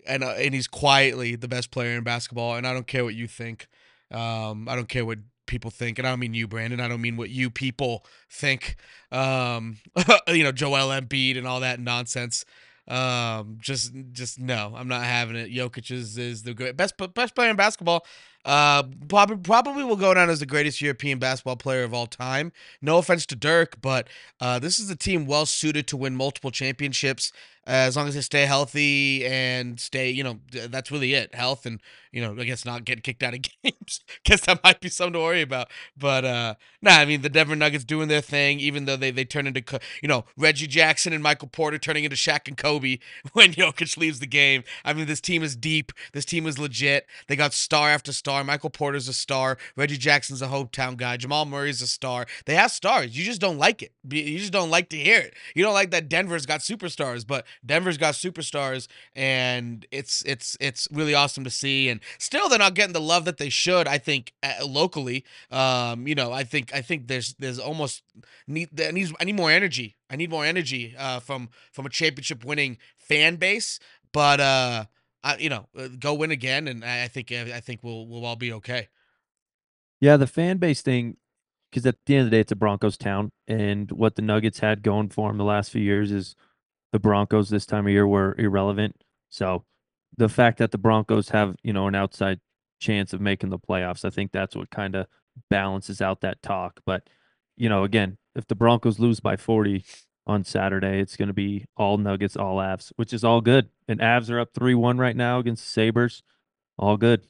and 0.07 0.23
uh, 0.25 0.35
and 0.37 0.55
he's 0.55 0.67
quietly 0.67 1.37
the 1.37 1.49
best 1.49 1.71
player 1.71 1.97
in 1.97 2.05
basketball. 2.05 2.57
And 2.57 2.67
I 2.67 2.75
don't 2.75 2.87
care 2.87 3.05
what 3.05 3.15
you 3.15 3.27
think. 3.27 3.69
Um, 4.11 4.69
I 4.69 4.77
don't 4.77 4.89
care 4.89 5.05
what 5.07 5.19
people 5.47 5.71
think, 5.71 5.99
and 5.99 6.07
I 6.07 6.11
don't 6.11 6.21
mean 6.21 6.35
you, 6.35 6.49
Brandon. 6.49 6.81
I 6.81 6.89
don't 6.89 7.01
mean 7.01 7.17
what 7.17 7.31
you 7.31 7.51
people 7.51 8.05
think. 8.31 8.77
Um, 9.13 9.79
you 10.29 10.43
know, 10.43 10.53
Joel 10.53 10.89
Embiid 10.89 11.37
and 11.39 11.47
all 11.47 11.61
that 11.61 11.81
nonsense. 11.81 12.45
Um, 12.87 13.57
just 13.61 13.93
just 14.13 14.39
no, 14.39 14.75
I'm 14.77 14.89
not 14.89 15.05
having 15.05 15.37
it. 15.37 15.51
Jokic 15.51 15.91
is, 15.91 16.19
is 16.19 16.43
the 16.43 16.53
great 16.53 16.77
best 16.77 16.95
best 17.15 17.35
player 17.35 17.51
in 17.51 17.57
basketball. 17.57 18.05
Uh, 18.45 18.83
probably 19.09 19.39
probably 19.39 19.85
will 19.85 19.97
go 19.97 20.13
down 20.13 20.29
as 20.29 20.41
the 20.41 20.47
greatest 20.47 20.83
European 20.83 21.19
basketball 21.19 21.57
player 21.57 21.83
of 21.83 21.95
all 21.95 22.07
time. 22.07 22.53
No 22.83 22.99
offense 22.99 23.25
to 23.27 23.37
Dirk, 23.37 23.81
but 23.81 24.09
uh, 24.39 24.59
this 24.59 24.79
is 24.79 24.91
a 24.91 24.97
team 24.97 25.25
well 25.25 25.47
suited 25.47 25.87
to 25.89 25.97
win 25.97 26.15
multiple 26.15 26.51
championships 26.51 27.33
as 27.67 27.97
long 27.97 28.09
as 28.09 28.15
they 28.15 28.21
stay 28.21 28.47
healthy 28.47 29.25
and 29.27 29.79
stay. 29.81 30.11
You 30.11 30.25
know, 30.25 30.41
that's 30.51 30.91
really 30.91 31.15
it. 31.15 31.35
Health 31.35 31.67
and 31.67 31.81
you 32.15 32.23
know, 32.23 32.41
I 32.41 32.45
guess 32.45 32.65
not 32.65 32.85
get 32.85 33.03
kicked 33.03 33.25
out 33.25 33.35
of 33.35 33.41
games. 33.63 34.01
guess 34.25 34.43
that 34.43 34.63
might 34.63 34.81
be 34.81 34.89
something 34.89 35.15
to 35.15 35.19
worry 35.19 35.43
about. 35.43 35.69
But 35.97 36.25
uh, 36.25 36.55
nah, 36.81 36.93
I 36.93 37.05
mean 37.05 37.23
the 37.23 37.29
Denver 37.29 37.57
Nuggets 37.57 37.85
doing 37.85 38.07
their 38.07 38.21
thing, 38.21 38.61
even 38.61 38.85
though 38.85 38.97
they 38.97 39.11
they 39.11 39.25
turn 39.25 39.49
into 39.49 39.81
you 40.01 40.09
know 40.09 40.25
Reggie 40.37 40.69
Jackson 40.69 41.13
and 41.13 41.23
Michael 41.23 41.49
Porter 41.49 41.77
turning 41.77 42.05
into 42.05 42.17
Shaq 42.17 42.47
and 42.47 42.57
Kobe 42.57 42.99
when 43.33 43.53
Jokic 43.53 43.97
leaves 43.97 44.21
the 44.21 44.27
game. 44.27 44.63
I 44.85 44.93
mean 44.93 45.07
this 45.07 45.21
team 45.21 45.43
is 45.43 45.57
deep. 45.57 45.91
This 46.13 46.25
team 46.25 46.47
is 46.47 46.57
legit. 46.57 47.07
They 47.27 47.35
got 47.35 47.53
star 47.53 47.91
after 47.91 48.13
star. 48.13 48.45
Michael 48.45 48.71
Porter's 48.71 49.09
a 49.09 49.13
star. 49.13 49.59
Reggie 49.77 49.97
Jackson's 49.97 50.41
a 50.41 50.47
hometown 50.47 50.97
guy. 50.97 51.17
Jamal 51.17 51.47
Murray's 51.47 51.83
a 51.83 51.87
star. 51.89 52.27
They 52.47 52.55
have 52.55 52.71
stars. 52.71 53.19
You 53.19 53.25
just 53.25 53.41
don't 53.41 53.59
like 53.59 53.83
it. 53.83 53.91
You 54.09 54.39
just 54.39 54.53
don't 54.53 54.71
like 54.71 54.89
to 54.91 54.97
hear 54.97 55.19
it. 55.19 55.35
You 55.57 55.65
don't 55.65 55.75
like 55.75 55.91
that 55.91 56.09
Denver's 56.09 56.47
got 56.47 56.61
superstars, 56.61 57.27
but 57.27 57.45
Denver's 57.65 57.99
got 57.99 58.15
superstars, 58.15 58.89
and 59.15 59.87
it's 59.91 60.23
it's 60.25 60.57
it's 60.61 60.89
really 60.93 61.15
awesome 61.15 61.45
to 61.45 61.51
see. 61.51 61.89
And 61.89 62.01
still, 62.19 62.49
they're 62.49 62.59
not 62.59 62.75
getting 62.75 62.93
the 62.93 63.01
love 63.01 63.25
that 63.25 63.39
they 63.39 63.49
should. 63.51 63.87
I 63.89 63.99
think 63.99 64.33
locally, 64.65 65.25
um, 65.51 66.07
you 66.07 66.15
know, 66.15 66.33
I 66.33 66.45
think 66.45 66.75
I 66.75 66.81
think 66.83 67.09
there's 67.09 67.35
there's 67.39 67.59
almost 67.59 68.03
need 68.47 68.81
I 68.81 68.91
need 68.91 69.13
I 69.21 69.25
need 69.25 69.37
more 69.37 69.51
energy. 69.51 69.97
I 70.11 70.17
need 70.17 70.31
more 70.31 70.45
energy 70.45 70.95
uh, 70.99 71.21
from 71.21 71.49
from 71.73 71.87
a 71.87 71.91
championship 71.91 72.45
winning 72.45 72.79
fan 72.97 73.37
base. 73.37 73.79
But 74.13 74.41
uh, 74.41 74.85
I, 75.25 75.37
you 75.39 75.49
know, 75.49 75.67
uh, 75.77 75.89
go 75.99 76.15
win 76.15 76.31
again, 76.31 76.69
and 76.69 76.85
I 76.85 77.09
think 77.09 77.33
I 77.33 77.61
think 77.61 77.81
we'll 77.83 78.07
we'll 78.07 78.25
all 78.25 78.37
be 78.37 78.53
okay. 78.53 78.89
yeah, 80.01 80.17
the 80.17 80.27
fan 80.27 80.59
base 80.59 80.83
thing, 80.83 81.17
because 81.71 81.87
at 81.87 81.97
the 82.07 82.17
end 82.17 82.27
of 82.27 82.31
the 82.31 82.37
day, 82.37 82.41
it's 82.41 82.53
a 82.53 82.57
Broncos 82.57 82.97
town, 82.97 83.33
and 83.49 83.91
what 83.91 84.17
the 84.17 84.23
Nuggets 84.23 84.61
had 84.61 84.83
going 84.83 85.09
for 85.09 85.29
them 85.29 85.39
the 85.39 85.45
last 85.45 85.71
few 85.71 85.83
years 85.83 86.13
is 86.13 86.37
the 86.95 87.01
Broncos 87.01 87.49
this 87.49 87.67
time 87.67 87.87
of 87.87 87.93
year 87.93 88.07
were 88.07 88.37
irrelevant. 88.39 89.03
So 89.29 89.65
the 90.17 90.29
fact 90.29 90.59
that 90.59 90.71
the 90.71 90.79
Broncos 90.79 91.31
have, 91.31 91.57
you 91.65 91.73
know, 91.73 91.89
an 91.89 91.97
outside 91.97 92.39
chance 92.79 93.13
of 93.13 93.21
making 93.21 93.51
the 93.51 93.59
playoffs, 93.59 94.05
I 94.05 94.11
think 94.11 94.31
that's 94.31 94.55
what 94.55 94.71
kind 94.71 94.95
of 94.95 95.09
balances 95.51 96.01
out 96.01 96.21
that 96.21 96.41
talk. 96.41 96.79
But, 96.87 97.11
you 97.57 97.69
know, 97.69 97.83
again, 97.83 98.19
if 98.37 98.47
the 98.47 98.55
Broncos 98.55 99.01
lose 99.01 99.19
by 99.19 99.35
40 99.35 99.85
on 100.25 100.45
Saturday, 100.45 101.01
it's 101.01 101.17
going 101.17 101.27
to 101.27 101.35
be 101.35 101.65
all 101.77 101.99
Nuggets, 101.99 102.37
all 102.37 102.59
Avs, 102.59 102.93
which 102.95 103.13
is 103.13 103.25
all 103.25 103.41
good. 103.41 103.71
And 103.89 103.99
Avs 103.99 104.31
are 104.31 104.39
up 104.39 104.51
3 104.55 104.77
1 104.77 104.97
right 104.97 105.17
now 105.17 105.41
against 105.41 105.65
the 105.65 105.71
Sabres. 105.71 106.23
All 106.79 106.97
good. 106.97 107.27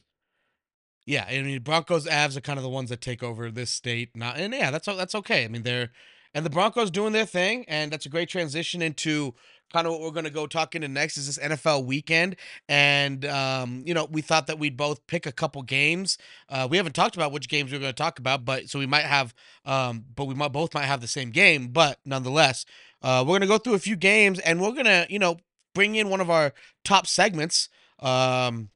Yeah, 1.06 1.24
I 1.26 1.40
mean 1.40 1.62
Broncos, 1.62 2.06
Avs 2.06 2.36
are 2.36 2.42
kind 2.42 2.58
of 2.58 2.62
the 2.62 2.68
ones 2.68 2.90
that 2.90 3.00
take 3.00 3.22
over 3.22 3.50
this 3.50 3.70
state. 3.70 4.14
Not 4.14 4.36
and 4.36 4.52
yeah, 4.52 4.70
that's 4.70 4.86
that's 4.86 5.14
okay. 5.14 5.44
I 5.44 5.48
mean 5.48 5.62
they're 5.62 5.90
and 6.34 6.44
the 6.44 6.50
Broncos 6.50 6.90
doing 6.90 7.12
their 7.12 7.26
thing, 7.26 7.64
and 7.68 7.92
that's 7.92 8.06
a 8.06 8.08
great 8.08 8.28
transition 8.28 8.82
into 8.82 9.34
kind 9.74 9.88
of 9.88 9.92
what 9.92 10.02
we're 10.02 10.12
going 10.12 10.24
to 10.24 10.30
go 10.30 10.46
talk 10.46 10.76
into 10.76 10.86
next 10.86 11.16
is 11.16 11.26
this 11.26 11.44
NFL 11.44 11.84
weekend. 11.84 12.36
And 12.68 13.24
um, 13.24 13.82
you 13.84 13.92
know, 13.92 14.06
we 14.08 14.22
thought 14.22 14.46
that 14.46 14.56
we'd 14.56 14.76
both 14.76 15.04
pick 15.08 15.26
a 15.26 15.32
couple 15.32 15.62
games. 15.62 16.16
Uh, 16.48 16.68
we 16.70 16.76
haven't 16.76 16.94
talked 16.94 17.16
about 17.16 17.32
which 17.32 17.48
games 17.48 17.72
we're 17.72 17.80
going 17.80 17.90
to 17.90 17.92
talk 17.92 18.20
about, 18.20 18.44
but 18.44 18.70
so 18.70 18.78
we 18.78 18.86
might 18.86 19.04
have, 19.04 19.34
um, 19.64 20.04
but 20.14 20.26
we 20.26 20.34
might 20.34 20.52
both 20.52 20.74
might 20.74 20.84
have 20.84 21.00
the 21.00 21.08
same 21.08 21.30
game. 21.30 21.68
But 21.68 21.98
nonetheless, 22.04 22.64
uh, 23.02 23.24
we're 23.26 23.32
going 23.32 23.40
to 23.40 23.48
go 23.48 23.58
through 23.58 23.74
a 23.74 23.80
few 23.80 23.96
games, 23.96 24.38
and 24.38 24.60
we're 24.60 24.70
going 24.70 24.84
to 24.84 25.06
you 25.10 25.18
know 25.18 25.38
bring 25.74 25.96
in 25.96 26.08
one 26.08 26.20
of 26.20 26.30
our 26.30 26.54
top 26.84 27.08
segments. 27.08 27.68
Um, 27.98 28.70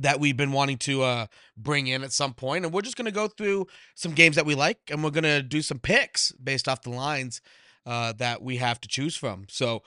that 0.00 0.20
we've 0.20 0.36
been 0.36 0.52
wanting 0.52 0.78
to 0.78 1.02
uh, 1.02 1.26
bring 1.56 1.88
in 1.88 2.04
at 2.04 2.12
some 2.12 2.32
point, 2.32 2.64
and 2.64 2.72
we're 2.72 2.82
just 2.82 2.96
gonna 2.96 3.10
go 3.10 3.26
through 3.26 3.66
some 3.96 4.12
games 4.12 4.36
that 4.36 4.46
we 4.46 4.54
like, 4.54 4.78
and 4.92 5.02
we're 5.02 5.10
gonna 5.10 5.42
do 5.42 5.60
some 5.60 5.80
picks 5.80 6.30
based 6.32 6.68
off 6.68 6.82
the 6.82 6.90
lines 6.90 7.40
uh, 7.84 8.12
that 8.12 8.40
we 8.42 8.58
have 8.58 8.80
to 8.82 8.88
choose 8.88 9.16
from. 9.16 9.46
So, 9.48 9.82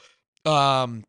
um, 0.45 1.03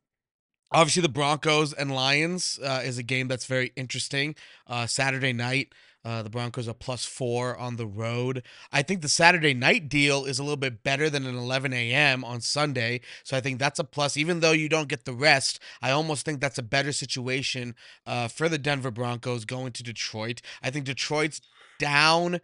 obviously, 0.70 1.02
the 1.02 1.08
Broncos 1.08 1.72
and 1.72 1.94
Lions 1.94 2.58
uh, 2.62 2.82
is 2.84 2.98
a 2.98 3.02
game 3.02 3.28
that's 3.28 3.46
very 3.46 3.72
interesting. 3.76 4.34
Uh, 4.66 4.86
Saturday 4.86 5.32
night, 5.32 5.72
uh, 6.04 6.22
the 6.22 6.30
Broncos 6.30 6.66
are 6.68 6.74
plus 6.74 7.04
four 7.04 7.56
on 7.56 7.76
the 7.76 7.86
road. 7.86 8.42
I 8.72 8.82
think 8.82 9.02
the 9.02 9.08
Saturday 9.08 9.54
night 9.54 9.88
deal 9.88 10.24
is 10.24 10.38
a 10.38 10.42
little 10.42 10.56
bit 10.56 10.82
better 10.82 11.08
than 11.08 11.26
an 11.26 11.36
11 11.36 11.72
a.m. 11.72 12.24
on 12.24 12.40
Sunday, 12.40 13.00
so 13.22 13.36
I 13.36 13.40
think 13.40 13.58
that's 13.58 13.78
a 13.78 13.84
plus. 13.84 14.16
Even 14.16 14.40
though 14.40 14.52
you 14.52 14.68
don't 14.68 14.88
get 14.88 15.04
the 15.04 15.12
rest, 15.12 15.60
I 15.80 15.92
almost 15.92 16.24
think 16.24 16.40
that's 16.40 16.58
a 16.58 16.62
better 16.62 16.92
situation 16.92 17.76
uh, 18.04 18.28
for 18.28 18.48
the 18.48 18.58
Denver 18.58 18.90
Broncos 18.90 19.44
going 19.44 19.72
to 19.72 19.82
Detroit. 19.82 20.42
I 20.62 20.70
think 20.70 20.86
Detroit's 20.86 21.40
down. 21.78 22.40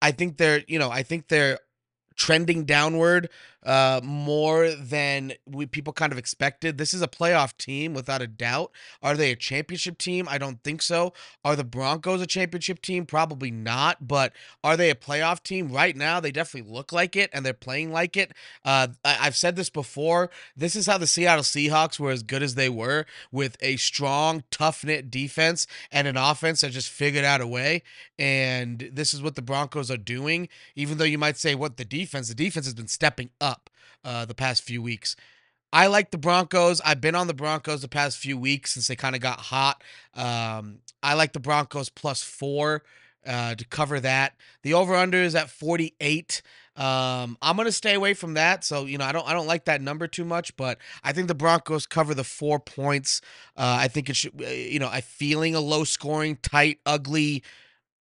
I 0.00 0.12
think 0.12 0.36
they're, 0.36 0.62
you 0.68 0.78
know, 0.78 0.90
I 0.90 1.02
think 1.02 1.28
they're 1.28 1.58
trending 2.16 2.64
downward 2.64 3.28
uh, 3.64 4.00
more 4.02 4.70
than 4.70 5.32
we 5.46 5.66
people 5.66 5.92
kind 5.92 6.12
of 6.12 6.18
expected. 6.18 6.78
This 6.78 6.94
is 6.94 7.02
a 7.02 7.08
playoff 7.08 7.56
team 7.56 7.94
without 7.94 8.22
a 8.22 8.26
doubt. 8.26 8.70
Are 9.02 9.16
they 9.16 9.30
a 9.30 9.36
championship 9.36 9.98
team? 9.98 10.26
I 10.28 10.38
don't 10.38 10.62
think 10.62 10.82
so. 10.82 11.12
Are 11.44 11.56
the 11.56 11.64
Broncos 11.64 12.20
a 12.20 12.26
championship 12.26 12.82
team? 12.82 13.06
Probably 13.06 13.50
not. 13.50 14.06
But 14.06 14.32
are 14.62 14.76
they 14.76 14.90
a 14.90 14.94
playoff 14.94 15.42
team 15.42 15.70
right 15.70 15.96
now? 15.96 16.20
They 16.20 16.32
definitely 16.32 16.70
look 16.70 16.92
like 16.92 17.16
it, 17.16 17.30
and 17.32 17.44
they're 17.44 17.54
playing 17.54 17.92
like 17.92 18.16
it. 18.16 18.32
Uh, 18.64 18.88
I- 19.04 19.18
I've 19.22 19.36
said 19.36 19.56
this 19.56 19.70
before. 19.70 20.30
This 20.56 20.76
is 20.76 20.86
how 20.86 20.98
the 20.98 21.06
Seattle 21.06 21.44
Seahawks 21.44 21.98
were 21.98 22.10
as 22.10 22.22
good 22.22 22.42
as 22.42 22.54
they 22.54 22.68
were 22.68 23.06
with 23.32 23.56
a 23.60 23.76
strong, 23.76 24.44
tough 24.50 24.84
knit 24.84 25.10
defense 25.10 25.66
and 25.90 26.06
an 26.06 26.16
offense 26.16 26.60
that 26.60 26.72
just 26.72 26.88
figured 26.88 27.24
out 27.24 27.40
a 27.40 27.46
way. 27.46 27.82
And 28.18 28.90
this 28.92 29.14
is 29.14 29.22
what 29.22 29.34
the 29.36 29.42
Broncos 29.42 29.90
are 29.90 29.96
doing. 29.96 30.48
Even 30.76 30.98
though 30.98 31.04
you 31.04 31.18
might 31.18 31.36
say, 31.36 31.54
what 31.54 31.76
the 31.76 31.84
defense? 31.84 32.28
The 32.28 32.34
defense 32.34 32.66
has 32.66 32.74
been 32.74 32.88
stepping 32.88 33.30
up 33.40 33.53
uh, 34.04 34.24
the 34.24 34.34
past 34.34 34.62
few 34.62 34.82
weeks. 34.82 35.16
I 35.72 35.88
like 35.88 36.12
the 36.12 36.18
Broncos. 36.18 36.80
I've 36.82 37.00
been 37.00 37.16
on 37.16 37.26
the 37.26 37.34
Broncos 37.34 37.82
the 37.82 37.88
past 37.88 38.18
few 38.18 38.38
weeks 38.38 38.72
since 38.74 38.86
they 38.86 38.94
kind 38.94 39.16
of 39.16 39.20
got 39.20 39.40
hot. 39.40 39.82
Um, 40.14 40.78
I 41.02 41.14
like 41.14 41.32
the 41.32 41.40
Broncos 41.40 41.88
plus 41.88 42.22
four 42.22 42.84
uh, 43.26 43.56
to 43.56 43.64
cover 43.66 43.98
that. 44.00 44.36
The 44.62 44.74
over 44.74 44.94
under 44.94 45.18
is 45.18 45.34
at 45.34 45.50
48. 45.50 46.42
Um, 46.76 47.38
I'm 47.40 47.56
gonna 47.56 47.72
stay 47.72 47.94
away 47.94 48.14
from 48.14 48.34
that. 48.34 48.64
So 48.64 48.84
you 48.84 48.98
know, 48.98 49.04
I 49.04 49.12
don't 49.12 49.26
I 49.28 49.32
don't 49.32 49.46
like 49.46 49.66
that 49.66 49.80
number 49.80 50.08
too 50.08 50.24
much, 50.24 50.56
but 50.56 50.78
I 51.04 51.12
think 51.12 51.28
the 51.28 51.34
Broncos 51.34 51.86
cover 51.86 52.14
the 52.14 52.24
four 52.24 52.58
points. 52.58 53.20
Uh, 53.56 53.78
I 53.80 53.88
think 53.88 54.10
it 54.10 54.16
should, 54.16 54.40
uh, 54.42 54.48
you 54.48 54.80
know, 54.80 54.88
I 54.88 55.00
feeling 55.00 55.54
a 55.54 55.60
low 55.60 55.84
scoring, 55.84 56.36
tight, 56.36 56.80
ugly, 56.84 57.44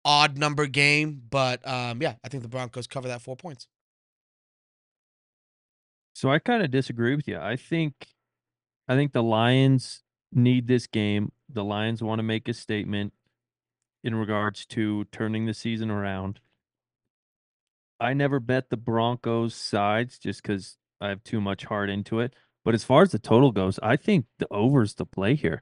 odd 0.03 0.37
number 0.37 0.65
game, 0.65 1.21
but 1.29 1.67
um, 1.67 2.01
yeah, 2.01 2.15
I 2.23 2.29
think 2.29 2.41
the 2.41 2.49
Broncos 2.49 2.87
cover 2.87 3.07
that 3.09 3.21
four 3.21 3.35
points. 3.35 3.67
So 6.13 6.31
I 6.31 6.39
kind 6.39 6.63
of 6.63 6.71
disagree 6.71 7.15
with 7.15 7.27
you. 7.27 7.37
I 7.37 7.55
think 7.55 8.07
I 8.87 8.95
think 8.95 9.13
the 9.13 9.23
Lions 9.23 10.03
need 10.31 10.67
this 10.67 10.87
game. 10.87 11.31
The 11.49 11.63
Lions 11.63 12.03
want 12.03 12.19
to 12.19 12.23
make 12.23 12.47
a 12.47 12.53
statement 12.53 13.13
in 14.03 14.15
regards 14.15 14.65
to 14.67 15.05
turning 15.05 15.45
the 15.45 15.53
season 15.53 15.89
around. 15.89 16.39
I 17.99 18.13
never 18.13 18.39
bet 18.39 18.69
the 18.69 18.77
Broncos 18.77 19.55
sides 19.55 20.19
just 20.19 20.43
because 20.43 20.77
I 20.99 21.09
have 21.09 21.23
too 21.23 21.39
much 21.39 21.65
heart 21.65 21.89
into 21.89 22.19
it. 22.19 22.33
But 22.65 22.73
as 22.73 22.83
far 22.83 23.01
as 23.01 23.11
the 23.11 23.19
total 23.19 23.51
goes, 23.51 23.79
I 23.81 23.95
think 23.95 24.25
the 24.39 24.47
over's 24.51 24.95
the 24.95 25.05
play 25.05 25.35
here. 25.35 25.61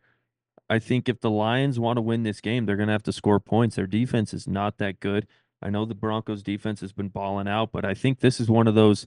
I 0.70 0.80
think 0.80 1.10
if 1.10 1.20
the 1.20 1.30
Lions 1.30 1.80
want 1.80 1.98
to 1.98 2.02
win 2.02 2.24
this 2.24 2.42
game, 2.42 2.66
they're 2.66 2.78
going 2.78 2.88
to 2.88 2.94
have 2.94 3.04
to 3.04 3.12
score 3.14 3.40
points. 3.40 3.76
Their 3.76 3.88
defense 3.88 4.34
is 4.34 4.48
not 4.48 4.78
that 4.78 5.00
good. 5.00 5.28
I 5.62 5.70
know 5.70 5.86
the 5.86 5.94
Broncos 5.96 6.42
defense 6.42 6.82
has 6.82 6.94
been 6.94 7.10
balling 7.10 7.48
out, 7.48 7.72
but 7.72 7.86
I 7.86 7.94
think 7.94 8.20
this 8.20 8.40
is 8.40 8.50
one 8.50 8.68
of 8.68 8.76
those 8.76 9.06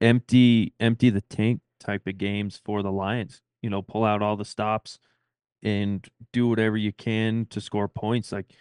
empty 0.00 0.74
empty 0.80 1.10
the 1.10 1.20
tank 1.22 1.60
type 1.78 2.06
of 2.06 2.18
games 2.18 2.60
for 2.64 2.82
the 2.82 2.92
Lions. 2.92 3.42
You 3.62 3.70
know, 3.70 3.82
pull 3.82 4.04
out 4.04 4.22
all 4.22 4.36
the 4.36 4.44
stops 4.44 4.98
and 5.62 6.06
do 6.32 6.48
whatever 6.48 6.76
you 6.76 6.92
can 6.92 7.46
to 7.50 7.60
score 7.60 7.88
points. 7.88 8.32
Like 8.32 8.52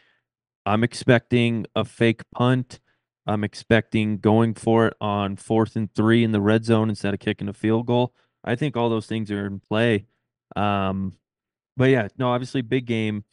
I'm 0.65 0.83
expecting 0.83 1.65
a 1.75 1.85
fake 1.85 2.21
punt. 2.31 2.79
I'm 3.25 3.43
expecting 3.43 4.17
going 4.17 4.55
for 4.55 4.87
it 4.87 4.93
on 4.99 5.35
fourth 5.35 5.75
and 5.75 5.93
three 5.93 6.23
in 6.23 6.31
the 6.31 6.41
red 6.41 6.65
zone 6.65 6.89
instead 6.89 7.13
of 7.13 7.19
kicking 7.19 7.47
a 7.47 7.53
field 7.53 7.85
goal. 7.85 8.13
I 8.43 8.55
think 8.55 8.75
all 8.75 8.89
those 8.89 9.05
things 9.05 9.29
are 9.31 9.45
in 9.45 9.59
play. 9.59 10.05
Um, 10.55 11.13
but 11.77 11.89
yeah, 11.89 12.07
no, 12.17 12.29
obviously 12.29 12.61
big 12.61 12.85
game, 12.85 13.23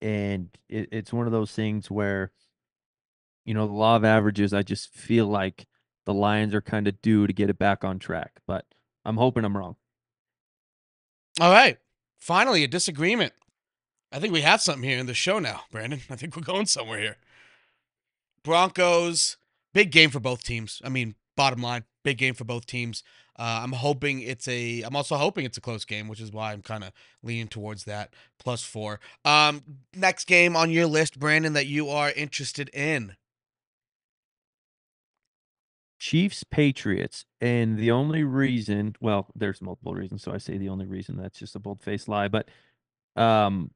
and 0.00 0.48
it, 0.68 0.88
it's 0.92 1.12
one 1.12 1.26
of 1.26 1.32
those 1.32 1.52
things 1.52 1.90
where, 1.90 2.32
you 3.44 3.54
know, 3.54 3.66
the 3.66 3.72
law 3.72 3.96
of 3.96 4.04
averages. 4.04 4.52
I 4.52 4.62
just 4.62 4.92
feel 4.92 5.26
like 5.26 5.66
the 6.06 6.14
Lions 6.14 6.54
are 6.54 6.62
kind 6.62 6.88
of 6.88 7.00
due 7.02 7.26
to 7.26 7.32
get 7.32 7.50
it 7.50 7.58
back 7.58 7.84
on 7.84 7.98
track, 7.98 8.40
but 8.46 8.64
I'm 9.04 9.16
hoping 9.16 9.44
I'm 9.44 9.56
wrong. 9.56 9.76
All 11.40 11.52
right, 11.52 11.78
finally 12.18 12.64
a 12.64 12.68
disagreement. 12.68 13.34
I 14.10 14.18
think 14.18 14.32
we 14.32 14.40
have 14.40 14.62
something 14.62 14.88
here 14.88 14.98
in 14.98 15.06
the 15.06 15.14
show 15.14 15.38
now, 15.38 15.62
Brandon. 15.70 16.00
I 16.10 16.16
think 16.16 16.34
we're 16.36 16.42
going 16.42 16.66
somewhere 16.66 16.98
here. 16.98 17.16
Broncos, 18.42 19.36
big 19.74 19.90
game 19.90 20.10
for 20.10 20.20
both 20.20 20.42
teams. 20.42 20.80
I 20.84 20.88
mean, 20.88 21.16
bottom 21.36 21.60
line, 21.60 21.84
big 22.04 22.16
game 22.16 22.34
for 22.34 22.44
both 22.44 22.64
teams. 22.66 23.02
Uh, 23.38 23.60
I'm 23.62 23.72
hoping 23.72 24.22
it's 24.22 24.48
a. 24.48 24.82
I'm 24.82 24.96
also 24.96 25.16
hoping 25.16 25.44
it's 25.44 25.58
a 25.58 25.60
close 25.60 25.84
game, 25.84 26.08
which 26.08 26.20
is 26.20 26.32
why 26.32 26.52
I'm 26.52 26.62
kind 26.62 26.84
of 26.84 26.92
leaning 27.22 27.48
towards 27.48 27.84
that 27.84 28.14
plus 28.38 28.62
four. 28.62 28.98
Um, 29.26 29.62
next 29.94 30.26
game 30.26 30.56
on 30.56 30.70
your 30.70 30.86
list, 30.86 31.18
Brandon, 31.18 31.52
that 31.52 31.66
you 31.66 31.90
are 31.90 32.10
interested 32.10 32.70
in. 32.72 33.16
Chiefs 36.06 36.44
Patriots, 36.44 37.24
and 37.40 37.76
the 37.76 37.90
only 37.90 38.22
reason, 38.22 38.94
well, 39.00 39.26
there's 39.34 39.60
multiple 39.60 39.92
reasons, 39.92 40.22
so 40.22 40.32
I 40.32 40.38
say 40.38 40.56
the 40.56 40.68
only 40.68 40.86
reason 40.86 41.16
that's 41.16 41.36
just 41.36 41.56
a 41.56 41.58
bold 41.58 41.82
faced 41.82 42.06
lie, 42.06 42.28
but 42.28 42.48
um, 43.16 43.72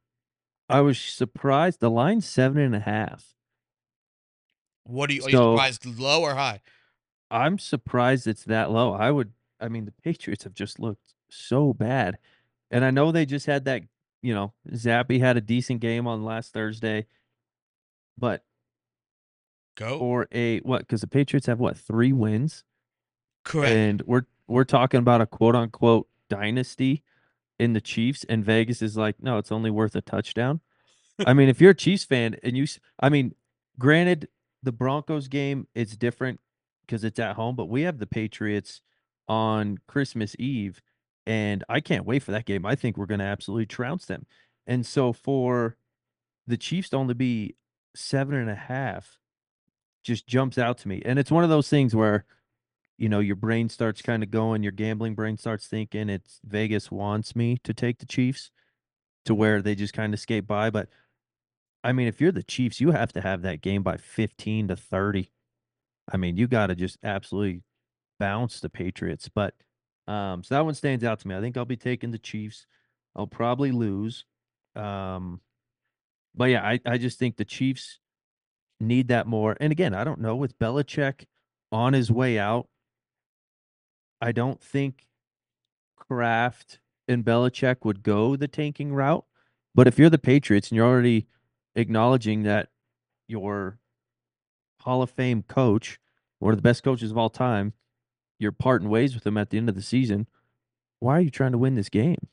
I 0.69 0.81
was 0.81 0.97
surprised. 0.97 1.81
The 1.81 1.91
line's 1.91 2.29
seven 2.29 2.63
and 2.63 2.77
a 2.77 2.79
half. 2.79 3.35
What 4.85 5.11
are 5.11 5.15
you? 5.15 5.25
Are 5.25 5.31
you 5.31 5.37
surprised, 5.39 5.87
low 5.99 6.23
or 6.23 6.37
high? 6.37 6.61
I'm 7.33 7.59
surprised 7.59 8.29
it's 8.29 8.45
that 8.45 8.71
low. 8.71 8.93
I 8.93 9.11
would, 9.11 9.33
I 9.61 9.67
mean, 9.67 9.85
the 9.85 9.95
Patriots 10.05 10.45
have 10.45 10.55
just 10.55 10.79
looked 10.79 11.15
so 11.31 11.73
bad, 11.73 12.17
and 12.71 12.85
I 12.85 12.93
know 12.93 13.11
they 13.11 13.27
just 13.27 13.47
had 13.47 13.65
that. 13.65 13.83
You 14.23 14.35
know, 14.35 14.53
Zappe 14.71 15.19
had 15.19 15.37
a 15.37 15.41
decent 15.41 15.81
game 15.81 16.07
on 16.07 16.25
last 16.25 16.53
Thursday, 16.53 17.07
but 18.17 18.45
Go. 19.77 19.99
for 19.99 20.29
a 20.33 20.59
what? 20.61 20.81
Because 20.81 21.01
the 21.01 21.07
Patriots 21.07 21.47
have 21.47 21.61
what 21.61 21.77
three 21.77 22.13
wins, 22.13 22.65
Correct. 23.45 23.73
and 23.75 24.03
we're 24.03 24.25
we're 24.47 24.65
talking 24.65 24.99
about 24.99 25.21
a 25.21 25.27
quote 25.27 25.55
unquote 25.55 26.09
dynasty 26.29 27.03
in 27.59 27.73
the 27.73 27.81
Chiefs, 27.81 28.25
and 28.29 28.45
Vegas 28.45 28.83
is 28.83 28.97
like, 28.97 29.23
no, 29.23 29.39
it's 29.39 29.53
only 29.53 29.71
worth 29.71 29.95
a 29.95 30.01
touchdown. 30.01 30.61
I 31.27 31.35
mean, 31.35 31.49
if 31.49 31.61
you're 31.61 31.73
a 31.73 31.75
Chiefs 31.75 32.05
fan 32.05 32.37
and 32.43 32.57
you, 32.57 32.67
I 32.99 33.11
mean, 33.11 33.35
granted, 33.79 34.29
the 34.63 34.73
Broncos 34.73 35.29
game 35.29 35.67
it's 35.75 35.97
different 35.97 36.41
because 36.87 37.05
it's 37.05 37.19
at 37.19 37.37
home, 37.37 37.55
but 37.57 37.69
we 37.69 37.83
have 37.83 37.99
the 37.99 38.07
Patriots 38.07 38.81
on 39.29 39.79
Christmas 39.87 40.35
Eve, 40.39 40.81
and 41.27 41.63
I 41.69 41.81
can't 41.81 42.05
wait 42.05 42.23
for 42.23 42.33
that 42.33 42.47
game. 42.47 42.67
I 42.67 42.75
think 42.75 42.97
we're 42.97 43.07
going 43.07 43.21
to 43.21 43.27
absolutely 43.27 43.67
trounce 43.67 44.07
them. 44.07 44.27
And 44.67 44.85
so 44.85 45.13
for 45.13 45.77
the 46.47 46.57
Chiefs 46.57 46.89
to 46.91 46.97
only 46.97 47.15
be 47.15 47.55
seven 47.95 48.35
and 48.35 48.51
a 48.51 48.55
half 48.57 49.20
just 50.03 50.27
jumps 50.27 50.59
out 50.59 50.79
to 50.79 50.89
me. 50.89 51.03
And 51.05 51.19
it's 51.19 51.31
one 51.31 51.45
of 51.45 51.51
those 51.51 51.69
things 51.69 51.95
where, 51.95 52.25
you 52.99 53.09
know, 53.09 53.21
your 53.21 53.37
brain 53.37 53.69
starts 53.69 54.03
kind 54.03 54.23
of 54.23 54.31
going, 54.31 54.63
your 54.63 54.73
gambling 54.73 55.15
brain 55.15 55.37
starts 55.37 55.67
thinking 55.67 56.09
it's 56.09 56.41
Vegas 56.45 56.91
wants 56.91 57.35
me 57.35 57.59
to 57.65 57.75
take 57.75 57.99
the 57.99 58.07
Chiefs 58.07 58.51
to 59.25 59.35
where 59.35 59.63
they 59.63 59.75
just 59.75 59.95
kind 59.95 60.15
of 60.15 60.21
skate 60.21 60.47
by. 60.47 60.71
But 60.71 60.89
I 61.83 61.93
mean, 61.93 62.09
if 62.09 62.21
you're 62.21 62.33
the 62.33 62.43
Chiefs, 62.43 62.81
you 62.81 62.91
have 62.91 63.13
to 63.13 63.21
have 63.21 63.43
that 63.43 63.61
game 63.61 63.83
by 63.83 63.97
15 63.97 64.69
to 64.69 64.77
30. 64.77 65.31
I 66.13 66.17
mean, 66.17 66.37
you 66.37 66.47
got 66.47 66.67
to 66.67 66.75
just 66.75 66.99
absolutely 67.03 67.63
bounce 68.19 68.61
the 68.61 68.69
Patriots. 68.69 69.29
But 69.29 69.55
um, 70.07 70.43
so 70.43 70.55
that 70.55 70.65
one 70.65 70.75
stands 70.75 71.05
out 71.05 71.21
to 71.21 71.29
me. 71.29 71.37
I 71.37 71.41
think 71.41 71.57
I'll 71.57 71.65
be 71.65 71.77
taking 71.77 72.11
the 72.11 72.19
Chiefs. 72.19 72.67
I'll 73.15 73.27
probably 73.27 73.71
lose. 73.71 74.25
Um, 74.75 75.41
but 76.35 76.47
yeah, 76.47 76.63
I, 76.63 76.81
I 76.85 76.99
just 76.99 77.19
think 77.19 77.37
the 77.37 77.45
Chiefs 77.45 78.00
need 78.81 79.09
that 79.09 79.27
more. 79.27 79.57
And 79.61 79.73
again, 79.73 79.95
I 79.95 80.05
don't 80.05 80.21
know 80.21 80.37
with 80.37 80.59
Belichick 80.59 81.27
on 81.71 81.93
his 81.93 82.11
way 82.11 82.39
out. 82.39 82.69
I 84.21 84.33
don't 84.33 84.61
think 84.61 85.07
Kraft 85.97 86.79
and 87.09 87.25
Belichick 87.25 87.85
would 87.85 88.03
go 88.03 88.37
the 88.37 88.49
tanking 88.49 88.93
route. 88.93 89.25
But 89.75 89.87
if 89.87 89.99
you're 89.99 90.11
the 90.11 90.19
Patriots 90.19 90.71
and 90.71 90.77
you're 90.77 90.87
already 90.87 91.27
acknowledging 91.75 92.43
that 92.43 92.69
your 93.29 93.79
Hall 94.81 95.03
of 95.03 95.11
Fame 95.11 95.43
coach, 95.43 95.99
one 96.39 96.53
of 96.53 96.59
the 96.59 96.63
best 96.63 96.83
coaches 96.83 97.11
of 97.11 97.19
all 97.19 97.31
time, 97.31 97.75
you're 98.39 98.53
parting 98.53 98.89
ways 98.89 99.15
with 99.15 99.27
him 99.27 99.37
at 99.37 99.51
the 99.51 99.59
end 99.59 99.69
of 99.69 99.75
the 99.75 99.83
season, 99.83 100.27
why 100.99 101.19
are 101.19 101.21
you 101.21 101.31
trying 101.31 101.53
to 101.53 101.59
win 101.59 101.77
this 101.77 101.89
game? 101.89 102.29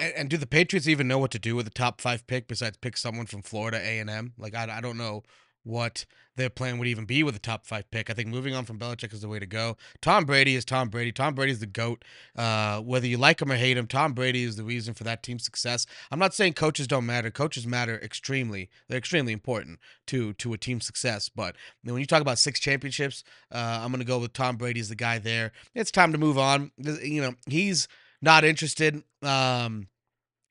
And, 0.00 0.14
and 0.14 0.30
do 0.30 0.36
the 0.36 0.46
Patriots 0.46 0.88
even 0.88 1.08
know 1.08 1.18
what 1.18 1.30
to 1.32 1.38
do 1.38 1.54
with 1.54 1.66
the 1.66 1.70
top 1.70 2.00
five 2.00 2.26
pick 2.26 2.48
besides 2.48 2.76
pick 2.78 2.96
someone 2.96 3.26
from 3.26 3.42
Florida 3.42 3.78
A 3.78 3.98
and 3.98 4.08
M? 4.08 4.32
Like 4.38 4.54
I, 4.54 4.78
I 4.78 4.80
don't 4.80 4.96
know 4.96 5.22
what 5.62 6.06
their 6.36 6.48
plan 6.48 6.78
would 6.78 6.88
even 6.88 7.04
be 7.04 7.22
with 7.22 7.34
the 7.34 7.40
top 7.40 7.66
five 7.66 7.90
pick. 7.90 8.08
I 8.08 8.14
think 8.14 8.28
moving 8.28 8.54
on 8.54 8.64
from 8.64 8.78
Belichick 8.78 9.12
is 9.12 9.20
the 9.20 9.28
way 9.28 9.38
to 9.38 9.46
go. 9.46 9.76
Tom 10.00 10.24
Brady 10.24 10.54
is 10.54 10.64
Tom 10.64 10.88
Brady. 10.88 11.12
Tom 11.12 11.34
Brady's 11.34 11.58
the 11.58 11.66
goat. 11.66 12.02
Uh, 12.34 12.80
whether 12.80 13.06
you 13.06 13.18
like 13.18 13.42
him 13.42 13.52
or 13.52 13.56
hate 13.56 13.76
him, 13.76 13.86
Tom 13.86 14.14
Brady 14.14 14.44
is 14.44 14.56
the 14.56 14.64
reason 14.64 14.94
for 14.94 15.04
that 15.04 15.22
team's 15.22 15.44
success. 15.44 15.86
I'm 16.10 16.18
not 16.18 16.32
saying 16.32 16.54
coaches 16.54 16.86
don't 16.86 17.04
matter. 17.04 17.30
Coaches 17.30 17.66
matter 17.66 18.00
extremely. 18.02 18.70
They're 18.88 18.98
extremely 18.98 19.32
important 19.32 19.80
to 20.06 20.32
to 20.34 20.54
a 20.54 20.58
team's 20.58 20.86
success. 20.86 21.28
But 21.28 21.56
when 21.82 21.98
you 21.98 22.06
talk 22.06 22.22
about 22.22 22.38
six 22.38 22.58
championships, 22.58 23.22
uh, 23.52 23.80
I'm 23.82 23.90
gonna 23.90 24.04
go 24.04 24.18
with 24.18 24.32
Tom 24.32 24.56
Brady's 24.56 24.88
the 24.88 24.94
guy 24.94 25.18
there. 25.18 25.52
It's 25.74 25.90
time 25.90 26.12
to 26.12 26.18
move 26.18 26.38
on. 26.38 26.70
You 26.78 27.20
know 27.20 27.34
he's 27.46 27.86
not 28.22 28.44
interested. 28.44 29.02
Um, 29.22 29.88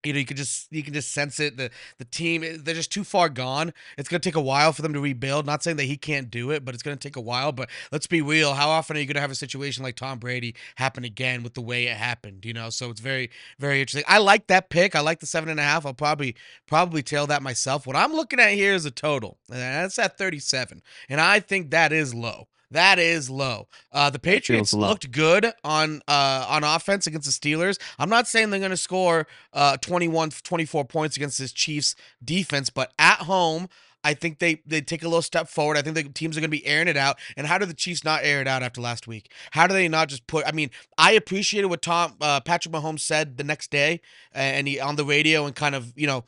you 0.03 0.13
know, 0.13 0.19
you 0.19 0.25
can 0.25 0.37
just 0.37 0.71
you 0.71 0.81
can 0.81 0.93
just 0.93 1.11
sense 1.11 1.39
it. 1.39 1.57
The 1.57 1.69
the 1.97 2.05
team 2.05 2.43
eh, 2.43 2.57
they're 2.57 2.75
just 2.75 2.91
too 2.91 3.03
far 3.03 3.27
gone. 3.27 3.73
It's 3.97 4.07
gonna 4.07 4.19
take 4.19 4.35
a 4.35 4.41
while 4.41 4.71
for 4.71 4.81
them 4.81 4.93
to 4.93 4.99
rebuild. 5.01 5.45
Not 5.45 5.61
saying 5.61 5.77
that 5.77 5.85
he 5.85 5.97
can't 5.97 6.31
do 6.31 6.51
it, 6.51 6.63
but 6.63 6.73
it's 6.73 6.83
gonna 6.83 6.95
take 6.95 7.17
a 7.17 7.21
while. 7.21 7.51
But 7.51 7.69
let's 7.91 8.07
be 8.07 8.21
real. 8.21 8.53
How 8.53 8.69
often 8.69 8.95
are 8.95 8.99
you 9.01 9.05
gonna 9.05 9.19
have 9.19 9.31
a 9.31 9.35
situation 9.35 9.83
like 9.83 9.95
Tom 9.95 10.19
Brady 10.19 10.55
happen 10.75 11.03
again 11.03 11.43
with 11.43 11.53
the 11.53 11.61
way 11.61 11.87
it 11.87 11.97
happened? 11.97 12.45
You 12.45 12.53
know, 12.53 12.69
so 12.69 12.89
it's 12.89 13.01
very 13.01 13.29
very 13.59 13.81
interesting. 13.81 14.05
I 14.07 14.19
like 14.19 14.47
that 14.47 14.69
pick. 14.69 14.95
I 14.95 15.01
like 15.01 15.19
the 15.19 15.25
seven 15.25 15.49
and 15.49 15.59
a 15.59 15.63
half. 15.63 15.85
I'll 15.85 15.93
probably 15.93 16.35
probably 16.65 17.03
tail 17.03 17.27
that 17.27 17.43
myself. 17.43 17.85
What 17.85 17.97
I'm 17.97 18.13
looking 18.13 18.39
at 18.39 18.53
here 18.53 18.73
is 18.73 18.85
a 18.85 18.91
total, 18.91 19.37
and 19.49 19.59
that's 19.59 19.99
at 19.99 20.17
37, 20.17 20.81
and 21.09 21.19
I 21.19 21.39
think 21.41 21.71
that 21.71 21.91
is 21.91 22.13
low. 22.13 22.48
That 22.71 22.99
is 22.99 23.29
low. 23.29 23.67
Uh, 23.91 24.09
the 24.09 24.19
Patriots 24.19 24.73
looked 24.73 25.11
good 25.11 25.51
on 25.63 26.01
uh, 26.07 26.45
on 26.47 26.63
offense 26.63 27.07
against 27.07 27.25
the 27.25 27.49
Steelers. 27.49 27.79
I'm 27.97 28.09
not 28.09 28.27
saying 28.27 28.49
they're 28.51 28.59
going 28.59 28.69
to 28.71 28.77
score 28.77 29.27
uh, 29.53 29.77
21, 29.77 30.29
24 30.29 30.85
points 30.85 31.17
against 31.17 31.39
this 31.39 31.51
Chiefs 31.51 31.95
defense, 32.23 32.69
but 32.69 32.93
at 32.99 33.19
home, 33.19 33.69
I 34.03 34.13
think 34.13 34.39
they 34.39 34.61
they 34.65 34.81
take 34.81 35.03
a 35.03 35.07
little 35.07 35.21
step 35.21 35.49
forward. 35.49 35.77
I 35.77 35.81
think 35.81 35.95
the 35.95 36.03
teams 36.03 36.37
are 36.37 36.41
going 36.41 36.51
to 36.51 36.57
be 36.57 36.65
airing 36.65 36.87
it 36.87 36.97
out. 36.97 37.17
And 37.35 37.47
how 37.47 37.57
do 37.57 37.65
the 37.65 37.73
Chiefs 37.73 38.03
not 38.03 38.23
air 38.23 38.39
it 38.41 38.47
out 38.47 38.63
after 38.63 38.81
last 38.81 39.07
week? 39.07 39.31
How 39.51 39.67
do 39.67 39.73
they 39.73 39.87
not 39.87 40.07
just 40.07 40.27
put? 40.27 40.45
I 40.45 40.51
mean, 40.51 40.69
I 40.97 41.11
appreciated 41.13 41.67
what 41.67 41.81
Tom 41.81 42.15
uh, 42.21 42.39
Patrick 42.39 42.73
Mahomes 42.73 43.01
said 43.01 43.37
the 43.37 43.43
next 43.43 43.71
day, 43.71 43.99
and 44.31 44.67
he 44.67 44.79
on 44.79 44.95
the 44.95 45.05
radio 45.05 45.45
and 45.45 45.55
kind 45.55 45.75
of 45.75 45.91
you 45.97 46.07
know 46.07 46.23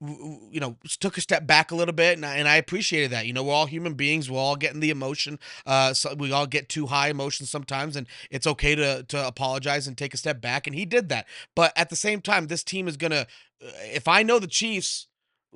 you 0.00 0.60
know 0.60 0.76
took 1.00 1.16
a 1.16 1.20
step 1.20 1.46
back 1.46 1.70
a 1.70 1.74
little 1.74 1.94
bit 1.94 2.16
and 2.16 2.26
I, 2.26 2.36
and 2.36 2.48
I 2.48 2.56
appreciated 2.56 3.10
that. 3.12 3.26
You 3.26 3.32
know 3.32 3.42
we're 3.42 3.54
all 3.54 3.66
human 3.66 3.94
beings. 3.94 4.30
We're 4.30 4.38
all 4.38 4.56
getting 4.56 4.80
the 4.80 4.90
emotion 4.90 5.38
uh 5.64 5.94
so 5.94 6.14
we 6.14 6.32
all 6.32 6.46
get 6.46 6.68
too 6.68 6.86
high 6.86 7.08
emotions 7.08 7.50
sometimes 7.50 7.96
and 7.96 8.06
it's 8.30 8.46
okay 8.46 8.74
to 8.74 9.02
to 9.04 9.26
apologize 9.26 9.86
and 9.86 9.96
take 9.96 10.14
a 10.14 10.18
step 10.18 10.40
back 10.40 10.66
and 10.66 10.76
he 10.76 10.84
did 10.84 11.08
that. 11.08 11.26
But 11.54 11.72
at 11.76 11.90
the 11.90 11.96
same 11.96 12.20
time 12.20 12.46
this 12.46 12.62
team 12.62 12.88
is 12.88 12.96
gonna 12.96 13.26
uh, 13.64 13.70
if 13.84 14.06
I 14.06 14.22
know 14.22 14.38
the 14.38 14.46
Chiefs 14.46 15.06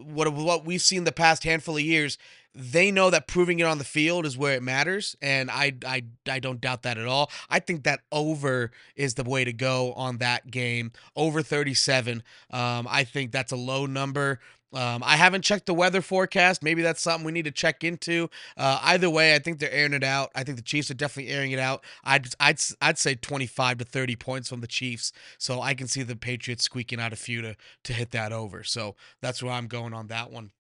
what 0.05 0.33
what 0.33 0.65
we've 0.65 0.83
seen 0.83 1.05
the 1.05 1.13
past 1.13 1.45
handful 1.45 1.77
of 1.77 1.83
years 1.83 2.19
they 2.55 2.91
know 2.91 3.11
that 3.11 3.29
proving 3.29 3.61
it 3.61 3.65
on 3.65 3.79
the 3.79 3.85
field 3.85 4.27
is 4.27 4.37
where 4.37 4.55
it 4.55 4.63
matters 4.63 5.15
and 5.23 5.51
I, 5.51 5.75
I 5.87 6.03
i 6.29 6.41
don't 6.41 6.61
doubt 6.61 6.83
that 6.83 6.99
at 6.99 7.07
all. 7.07 7.31
I 7.49 7.61
think 7.61 7.85
that 7.85 8.01
over 8.11 8.73
is 8.97 9.15
the 9.15 9.25
way 9.25 9.45
to 9.45 9.53
go 9.53 9.93
on 9.93 10.19
that 10.19 10.51
game 10.51 10.93
over 11.15 11.43
37 11.43 12.23
um, 12.51 12.89
i 12.91 13.05
think 13.05 13.31
that's 13.31 13.53
a 13.53 13.57
low 13.57 13.87
number 13.87 14.41
um, 14.73 15.03
I 15.05 15.17
haven't 15.17 15.43
checked 15.43 15.67
the 15.67 15.75
weather 15.75 16.01
forecast. 16.01 16.63
Maybe 16.63 16.83
that's 16.83 17.03
something 17.03 17.25
we 17.25 17.33
need 17.33 17.45
to 17.47 17.51
check 17.51 17.83
into. 17.83 18.31
Uh, 18.57 18.79
either 18.83 19.11
way, 19.11 19.35
I 19.35 19.39
think 19.39 19.59
they're 19.59 19.73
airing 19.73 19.95
it 19.95 20.05
out. 20.05 20.31
I 20.35 20.45
think 20.45 20.57
the 20.57 20.63
Chiefs 20.63 20.91
are 20.91 20.95
definitely 20.95 21.33
airing 21.33 21.51
it 21.51 21.59
out. 21.59 21.85
I'd 22.05 22.29
I'd 22.39 22.61
I'd 22.81 22.99
say 22.99 23.15
25 23.17 23.79
to 23.79 23.85
30 23.85 24.17
points 24.17 24.49
from 24.49 24.61
the 24.61 24.67
Chiefs. 24.67 25.13
So 25.39 25.61
I 25.61 25.75
can 25.75 25.89
see 25.89 26.03
the 26.03 26.17
Patriots 26.17 26.65
squeaking 26.65 27.01
out 27.01 27.13
a 27.13 27.17
few 27.17 27.43
to 27.43 27.57
to 27.85 27.93
hit 27.93 28.13
that 28.13 28.33
over. 28.33 28.63
So 28.63 28.97
that's 29.21 29.43
where 29.43 29.53
I'm 29.53 29.67
going 29.67 29.93
on 29.93 30.07
that 30.09 30.31
one. 30.31 30.53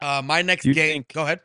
Uh, 0.00 0.22
my 0.24 0.42
next 0.42 0.64
game. 0.64 0.74
Think, 0.74 1.12
go 1.12 1.22
ahead. 1.22 1.40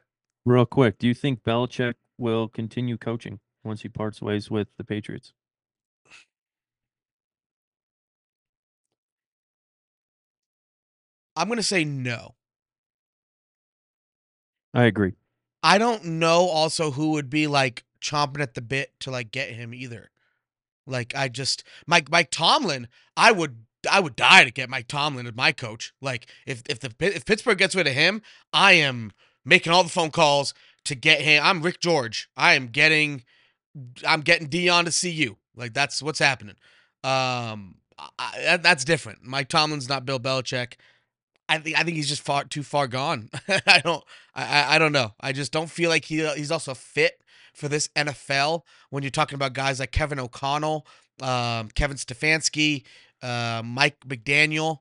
Real 0.45 0.65
quick, 0.65 0.97
do 0.97 1.07
you 1.07 1.13
think 1.13 1.43
Belichick 1.43 1.95
will 2.17 2.47
continue 2.47 2.97
coaching 2.97 3.39
once 3.63 3.81
he 3.81 3.89
parts 3.89 4.21
ways 4.21 4.49
with 4.49 4.69
the 4.77 4.83
Patriots? 4.83 5.33
I'm 11.37 11.47
going 11.47 11.57
to 11.57 11.63
say 11.63 11.85
no. 11.85 12.35
I 14.73 14.85
agree. 14.85 15.13
I 15.63 15.77
don't 15.77 16.03
know 16.05 16.47
also 16.47 16.91
who 16.91 17.11
would 17.11 17.29
be 17.29 17.47
like 17.47 17.83
chomping 18.01 18.41
at 18.41 18.53
the 18.53 18.61
bit 18.61 18.91
to 19.01 19.11
like 19.11 19.31
get 19.31 19.49
him 19.49 19.73
either. 19.73 20.11
Like 20.85 21.15
I 21.15 21.27
just 21.29 21.63
Mike 21.85 22.09
Mike 22.09 22.31
Tomlin, 22.31 22.87
I 23.15 23.31
would 23.31 23.65
I 23.89 23.99
would 23.99 24.15
die 24.15 24.43
to 24.43 24.51
get 24.51 24.69
Mike 24.69 24.87
Tomlin 24.87 25.27
as 25.27 25.35
my 25.35 25.51
coach. 25.51 25.93
Like 26.01 26.27
if 26.45 26.63
if 26.69 26.79
the 26.79 26.93
if 26.99 27.25
Pittsburgh 27.25 27.57
gets 27.57 27.75
rid 27.75 27.87
of 27.87 27.93
him, 27.93 28.21
I 28.53 28.73
am 28.73 29.11
making 29.43 29.73
all 29.73 29.83
the 29.83 29.89
phone 29.89 30.11
calls 30.11 30.53
to 30.85 30.95
get 30.95 31.21
him. 31.21 31.43
I'm 31.43 31.61
Rick 31.61 31.79
George. 31.79 32.29
I 32.37 32.53
am 32.53 32.67
getting 32.67 33.23
I'm 34.05 34.21
getting 34.21 34.47
Dion 34.47 34.85
to 34.85 34.91
see 34.91 35.11
you. 35.11 35.37
Like 35.55 35.73
that's 35.73 36.01
what's 36.01 36.19
happening. 36.19 36.55
Um, 37.03 37.75
I, 38.19 38.57
that's 38.61 38.85
different. 38.85 39.23
Mike 39.23 39.49
Tomlin's 39.49 39.89
not 39.89 40.05
Bill 40.05 40.19
Belichick. 40.19 40.73
I 41.49 41.59
think 41.59 41.77
I 41.79 41.83
think 41.83 41.95
he's 41.95 42.09
just 42.09 42.21
far 42.21 42.43
too 42.43 42.63
far 42.63 42.87
gone. 42.87 43.29
I 43.47 43.81
don't 43.83 44.03
I 44.35 44.75
I 44.75 44.79
don't 44.79 44.91
know. 44.91 45.13
I 45.19 45.31
just 45.31 45.51
don't 45.51 45.69
feel 45.69 45.89
like 45.89 46.05
he 46.05 46.25
he's 46.35 46.51
also 46.51 46.73
fit 46.73 47.21
for 47.53 47.67
this 47.67 47.87
NFL 47.89 48.61
when 48.89 49.03
you're 49.03 49.09
talking 49.09 49.35
about 49.35 49.53
guys 49.53 49.79
like 49.79 49.91
Kevin 49.91 50.19
O'Connell, 50.19 50.85
um, 51.21 51.69
Kevin 51.69 51.97
Stefanski, 51.97 52.83
uh, 53.21 53.61
Mike 53.65 53.99
McDaniel, 54.07 54.79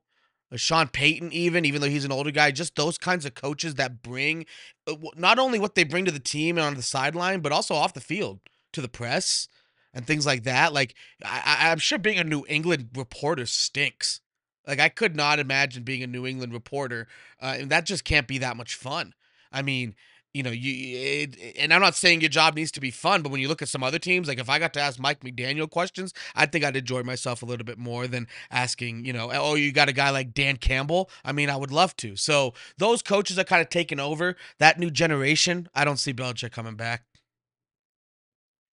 uh, 0.53 0.57
Sean 0.57 0.89
Payton, 0.89 1.33
even 1.33 1.65
even 1.65 1.81
though 1.81 1.89
he's 1.89 2.05
an 2.05 2.13
older 2.13 2.31
guy, 2.31 2.51
just 2.51 2.77
those 2.77 2.99
kinds 2.99 3.25
of 3.25 3.35
coaches 3.35 3.77
that 3.77 4.03
bring 4.03 4.47
uh, 4.87 4.95
not 5.17 5.39
only 5.39 5.59
what 5.59 5.75
they 5.75 5.85
bring 5.85 6.05
to 6.05 6.11
the 6.11 6.21
team 6.21 6.59
and 6.59 6.67
on 6.67 6.75
the 6.75 6.83
sideline, 6.83 7.41
but 7.41 7.53
also 7.53 7.75
off 7.75 7.95
the 7.95 8.01
field 8.01 8.41
to 8.73 8.81
the 8.81 8.89
press 8.89 9.49
and 9.95 10.07
things 10.07 10.27
like 10.27 10.45
that. 10.45 10.73
Like 10.73 10.95
I, 11.25 11.71
I'm 11.71 11.79
sure 11.79 11.99
being 11.99 12.19
a 12.19 12.25
New 12.25 12.45
England 12.49 12.91
reporter 12.95 13.47
stinks. 13.47 14.21
Like 14.67 14.81
I 14.81 14.89
could 14.89 15.17
not 15.17 15.39
imagine 15.39 15.83
being 15.83 16.03
a 16.03 16.07
New 16.07 16.27
England 16.27 16.53
reporter, 16.53 17.09
uh, 17.41 17.57
and 17.59 17.71
that 17.71 17.87
just 17.87 18.05
can't 18.05 18.27
be 18.27 18.39
that 18.39 18.57
much 18.57 18.75
fun. 18.75 19.15
I 19.53 19.63
mean, 19.63 19.95
you 20.37 20.43
know, 20.43 20.51
you 20.51 20.99
it, 20.99 21.57
and 21.59 21.73
I'm 21.73 21.81
not 21.81 21.95
saying 21.95 22.21
your 22.21 22.29
job 22.29 22.57
needs 22.57 22.71
to 22.73 22.81
be 22.81 22.91
fun, 22.91 23.23
but 23.23 23.33
when 23.33 23.41
you 23.41 23.49
look 23.49 23.63
at 23.63 23.69
some 23.69 23.83
other 23.83 23.99
teams, 23.99 24.29
like 24.29 24.39
if 24.39 24.51
I 24.51 24.59
got 24.59 24.75
to 24.75 24.81
ask 24.81 24.99
Mike 24.99 25.21
McDaniel 25.21 25.71
questions, 25.71 26.13
I 26.35 26.45
think 26.45 26.63
I'd 26.63 26.77
enjoy 26.77 27.03
myself 27.03 27.43
a 27.43 27.47
little 27.47 27.65
bit 27.65 27.79
more 27.79 28.07
than 28.07 28.27
asking, 28.51 29.07
you 29.07 29.15
know, 29.15 29.31
oh, 29.33 29.55
you 29.55 29.73
got 29.73 29.89
a 29.89 29.95
guy 29.95 30.11
like 30.11 30.35
Dan 30.35 30.57
Campbell. 30.57 31.09
I 31.25 31.33
mean, 31.33 31.49
I 31.49 31.57
would 31.57 31.73
love 31.73 31.97
to. 31.99 32.17
So 32.17 32.53
those 32.77 33.01
coaches 33.01 33.39
are 33.39 33.45
kind 33.45 33.63
of 33.63 33.71
taking 33.71 33.99
over 33.99 34.37
that 34.59 34.79
new 34.79 34.91
generation. 34.91 35.71
I 35.75 35.87
don't 35.87 35.99
see 35.99 36.13
Belichick 36.13 36.53
coming 36.53 36.75
back. 36.77 37.05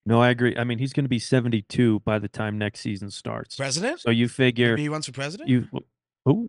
No, 0.06 0.20
I 0.20 0.30
agree. 0.30 0.56
I 0.56 0.64
mean, 0.64 0.78
he's 0.78 0.92
going 0.92 1.04
to 1.04 1.10
be 1.10 1.18
72 1.18 2.00
by 2.00 2.18
the 2.18 2.28
time 2.28 2.58
next 2.58 2.80
season 2.80 3.10
starts. 3.10 3.56
President? 3.56 4.00
So 4.00 4.10
you 4.10 4.28
figure 4.28 4.70
Maybe 4.70 4.82
he 4.82 4.88
runs 4.88 5.06
for 5.06 5.12
president. 5.12 5.48
You, 5.48 5.68
oh, 6.26 6.48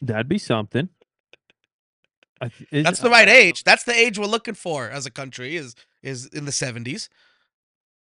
that'd 0.00 0.28
be 0.28 0.38
something. 0.38 0.88
Is, 2.70 2.84
That's 2.84 3.00
the 3.00 3.10
right 3.10 3.28
age. 3.28 3.64
That's 3.64 3.82
the 3.82 3.94
age 3.94 4.18
we're 4.18 4.26
looking 4.26 4.54
for 4.54 4.88
as 4.88 5.06
a 5.06 5.10
country. 5.10 5.56
Is 5.56 5.74
is 6.04 6.26
in 6.26 6.44
the 6.44 6.52
seventies. 6.52 7.08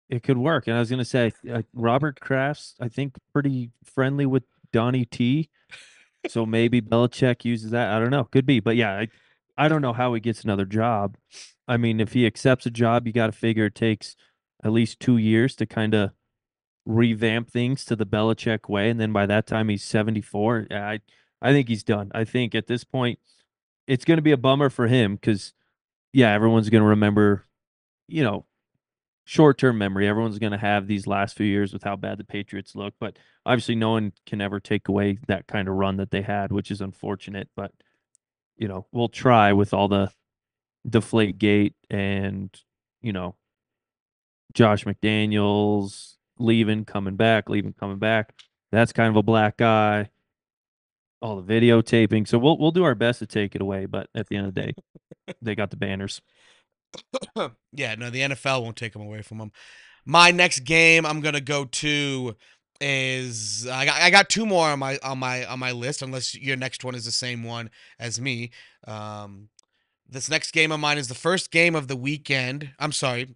It 0.09 0.23
could 0.23 0.37
work, 0.37 0.67
and 0.67 0.75
I 0.75 0.79
was 0.79 0.89
going 0.89 0.99
to 0.99 1.05
say 1.05 1.33
uh, 1.51 1.61
Robert 1.73 2.19
Kraft's. 2.19 2.75
I 2.79 2.87
think 2.87 3.15
pretty 3.31 3.69
friendly 3.83 4.25
with 4.25 4.43
Donnie 4.71 5.05
T. 5.05 5.49
So 6.27 6.45
maybe 6.45 6.81
Belichick 6.81 7.45
uses 7.45 7.71
that. 7.71 7.93
I 7.93 7.99
don't 7.99 8.09
know. 8.09 8.23
Could 8.23 8.45
be, 8.45 8.59
but 8.59 8.75
yeah, 8.75 8.97
I, 8.97 9.07
I 9.57 9.67
don't 9.67 9.81
know 9.81 9.93
how 9.93 10.13
he 10.13 10.19
gets 10.19 10.43
another 10.43 10.65
job. 10.65 11.17
I 11.67 11.77
mean, 11.77 11.99
if 11.99 12.13
he 12.13 12.25
accepts 12.25 12.65
a 12.65 12.71
job, 12.71 13.05
you 13.05 13.13
got 13.13 13.27
to 13.27 13.31
figure 13.33 13.65
it 13.65 13.75
takes 13.75 14.15
at 14.63 14.71
least 14.71 14.99
two 14.99 15.17
years 15.17 15.55
to 15.57 15.65
kind 15.65 15.93
of 15.93 16.11
revamp 16.85 17.49
things 17.49 17.85
to 17.85 17.95
the 17.95 18.05
Belichick 18.05 18.69
way, 18.69 18.89
and 18.89 18.99
then 18.99 19.13
by 19.13 19.25
that 19.25 19.47
time 19.47 19.69
he's 19.69 19.83
seventy 19.83 20.21
four. 20.21 20.67
Uh, 20.71 20.75
I 20.75 20.99
I 21.41 21.51
think 21.51 21.67
he's 21.67 21.83
done. 21.83 22.11
I 22.15 22.23
think 22.23 22.55
at 22.55 22.67
this 22.67 22.83
point 22.83 23.19
it's 23.85 24.05
going 24.05 24.17
to 24.17 24.21
be 24.21 24.31
a 24.31 24.37
bummer 24.37 24.69
for 24.69 24.87
him 24.87 25.15
because, 25.15 25.53
yeah, 26.13 26.31
everyone's 26.31 26.69
going 26.69 26.83
to 26.83 26.87
remember, 26.89 27.45
you 28.07 28.23
know, 28.23 28.45
short 29.25 29.57
term 29.57 29.77
memory. 29.77 30.07
Everyone's 30.07 30.39
going 30.39 30.53
to 30.53 30.57
have 30.57 30.87
these 30.87 31.05
last 31.05 31.35
few 31.35 31.45
years 31.45 31.73
with 31.73 31.83
how 31.83 31.97
bad 31.97 32.17
the 32.17 32.23
Patriots 32.23 32.75
look. 32.75 32.93
But 32.99 33.17
obviously, 33.45 33.75
no 33.75 33.91
one 33.91 34.13
can 34.25 34.39
ever 34.39 34.61
take 34.61 34.87
away 34.87 35.17
that 35.27 35.47
kind 35.47 35.67
of 35.67 35.75
run 35.75 35.97
that 35.97 36.11
they 36.11 36.21
had, 36.21 36.51
which 36.53 36.71
is 36.71 36.79
unfortunate. 36.79 37.49
But, 37.57 37.71
you 38.55 38.69
know, 38.69 38.87
we'll 38.93 39.09
try 39.09 39.51
with 39.51 39.73
all 39.73 39.89
the 39.89 40.11
deflate 40.87 41.37
gate 41.37 41.75
and, 41.89 42.49
you 43.01 43.11
know, 43.11 43.35
Josh 44.53 44.85
McDaniels 44.85 46.15
leaving, 46.37 46.85
coming 46.85 47.15
back, 47.15 47.49
leaving, 47.49 47.73
coming 47.73 47.99
back. 47.99 48.33
That's 48.71 48.93
kind 48.93 49.09
of 49.09 49.15
a 49.15 49.23
black 49.23 49.57
guy 49.57 50.09
all 51.23 51.41
the 51.41 51.59
videotaping. 51.59 52.27
So 52.27 52.37
we'll 52.37 52.57
we'll 52.57 52.71
do 52.71 52.83
our 52.83 52.93
best 52.93 53.19
to 53.19 53.25
take 53.25 53.55
it 53.55 53.61
away, 53.61 53.85
but 53.85 54.09
at 54.13 54.27
the 54.27 54.35
end 54.35 54.47
of 54.47 54.53
the 54.53 54.61
day, 54.61 54.73
they 55.41 55.55
got 55.55 55.71
the 55.71 55.77
banners. 55.77 56.21
yeah, 57.71 57.95
no, 57.95 58.09
the 58.09 58.19
NFL 58.19 58.61
won't 58.61 58.75
take 58.75 58.93
them 58.93 59.01
away 59.01 59.21
from 59.23 59.39
them. 59.39 59.51
My 60.05 60.31
next 60.31 60.59
game 60.59 61.05
I'm 61.05 61.21
gonna 61.21 61.41
go 61.41 61.65
to 61.65 62.35
is 62.81 63.65
I 63.67 63.85
got 63.85 64.01
I 64.01 64.09
got 64.09 64.29
two 64.29 64.45
more 64.45 64.67
on 64.67 64.79
my 64.79 64.99
on 65.01 65.17
my 65.17 65.45
on 65.45 65.59
my 65.59 65.71
list, 65.71 66.01
unless 66.01 66.35
your 66.35 66.57
next 66.57 66.83
one 66.83 66.93
is 66.93 67.05
the 67.05 67.11
same 67.11 67.43
one 67.43 67.71
as 67.97 68.19
me. 68.19 68.51
Um, 68.85 69.47
this 70.09 70.29
next 70.29 70.51
game 70.51 70.73
of 70.73 70.81
mine 70.81 70.97
is 70.97 71.07
the 71.07 71.15
first 71.15 71.51
game 71.51 71.73
of 71.73 71.87
the 71.87 71.95
weekend. 71.95 72.71
I'm 72.77 72.91
sorry, 72.91 73.33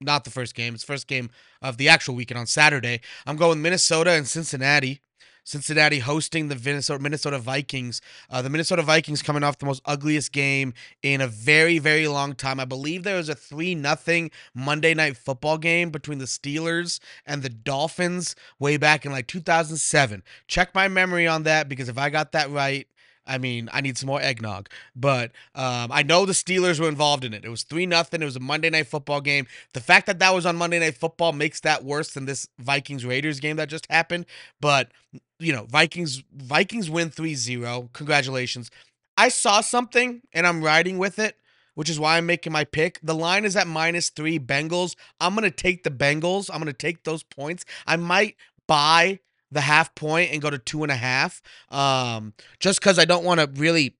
not 0.00 0.24
the 0.24 0.30
first 0.30 0.54
game. 0.54 0.74
It's 0.74 0.84
first 0.84 1.06
game 1.06 1.30
of 1.62 1.76
the 1.76 1.88
actual 1.88 2.14
weekend 2.14 2.38
on 2.38 2.46
Saturday. 2.46 3.00
I'm 3.26 3.36
going 3.36 3.62
Minnesota 3.62 4.12
and 4.12 4.26
Cincinnati. 4.26 5.00
Cincinnati 5.46 5.98
hosting 5.98 6.48
the 6.48 6.98
Minnesota 6.98 7.38
Vikings. 7.38 8.00
Uh, 8.30 8.40
the 8.40 8.48
Minnesota 8.48 8.80
Vikings 8.82 9.20
coming 9.20 9.42
off 9.42 9.58
the 9.58 9.66
most 9.66 9.82
ugliest 9.84 10.32
game 10.32 10.72
in 11.02 11.20
a 11.20 11.26
very 11.26 11.78
very 11.78 12.08
long 12.08 12.34
time. 12.34 12.58
I 12.58 12.64
believe 12.64 13.04
there 13.04 13.16
was 13.16 13.28
a 13.28 13.34
three 13.34 13.74
nothing 13.74 14.30
Monday 14.54 14.94
Night 14.94 15.18
Football 15.18 15.58
game 15.58 15.90
between 15.90 16.18
the 16.18 16.24
Steelers 16.24 16.98
and 17.26 17.42
the 17.42 17.50
Dolphins 17.50 18.34
way 18.58 18.78
back 18.78 19.04
in 19.04 19.12
like 19.12 19.26
2007. 19.26 20.22
Check 20.48 20.74
my 20.74 20.88
memory 20.88 21.26
on 21.26 21.42
that 21.42 21.68
because 21.68 21.90
if 21.90 21.98
I 21.98 22.08
got 22.08 22.32
that 22.32 22.50
right, 22.50 22.88
I 23.26 23.38
mean, 23.38 23.68
I 23.72 23.80
need 23.80 23.96
some 23.96 24.06
more 24.08 24.20
eggnog. 24.20 24.68
But 24.94 25.32
um, 25.54 25.90
I 25.90 26.02
know 26.02 26.26
the 26.26 26.32
Steelers 26.32 26.78
were 26.80 26.88
involved 26.88 27.24
in 27.24 27.34
it. 27.34 27.44
It 27.44 27.48
was 27.48 27.62
3 27.62 27.86
nothing. 27.86 28.22
It 28.22 28.26
was 28.26 28.36
a 28.36 28.40
Monday 28.40 28.70
night 28.70 28.86
football 28.86 29.20
game. 29.20 29.46
The 29.72 29.80
fact 29.80 30.06
that 30.06 30.18
that 30.18 30.34
was 30.34 30.46
on 30.46 30.56
Monday 30.56 30.78
night 30.78 30.96
football 30.96 31.32
makes 31.32 31.60
that 31.60 31.84
worse 31.84 32.12
than 32.12 32.26
this 32.26 32.48
Vikings 32.58 33.04
Raiders 33.04 33.40
game 33.40 33.56
that 33.56 33.68
just 33.68 33.86
happened. 33.90 34.26
But, 34.60 34.90
you 35.38 35.52
know, 35.52 35.64
Vikings 35.64 36.22
Vikings 36.34 36.90
win 36.90 37.10
3-0. 37.10 37.92
Congratulations. 37.92 38.70
I 39.16 39.28
saw 39.28 39.60
something 39.60 40.22
and 40.32 40.46
I'm 40.46 40.62
riding 40.62 40.98
with 40.98 41.18
it, 41.18 41.38
which 41.74 41.88
is 41.88 42.00
why 42.00 42.16
I'm 42.16 42.26
making 42.26 42.52
my 42.52 42.64
pick. 42.64 42.98
The 43.02 43.14
line 43.14 43.44
is 43.44 43.56
at 43.56 43.66
minus 43.66 44.10
3 44.10 44.38
Bengals. 44.40 44.96
I'm 45.20 45.34
going 45.34 45.44
to 45.44 45.50
take 45.50 45.84
the 45.84 45.90
Bengals. 45.90 46.50
I'm 46.52 46.60
going 46.60 46.66
to 46.66 46.72
take 46.72 47.04
those 47.04 47.22
points. 47.22 47.64
I 47.86 47.96
might 47.96 48.36
buy 48.66 49.20
the 49.54 49.62
half 49.62 49.94
point 49.94 50.32
and 50.32 50.42
go 50.42 50.50
to 50.50 50.58
two 50.58 50.82
and 50.82 50.92
a 50.92 50.96
half. 50.96 51.40
Um, 51.70 52.34
just 52.60 52.80
because 52.80 52.98
I 52.98 53.04
don't 53.04 53.24
want 53.24 53.40
to 53.40 53.48
really, 53.54 53.96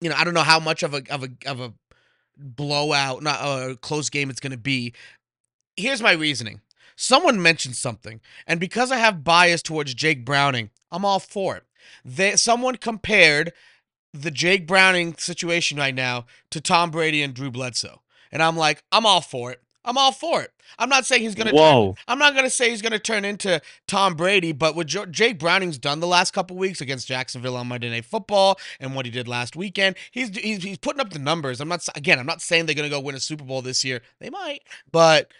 you 0.00 0.08
know, 0.08 0.14
I 0.16 0.22
don't 0.22 0.34
know 0.34 0.42
how 0.42 0.60
much 0.60 0.82
of 0.82 0.94
a 0.94 1.02
of 1.10 1.24
a 1.24 1.30
of 1.46 1.60
a 1.60 1.72
blowout, 2.36 3.22
not 3.22 3.40
a 3.40 3.76
close 3.76 4.10
game 4.10 4.30
it's 4.30 4.40
going 4.40 4.52
to 4.52 4.58
be. 4.58 4.92
Here's 5.76 6.02
my 6.02 6.12
reasoning. 6.12 6.60
Someone 6.96 7.42
mentioned 7.42 7.74
something, 7.74 8.20
and 8.46 8.60
because 8.60 8.92
I 8.92 8.98
have 8.98 9.24
bias 9.24 9.62
towards 9.62 9.94
Jake 9.94 10.24
Browning, 10.24 10.70
I'm 10.92 11.04
all 11.04 11.18
for 11.18 11.56
it. 11.56 11.64
They, 12.04 12.36
someone 12.36 12.76
compared 12.76 13.52
the 14.12 14.30
Jake 14.30 14.66
Browning 14.66 15.16
situation 15.16 15.76
right 15.76 15.94
now 15.94 16.26
to 16.50 16.60
Tom 16.60 16.92
Brady 16.92 17.20
and 17.20 17.34
Drew 17.34 17.50
Bledsoe. 17.50 18.02
And 18.30 18.42
I'm 18.42 18.56
like, 18.56 18.84
I'm 18.92 19.06
all 19.06 19.20
for 19.20 19.50
it. 19.50 19.60
I'm 19.84 19.98
all 19.98 20.12
for 20.12 20.42
it. 20.42 20.50
I'm 20.78 20.88
not 20.88 21.06
saying 21.06 21.22
he's 21.22 21.34
gonna. 21.34 21.52
Whoa. 21.52 21.86
Turn, 21.88 21.94
I'm 22.08 22.18
not 22.18 22.34
gonna 22.34 22.50
say 22.50 22.70
he's 22.70 22.82
gonna 22.82 22.98
turn 22.98 23.24
into 23.24 23.60
Tom 23.86 24.14
Brady, 24.14 24.52
but 24.52 24.74
what 24.74 24.86
jo- 24.86 25.06
Jake 25.06 25.38
Browning's 25.38 25.78
done 25.78 26.00
the 26.00 26.06
last 26.06 26.32
couple 26.32 26.56
weeks 26.56 26.80
against 26.80 27.06
Jacksonville 27.06 27.56
on 27.56 27.68
Monday 27.68 27.90
Night 27.90 28.04
Football 28.04 28.58
and 28.80 28.94
what 28.94 29.04
he 29.04 29.10
did 29.10 29.28
last 29.28 29.56
weekend, 29.56 29.96
he's 30.10 30.36
he's, 30.36 30.62
he's 30.62 30.78
putting 30.78 31.00
up 31.00 31.10
the 31.10 31.18
numbers. 31.18 31.60
I'm 31.60 31.68
not 31.68 31.86
again. 31.94 32.18
I'm 32.18 32.26
not 32.26 32.40
saying 32.40 32.66
they're 32.66 32.74
gonna 32.74 32.88
go 32.88 33.00
win 33.00 33.14
a 33.14 33.20
Super 33.20 33.44
Bowl 33.44 33.62
this 33.62 33.84
year. 33.84 34.00
They 34.20 34.30
might, 34.30 34.60
but 34.90 35.30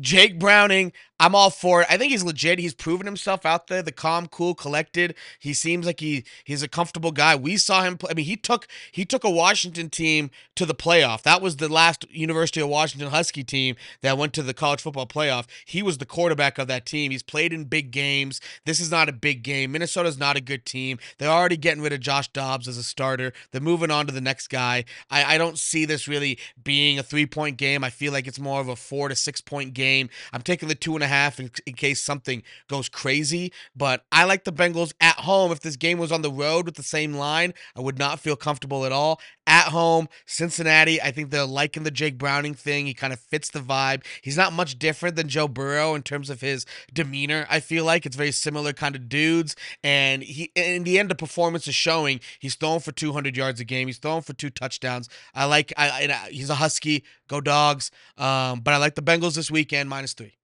Jake 0.00 0.38
Browning, 0.38 0.92
I'm 1.20 1.36
all 1.36 1.50
for 1.50 1.82
it. 1.82 1.86
I 1.88 1.96
think 1.96 2.10
he's 2.10 2.24
legit. 2.24 2.58
He's 2.58 2.74
proven 2.74 3.06
himself 3.06 3.46
out 3.46 3.68
there. 3.68 3.82
The 3.82 3.92
calm, 3.92 4.26
cool, 4.26 4.54
collected. 4.54 5.14
He 5.38 5.54
seems 5.54 5.86
like 5.86 6.00
he 6.00 6.24
he's 6.42 6.64
a 6.64 6.68
comfortable 6.68 7.12
guy. 7.12 7.36
We 7.36 7.56
saw 7.56 7.84
him. 7.84 7.96
Play, 7.96 8.10
I 8.10 8.14
mean, 8.14 8.24
he 8.26 8.36
took 8.36 8.66
he 8.90 9.04
took 9.04 9.22
a 9.22 9.30
Washington 9.30 9.90
team 9.90 10.30
to 10.56 10.66
the 10.66 10.74
playoff. 10.74 11.22
That 11.22 11.40
was 11.40 11.56
the 11.56 11.68
last 11.68 12.04
University 12.10 12.60
of 12.60 12.68
Washington 12.68 13.10
Husky 13.10 13.44
team 13.44 13.76
that 14.02 14.18
went 14.18 14.32
to 14.34 14.42
the 14.42 14.52
college 14.52 14.80
football 14.80 15.06
playoff. 15.06 15.46
He 15.64 15.82
was 15.84 15.98
the 15.98 16.06
quarterback 16.06 16.58
of 16.58 16.66
that 16.66 16.84
team. 16.84 17.12
He's 17.12 17.22
played 17.22 17.52
in 17.52 17.64
big 17.66 17.92
games. 17.92 18.40
This 18.64 18.80
is 18.80 18.90
not 18.90 19.08
a 19.08 19.12
big 19.12 19.44
game. 19.44 19.70
Minnesota's 19.70 20.18
not 20.18 20.36
a 20.36 20.40
good 20.40 20.66
team. 20.66 20.98
They're 21.18 21.30
already 21.30 21.56
getting 21.56 21.82
rid 21.82 21.92
of 21.92 22.00
Josh 22.00 22.26
Dobbs 22.32 22.66
as 22.66 22.76
a 22.76 22.82
starter. 22.82 23.32
They're 23.52 23.60
moving 23.60 23.92
on 23.92 24.08
to 24.08 24.12
the 24.12 24.20
next 24.20 24.48
guy. 24.48 24.84
I, 25.10 25.36
I 25.36 25.38
don't 25.38 25.58
see 25.58 25.84
this 25.84 26.08
really 26.08 26.40
being 26.62 26.98
a 26.98 27.04
three 27.04 27.26
point 27.26 27.56
game. 27.56 27.84
I 27.84 27.90
feel 27.90 28.12
like 28.12 28.26
it's 28.26 28.40
more 28.40 28.60
of 28.60 28.68
a 28.68 28.74
four 28.74 29.08
to 29.08 29.14
six 29.14 29.40
point 29.40 29.74
game 29.74 29.83
game. 29.84 30.08
I'm 30.32 30.42
taking 30.42 30.68
the 30.68 30.74
two 30.74 30.94
and 30.94 31.02
a 31.02 31.06
half 31.06 31.38
in, 31.38 31.50
in 31.66 31.74
case 31.74 32.02
something 32.02 32.42
goes 32.68 32.88
crazy. 32.88 33.52
But 33.76 34.04
I 34.10 34.24
like 34.24 34.44
the 34.44 34.52
Bengals 34.52 34.92
at 35.00 35.16
home. 35.16 35.52
If 35.52 35.60
this 35.60 35.76
game 35.76 35.98
was 35.98 36.10
on 36.10 36.22
the 36.22 36.30
road 36.30 36.64
with 36.64 36.76
the 36.76 36.82
same 36.82 37.14
line, 37.14 37.52
I 37.76 37.80
would 37.80 37.98
not 37.98 38.20
feel 38.20 38.36
comfortable 38.36 38.84
at 38.86 38.92
all. 38.92 39.20
At 39.46 39.66
home, 39.68 40.08
Cincinnati, 40.24 41.02
I 41.02 41.10
think 41.10 41.28
they're 41.30 41.44
liking 41.44 41.82
the 41.82 41.90
Jake 41.90 42.16
Browning 42.16 42.54
thing. 42.54 42.86
He 42.86 42.94
kind 42.94 43.12
of 43.12 43.20
fits 43.20 43.50
the 43.50 43.60
vibe. 43.60 44.02
He's 44.22 44.38
not 44.38 44.54
much 44.54 44.78
different 44.78 45.16
than 45.16 45.28
Joe 45.28 45.48
Burrow 45.48 45.94
in 45.94 46.02
terms 46.02 46.30
of 46.30 46.40
his 46.40 46.64
demeanor. 46.94 47.46
I 47.50 47.60
feel 47.60 47.84
like 47.84 48.06
it's 48.06 48.16
very 48.16 48.32
similar 48.32 48.72
kind 48.72 48.96
of 48.96 49.06
dudes. 49.06 49.54
And 49.82 50.22
he, 50.22 50.50
in 50.54 50.84
the 50.84 50.98
end, 50.98 51.10
the 51.10 51.14
performance 51.14 51.68
is 51.68 51.74
showing. 51.74 52.20
He's 52.38 52.54
throwing 52.54 52.80
for 52.80 52.92
200 52.92 53.36
yards 53.36 53.60
a 53.60 53.64
game. 53.64 53.86
He's 53.86 53.98
throwing 53.98 54.22
for 54.22 54.32
two 54.32 54.48
touchdowns. 54.48 55.10
I 55.34 55.44
like. 55.44 55.74
I, 55.76 55.88
I 55.90 56.30
he's 56.30 56.48
a 56.48 56.54
Husky. 56.54 57.04
Go 57.28 57.42
dogs. 57.42 57.90
Um, 58.16 58.60
but 58.60 58.72
I 58.72 58.78
like 58.78 58.94
the 58.94 59.02
Bengals 59.02 59.34
this 59.36 59.50
weekend 59.50 59.90
minus 59.90 60.14
three. 60.14 60.38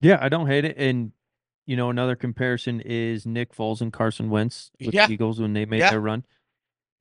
Yeah, 0.00 0.18
I 0.20 0.28
don't 0.28 0.46
hate 0.48 0.64
it. 0.64 0.76
And 0.76 1.12
you 1.64 1.76
know, 1.76 1.90
another 1.90 2.16
comparison 2.16 2.80
is 2.80 3.24
Nick 3.24 3.54
Foles 3.54 3.80
and 3.80 3.92
Carson 3.92 4.30
Wentz 4.30 4.72
with 4.84 4.94
Yeah. 4.94 5.06
the 5.06 5.12
Eagles 5.12 5.40
when 5.40 5.52
they 5.52 5.64
made 5.64 5.78
Yeah. 5.78 5.90
their 5.90 6.00
run. 6.00 6.24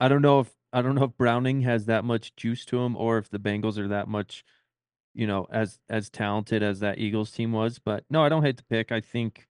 I 0.01 0.07
don't 0.09 0.23
know 0.23 0.41
if 0.41 0.51
I 0.73 0.81
don't 0.81 0.95
know 0.95 1.05
if 1.05 1.17
Browning 1.17 1.61
has 1.61 1.85
that 1.85 2.03
much 2.03 2.35
juice 2.35 2.65
to 2.65 2.79
him 2.79 2.97
or 2.97 3.19
if 3.19 3.29
the 3.29 3.39
Bengals 3.39 3.77
are 3.77 3.87
that 3.89 4.07
much, 4.07 4.43
you 5.13 5.27
know, 5.27 5.47
as 5.51 5.79
as 5.89 6.09
talented 6.09 6.63
as 6.63 6.79
that 6.81 6.97
Eagles 6.99 7.31
team 7.31 7.53
was. 7.53 7.79
But 7.79 8.05
no, 8.09 8.23
I 8.23 8.29
don't 8.29 8.43
hate 8.43 8.57
the 8.57 8.63
pick. 8.63 8.91
I 8.91 9.01
think 9.01 9.47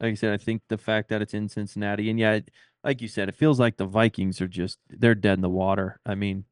like 0.00 0.12
I 0.12 0.14
said, 0.14 0.34
I 0.34 0.38
think 0.38 0.62
the 0.68 0.78
fact 0.78 1.08
that 1.10 1.22
it's 1.22 1.34
in 1.34 1.48
Cincinnati 1.48 2.10
and 2.10 2.18
yeah, 2.18 2.34
it, 2.34 2.50
like 2.84 3.00
you 3.02 3.08
said, 3.08 3.28
it 3.28 3.36
feels 3.36 3.60
like 3.60 3.76
the 3.78 3.86
Vikings 3.86 4.40
are 4.42 4.48
just 4.48 4.78
they're 4.90 5.14
dead 5.14 5.34
in 5.38 5.42
the 5.42 5.48
water. 5.50 6.00
I 6.06 6.14
mean, 6.16 6.44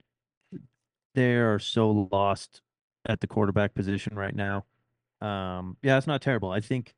they 1.14 1.34
are 1.36 1.58
so 1.58 2.08
lost 2.12 2.62
at 3.06 3.20
the 3.20 3.26
quarterback 3.26 3.74
position 3.74 4.14
right 4.14 4.34
now. 4.34 4.64
Um, 5.20 5.76
yeah, 5.82 5.98
it's 5.98 6.06
not 6.06 6.22
terrible. 6.22 6.50
I 6.50 6.60
think 6.60 6.94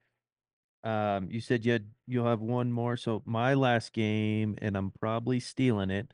um, 0.84 1.28
you 1.30 1.40
said 1.40 1.64
you 1.64 1.72
had, 1.72 1.86
you'll 2.06 2.26
have 2.26 2.40
one 2.40 2.72
more. 2.72 2.96
So 2.96 3.22
my 3.24 3.54
last 3.54 3.92
game, 3.92 4.56
and 4.60 4.76
I'm 4.76 4.90
probably 4.90 5.40
stealing 5.40 5.90
it, 5.90 6.12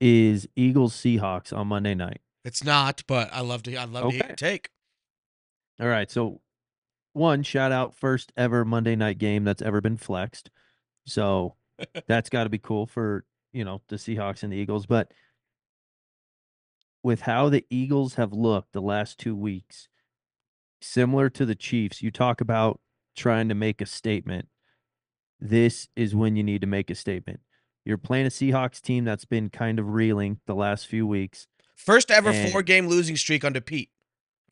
is 0.00 0.48
Eagles 0.56 0.94
Seahawks 0.94 1.56
on 1.56 1.68
Monday 1.68 1.94
night. 1.94 2.20
It's 2.44 2.62
not, 2.62 3.02
but 3.06 3.28
I 3.32 3.40
love 3.40 3.62
to. 3.64 3.76
I 3.76 3.84
love 3.84 4.02
to 4.02 4.18
Okay. 4.18 4.26
your 4.28 4.36
take. 4.36 4.70
All 5.80 5.88
right. 5.88 6.10
So 6.10 6.40
one 7.12 7.42
shout 7.42 7.72
out 7.72 7.96
first 7.96 8.32
ever 8.36 8.64
Monday 8.64 8.94
night 8.94 9.18
game 9.18 9.42
that's 9.44 9.62
ever 9.62 9.80
been 9.80 9.96
flexed. 9.96 10.50
So 11.06 11.56
that's 12.06 12.30
got 12.30 12.44
to 12.44 12.50
be 12.50 12.58
cool 12.58 12.86
for 12.86 13.24
you 13.52 13.64
know 13.64 13.80
the 13.88 13.96
Seahawks 13.96 14.42
and 14.42 14.52
the 14.52 14.56
Eagles. 14.56 14.86
But 14.86 15.12
with 17.02 17.22
how 17.22 17.48
the 17.48 17.64
Eagles 17.70 18.14
have 18.14 18.32
looked 18.32 18.72
the 18.72 18.82
last 18.82 19.18
two 19.18 19.34
weeks, 19.36 19.88
similar 20.80 21.30
to 21.30 21.46
the 21.46 21.54
Chiefs, 21.54 22.02
you 22.02 22.10
talk 22.10 22.40
about 22.40 22.80
trying 23.16 23.48
to 23.48 23.54
make 23.54 23.80
a 23.80 23.86
statement. 23.86 24.48
This 25.40 25.88
is 25.96 26.14
when 26.14 26.36
you 26.36 26.42
need 26.42 26.60
to 26.60 26.66
make 26.66 26.90
a 26.90 26.94
statement. 26.94 27.40
You're 27.84 27.98
playing 27.98 28.26
a 28.26 28.30
Seahawks 28.30 28.80
team 28.80 29.04
that's 29.04 29.24
been 29.24 29.48
kind 29.50 29.78
of 29.78 29.88
reeling 29.90 30.40
the 30.46 30.54
last 30.54 30.86
few 30.86 31.06
weeks. 31.06 31.46
First 31.74 32.10
ever 32.10 32.30
And- 32.30 32.50
four 32.52 32.62
game 32.62 32.88
losing 32.88 33.16
streak 33.16 33.44
under 33.44 33.60
Pete. 33.60 33.90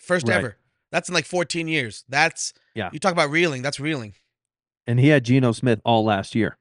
First 0.01 0.29
Right. 0.29 0.37
ever. 0.37 0.57
That's 0.91 1.09
in 1.09 1.15
like 1.15 1.25
14 1.27 1.67
years. 1.69 2.05
That's 2.09 2.53
Yeah. 2.75 2.91
You 2.93 2.99
talk 2.99 3.12
about 3.12 3.31
reeling. 3.31 3.62
That's 3.62 3.81
reeling. 3.81 4.15
and 4.87 5.01
he 5.01 5.09
had 5.09 5.25
Geno 5.25 5.53
Smith 5.53 5.81
all 5.85 6.05
last 6.05 6.35
year, 6.35 6.59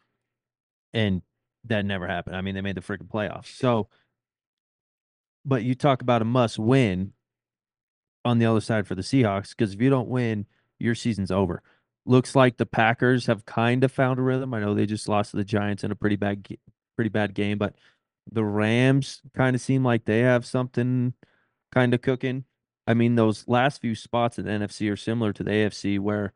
and 0.93 1.22
that 1.66 1.84
never 1.86 2.08
happened. 2.08 2.38
I 2.38 2.41
mean, 2.41 2.56
they 2.56 2.62
made 2.62 2.76
the 2.76 2.82
freaking 2.82 3.10
playoffs. 3.10 3.47
So, 3.47 3.89
but 5.45 5.64
you 5.64 5.76
talk 5.76 6.01
about 6.01 6.22
a 6.22 6.26
must 6.26 6.58
win 6.58 7.14
on 8.24 8.39
the 8.39 8.45
other 8.45 8.62
side 8.62 8.88
for 8.88 8.95
the 8.95 9.01
Seahawks 9.01 9.49
because 9.49 9.74
if 9.74 9.82
you 9.82 9.89
don't 9.89 10.08
win, 10.08 10.45
your 10.80 10.95
season's 10.95 11.32
over. 11.32 11.62
Looks 12.06 12.36
like 12.36 12.58
the 12.58 12.66
Packers 12.66 13.28
have 13.28 13.45
kind 13.45 13.84
of 13.84 13.91
found 13.91 14.20
a 14.20 14.22
rhythm. 14.22 14.54
I 14.54 14.60
know 14.60 14.74
they 14.74 14.86
just 14.86 15.08
lost 15.08 15.32
to 15.32 15.38
the 15.38 15.43
Giants 15.45 15.84
in 15.84 15.91
a 15.91 15.95
pretty 15.95 16.18
bad, 16.18 16.45
pretty 16.95 17.10
bad 17.10 17.34
game, 17.34 17.58
but 17.58 17.76
the 18.32 18.43
Rams 18.43 19.22
kind 19.34 19.56
of 19.56 19.62
seem 19.62 19.84
like 19.84 20.06
they 20.06 20.20
have 20.20 20.45
something 20.45 21.14
kind 21.72 21.93
of 21.93 22.01
cooking. 22.01 22.45
I 22.88 22.93
mean, 22.93 23.16
those 23.16 23.47
last 23.47 23.82
few 23.82 23.95
spots 23.95 24.38
in 24.38 24.45
the 24.45 24.51
NFC 24.51 24.91
are 24.91 24.97
similar 24.97 25.32
to 25.34 25.43
the 25.43 25.51
AFC, 25.51 25.99
where 25.99 26.34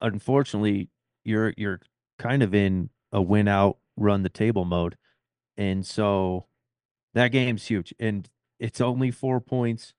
unfortunately 0.00 0.88
you're 1.24 1.52
you're 1.56 1.80
kind 2.18 2.42
of 2.42 2.54
in 2.54 2.90
a 3.12 3.20
win 3.20 3.48
out, 3.48 3.78
run 3.96 4.22
the 4.22 4.28
table 4.30 4.64
mode, 4.64 4.96
and 5.56 5.84
so 5.86 6.46
that 7.14 7.28
game's 7.28 7.66
huge, 7.66 7.94
and 7.98 8.28
it's 8.58 8.80
only 8.80 9.10
four 9.10 9.40
points. 9.40 9.94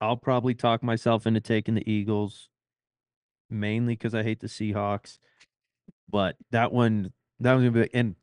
I'll 0.00 0.16
probably 0.16 0.54
talk 0.54 0.82
myself 0.82 1.26
into 1.26 1.40
taking 1.40 1.74
the 1.74 1.90
Eagles, 1.90 2.48
mainly 3.50 3.94
because 3.94 4.14
I 4.14 4.22
hate 4.22 4.40
the 4.40 4.46
Seahawks. 4.46 5.18
But 6.08 6.36
that 6.50 6.72
one, 6.72 7.12
that 7.40 7.54
was 7.54 7.64
gonna 7.64 7.84
be, 7.86 7.94
and 7.94 8.14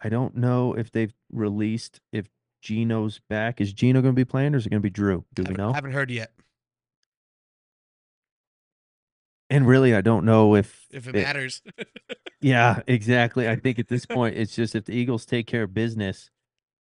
I 0.00 0.08
don't 0.08 0.36
know 0.36 0.74
if 0.74 0.90
they've 0.90 1.12
released 1.30 2.00
if 2.12 2.26
Geno's 2.62 3.20
back. 3.28 3.60
Is 3.60 3.72
Gino 3.72 4.00
going 4.02 4.14
to 4.14 4.18
be 4.20 4.24
playing, 4.24 4.54
or 4.54 4.58
is 4.58 4.66
it 4.66 4.70
going 4.70 4.80
to 4.82 4.86
be 4.86 4.90
Drew? 4.90 5.24
Do 5.34 5.42
we 5.48 5.54
know? 5.54 5.72
haven't 5.72 5.92
heard 5.92 6.10
yet. 6.10 6.30
And 9.48 9.66
really, 9.66 9.94
I 9.94 10.00
don't 10.00 10.24
know 10.24 10.54
if 10.54 10.86
If 10.90 11.08
it 11.08 11.16
it- 11.16 11.22
matters. 11.24 11.62
Yeah, 12.42 12.80
exactly. 12.86 13.46
I 13.46 13.56
think 13.56 13.78
at 13.78 13.88
this 13.88 14.06
point, 14.06 14.34
it's 14.34 14.56
just 14.56 14.74
if 14.74 14.86
the 14.86 14.94
Eagles 14.94 15.26
take 15.26 15.46
care 15.46 15.64
of 15.64 15.74
business, 15.74 16.30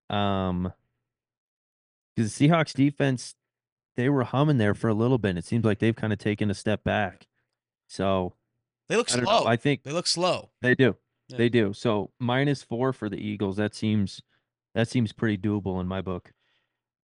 um, 0.07 0.71
because 2.15 2.37
the 2.37 2.47
Seahawks 2.47 2.75
defense, 2.75 3.33
they 3.95 4.07
were 4.07 4.23
humming 4.23 4.57
there 4.59 4.75
for 4.75 4.87
a 4.87 4.93
little 4.93 5.17
bit. 5.17 5.29
and 5.29 5.39
It 5.39 5.45
seems 5.45 5.65
like 5.65 5.79
they've 5.79 5.95
kind 5.95 6.13
of 6.13 6.19
taken 6.19 6.51
a 6.51 6.53
step 6.53 6.83
back. 6.83 7.25
So 7.87 8.33
They 8.89 8.95
look 8.97 9.09
I 9.11 9.15
slow. 9.15 9.23
know. 9.23 9.45
I 9.45 9.55
think 9.55 9.83
they 9.83 9.91
look 9.91 10.07
slow. 10.07 10.51
they 10.61 10.75
do. 10.75 10.95
Yeah. 11.29 11.37
They 11.37 11.49
do. 11.49 11.73
So 11.73 12.11
minus 12.19 12.63
four 12.63 12.93
for 12.93 13.09
the 13.09 13.17
Eagles. 13.17 13.57
That 13.57 13.75
seems 13.75 14.21
that 14.75 14.87
seems 14.87 15.11
pretty 15.11 15.37
doable 15.37 15.81
in 15.81 15.87
my 15.87 16.01
book. 16.01 16.31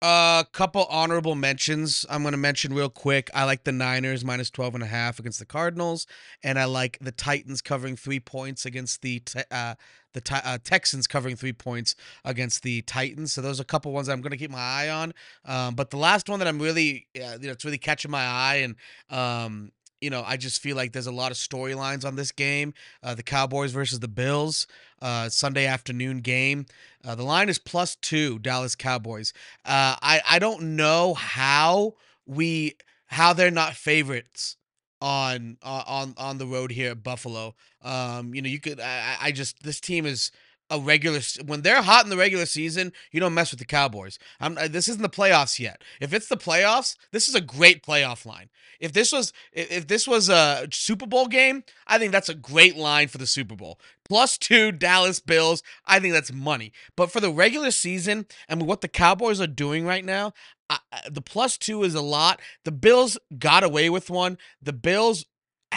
A 0.00 0.46
couple 0.52 0.84
honorable 0.84 1.34
mentions 1.34 2.06
I'm 2.08 2.22
going 2.22 2.30
to 2.30 2.38
mention 2.38 2.72
real 2.72 2.88
quick. 2.88 3.30
I 3.34 3.42
like 3.42 3.64
the 3.64 3.72
Niners 3.72 4.24
minus 4.24 4.48
12 4.48 4.76
and 4.76 4.84
a 4.84 4.86
half 4.86 5.18
against 5.18 5.40
the 5.40 5.44
Cardinals 5.44 6.06
and 6.44 6.56
I 6.56 6.66
like 6.66 6.98
the 7.00 7.10
Titans 7.10 7.60
covering 7.60 7.96
3 7.96 8.20
points 8.20 8.64
against 8.64 9.02
the 9.02 9.20
uh 9.50 9.74
the 10.14 10.40
uh, 10.44 10.58
Texans 10.64 11.06
covering 11.08 11.34
3 11.36 11.52
points 11.52 11.94
against 12.24 12.62
the 12.62 12.82
Titans. 12.82 13.32
So 13.32 13.42
those 13.42 13.58
are 13.58 13.62
a 13.62 13.66
couple 13.66 13.92
ones 13.92 14.08
I'm 14.08 14.20
going 14.20 14.30
to 14.30 14.36
keep 14.38 14.50
my 14.52 14.58
eye 14.58 14.88
on. 14.88 15.12
Um, 15.44 15.74
but 15.74 15.90
the 15.90 15.96
last 15.98 16.28
one 16.28 16.38
that 16.38 16.46
I'm 16.48 16.60
really 16.60 17.08
uh, 17.16 17.38
you 17.40 17.46
know 17.48 17.52
it's 17.52 17.64
really 17.64 17.76
catching 17.78 18.10
my 18.12 18.24
eye 18.24 18.56
and 18.62 18.76
um 19.10 19.72
you 20.00 20.10
know, 20.10 20.22
I 20.26 20.36
just 20.36 20.60
feel 20.60 20.76
like 20.76 20.92
there's 20.92 21.06
a 21.06 21.12
lot 21.12 21.30
of 21.30 21.36
storylines 21.36 22.04
on 22.04 22.16
this 22.16 22.32
game. 22.32 22.74
Uh, 23.02 23.14
the 23.14 23.22
Cowboys 23.22 23.72
versus 23.72 24.00
the 24.00 24.08
Bills, 24.08 24.66
uh, 25.02 25.28
Sunday 25.28 25.66
afternoon 25.66 26.18
game. 26.18 26.66
Uh, 27.04 27.14
the 27.14 27.24
line 27.24 27.48
is 27.48 27.58
plus 27.58 27.96
two, 27.96 28.38
Dallas 28.38 28.74
Cowboys. 28.74 29.32
Uh, 29.64 29.96
I 30.02 30.20
I 30.28 30.38
don't 30.38 30.76
know 30.76 31.14
how 31.14 31.94
we 32.26 32.76
how 33.06 33.32
they're 33.32 33.50
not 33.50 33.74
favorites 33.74 34.56
on 35.00 35.58
uh, 35.62 35.84
on 35.86 36.14
on 36.16 36.38
the 36.38 36.46
road 36.46 36.72
here 36.72 36.92
at 36.92 37.02
Buffalo. 37.02 37.54
Um, 37.82 38.34
you 38.34 38.42
know, 38.42 38.48
you 38.48 38.60
could 38.60 38.80
I, 38.80 39.16
I 39.20 39.26
I 39.26 39.32
just 39.32 39.62
this 39.62 39.80
team 39.80 40.06
is 40.06 40.30
a 40.70 40.78
regular 40.78 41.20
when 41.44 41.62
they're 41.62 41.82
hot 41.82 42.04
in 42.04 42.10
the 42.10 42.16
regular 42.16 42.46
season, 42.46 42.92
you 43.10 43.20
don't 43.20 43.34
mess 43.34 43.50
with 43.50 43.58
the 43.60 43.64
Cowboys. 43.66 44.18
I'm 44.40 44.58
uh, 44.58 44.68
this 44.68 44.88
isn't 44.88 45.02
the 45.02 45.08
playoffs 45.08 45.58
yet. 45.58 45.82
If 46.00 46.12
it's 46.12 46.28
the 46.28 46.36
playoffs, 46.36 46.96
this 47.12 47.28
is 47.28 47.34
a 47.34 47.40
great 47.40 47.82
playoff 47.82 48.26
line. 48.26 48.50
If 48.80 48.92
this 48.92 49.12
was 49.12 49.32
if 49.52 49.86
this 49.86 50.06
was 50.06 50.28
a 50.28 50.68
Super 50.70 51.06
Bowl 51.06 51.26
game, 51.26 51.64
I 51.86 51.98
think 51.98 52.12
that's 52.12 52.28
a 52.28 52.34
great 52.34 52.76
line 52.76 53.08
for 53.08 53.18
the 53.18 53.26
Super 53.26 53.56
Bowl. 53.56 53.78
Plus 54.08 54.38
2 54.38 54.72
Dallas 54.72 55.20
Bills, 55.20 55.62
I 55.84 56.00
think 56.00 56.14
that's 56.14 56.32
money. 56.32 56.72
But 56.96 57.10
for 57.10 57.20
the 57.20 57.32
regular 57.32 57.70
season 57.70 58.26
and 58.48 58.62
what 58.62 58.80
the 58.80 58.88
Cowboys 58.88 59.40
are 59.40 59.46
doing 59.46 59.84
right 59.84 60.04
now, 60.04 60.32
I, 60.70 60.78
I- 60.92 61.08
the 61.10 61.20
plus 61.22 61.58
2 61.58 61.82
is 61.84 61.94
a 61.94 62.00
lot. 62.02 62.40
The 62.64 62.72
Bills 62.72 63.18
got 63.38 63.64
away 63.64 63.90
with 63.90 64.08
one. 64.10 64.38
The 64.62 64.72
Bills 64.72 65.26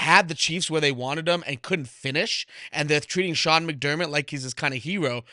had 0.01 0.27
the 0.27 0.33
Chiefs 0.33 0.69
where 0.69 0.81
they 0.81 0.91
wanted 0.91 1.25
them 1.25 1.43
and 1.45 1.61
couldn't 1.61 1.87
finish, 1.87 2.47
and 2.71 2.89
they're 2.89 2.99
treating 2.99 3.35
Sean 3.35 3.67
McDermott 3.67 4.09
like 4.09 4.31
he's 4.31 4.43
this 4.43 4.53
kind 4.53 4.73
of 4.73 4.81
hero. 4.83 5.23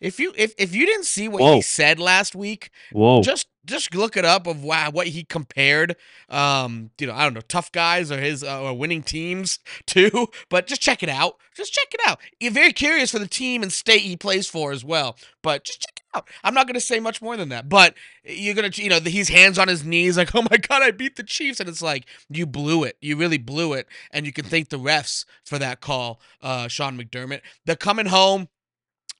If 0.00 0.18
you 0.18 0.32
if 0.36 0.54
if 0.58 0.74
you 0.74 0.86
didn't 0.86 1.04
see 1.04 1.28
what 1.28 1.42
Whoa. 1.42 1.56
he 1.56 1.62
said 1.62 1.98
last 1.98 2.34
week, 2.34 2.70
Whoa. 2.92 3.22
just 3.22 3.46
just 3.66 3.94
look 3.94 4.16
it 4.16 4.24
up 4.24 4.46
of 4.46 4.64
wow, 4.64 4.90
what 4.90 5.08
he 5.08 5.24
compared 5.24 5.94
um 6.30 6.90
you 6.98 7.06
know 7.06 7.12
i 7.14 7.24
don't 7.24 7.34
know 7.34 7.40
tough 7.48 7.70
guys 7.70 8.10
or 8.10 8.18
his 8.18 8.42
uh, 8.42 8.62
or 8.62 8.72
winning 8.72 9.02
teams 9.02 9.58
to 9.86 10.28
but 10.48 10.66
just 10.66 10.80
check 10.80 11.02
it 11.02 11.08
out 11.08 11.36
just 11.54 11.72
check 11.72 11.92
it 11.92 12.00
out 12.06 12.18
you're 12.40 12.52
very 12.52 12.72
curious 12.72 13.10
for 13.10 13.18
the 13.18 13.26
team 13.26 13.62
and 13.62 13.72
state 13.72 14.00
he 14.00 14.16
plays 14.16 14.46
for 14.46 14.72
as 14.72 14.84
well 14.84 15.16
but 15.42 15.64
just 15.64 15.80
check 15.82 15.97
out 16.14 16.28
i'm 16.44 16.54
not 16.54 16.66
going 16.66 16.74
to 16.74 16.80
say 16.80 17.00
much 17.00 17.20
more 17.20 17.36
than 17.36 17.48
that 17.48 17.68
but 17.68 17.94
you're 18.24 18.54
going 18.54 18.70
to 18.70 18.82
you 18.82 18.88
know 18.88 19.00
he's 19.00 19.28
hands 19.28 19.58
on 19.58 19.68
his 19.68 19.84
knees 19.84 20.16
like 20.16 20.34
oh 20.34 20.42
my 20.50 20.56
god 20.56 20.82
i 20.82 20.90
beat 20.90 21.16
the 21.16 21.22
chiefs 21.22 21.60
and 21.60 21.68
it's 21.68 21.82
like 21.82 22.04
you 22.28 22.46
blew 22.46 22.84
it 22.84 22.96
you 23.00 23.16
really 23.16 23.38
blew 23.38 23.72
it 23.72 23.86
and 24.10 24.26
you 24.26 24.32
can 24.32 24.44
thank 24.44 24.68
the 24.68 24.78
refs 24.78 25.24
for 25.44 25.58
that 25.58 25.80
call 25.80 26.20
uh 26.42 26.68
sean 26.68 26.98
mcdermott 26.98 27.40
they're 27.64 27.76
coming 27.76 28.06
home 28.06 28.48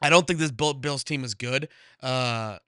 I 0.01 0.11
don't 0.11 0.27
think 0.27 0.39
this 0.39 0.51
Bills 0.51 1.05
team 1.05 1.25
is 1.25 1.35
good. 1.35 1.69
Uh, 2.03 2.59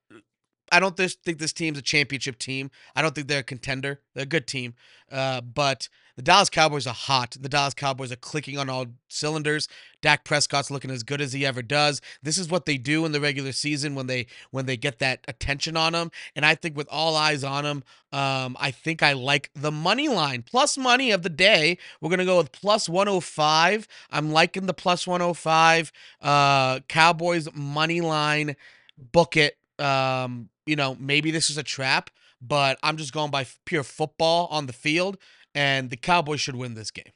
I 0.71 0.81
don't 0.81 0.97
think 0.97 1.39
this 1.39 1.53
team's 1.53 1.79
a 1.79 1.83
championship 1.83 2.39
team. 2.39 2.71
I 2.95 3.03
don't 3.03 3.15
think 3.15 3.29
they're 3.29 3.41
a 3.41 3.45
contender. 3.45 4.01
They're 4.15 4.23
a 4.23 4.27
good 4.27 4.47
team. 4.47 4.75
Uh, 5.11 5.41
but 5.41 5.89
the 6.17 6.23
Dallas 6.23 6.51
Cowboys 6.51 6.87
are 6.87 6.95
hot. 6.95 7.37
The 7.41 7.49
Dallas 7.49 7.75
Cowboys 7.75 8.13
are 8.13 8.17
clicking 8.17 8.59
on 8.59 8.69
all 8.69 8.87
cylinders. 9.09 9.69
Dak 10.03 10.23
Prescott's 10.25 10.71
looking 10.71 10.91
as 10.91 11.03
good 11.03 11.21
as 11.21 11.33
he 11.33 11.47
ever 11.47 11.63
does. 11.63 12.01
This 12.23 12.39
is 12.39 12.49
what 12.49 12.67
they 12.67 12.77
do 12.77 13.05
in 13.05 13.13
the 13.13 13.21
regular 13.21 13.53
season 13.53 13.95
when 13.95 14.07
they 14.07 14.27
when 14.51 14.67
they 14.67 14.77
get 14.77 14.99
that 14.99 15.25
attention 15.27 15.77
on 15.77 15.95
them. 15.95 16.11
And 16.37 16.45
I 16.45 16.55
think 16.55 16.77
with 16.77 16.89
all 16.91 17.17
eyes 17.17 17.43
on 17.43 17.65
them, 17.65 17.85
um, 18.13 18.57
I 18.61 18.71
think 18.71 19.03
I 19.03 19.15
like 19.15 19.51
the 19.55 19.73
money 19.73 20.09
line 20.09 20.43
plus 20.43 20.77
money 20.77 21.11
of 21.11 21.23
the 21.23 21.31
day. 21.31 21.79
We're 22.01 22.11
gonna 22.11 22.25
go 22.25 22.39
with 22.39 22.53
plus 22.53 22.89
105. 22.89 23.89
I'm 24.11 24.31
liking 24.31 24.67
the 24.67 24.75
plus 24.75 25.07
105. 25.07 25.91
Uh, 26.21 26.81
Cowboys 26.81 27.49
money 27.55 28.01
line. 28.01 28.57
Book 28.99 29.37
it. 29.37 29.57
Um, 29.81 30.49
you 30.67 30.77
know, 30.77 30.97
maybe 30.99 31.31
this 31.31 31.51
is 31.51 31.59
a 31.59 31.63
trap, 31.63 32.11
but 32.41 32.79
I'm 32.83 32.97
just 32.97 33.13
going 33.13 33.31
by 33.31 33.47
pure 33.65 33.83
football 33.83 34.47
on 34.51 34.67
the 34.67 34.73
field, 34.73 35.17
and 35.55 35.91
the 35.91 35.97
Cowboys 35.97 36.41
should 36.41 36.57
win 36.57 36.75
this 36.75 36.91
game. 36.91 37.13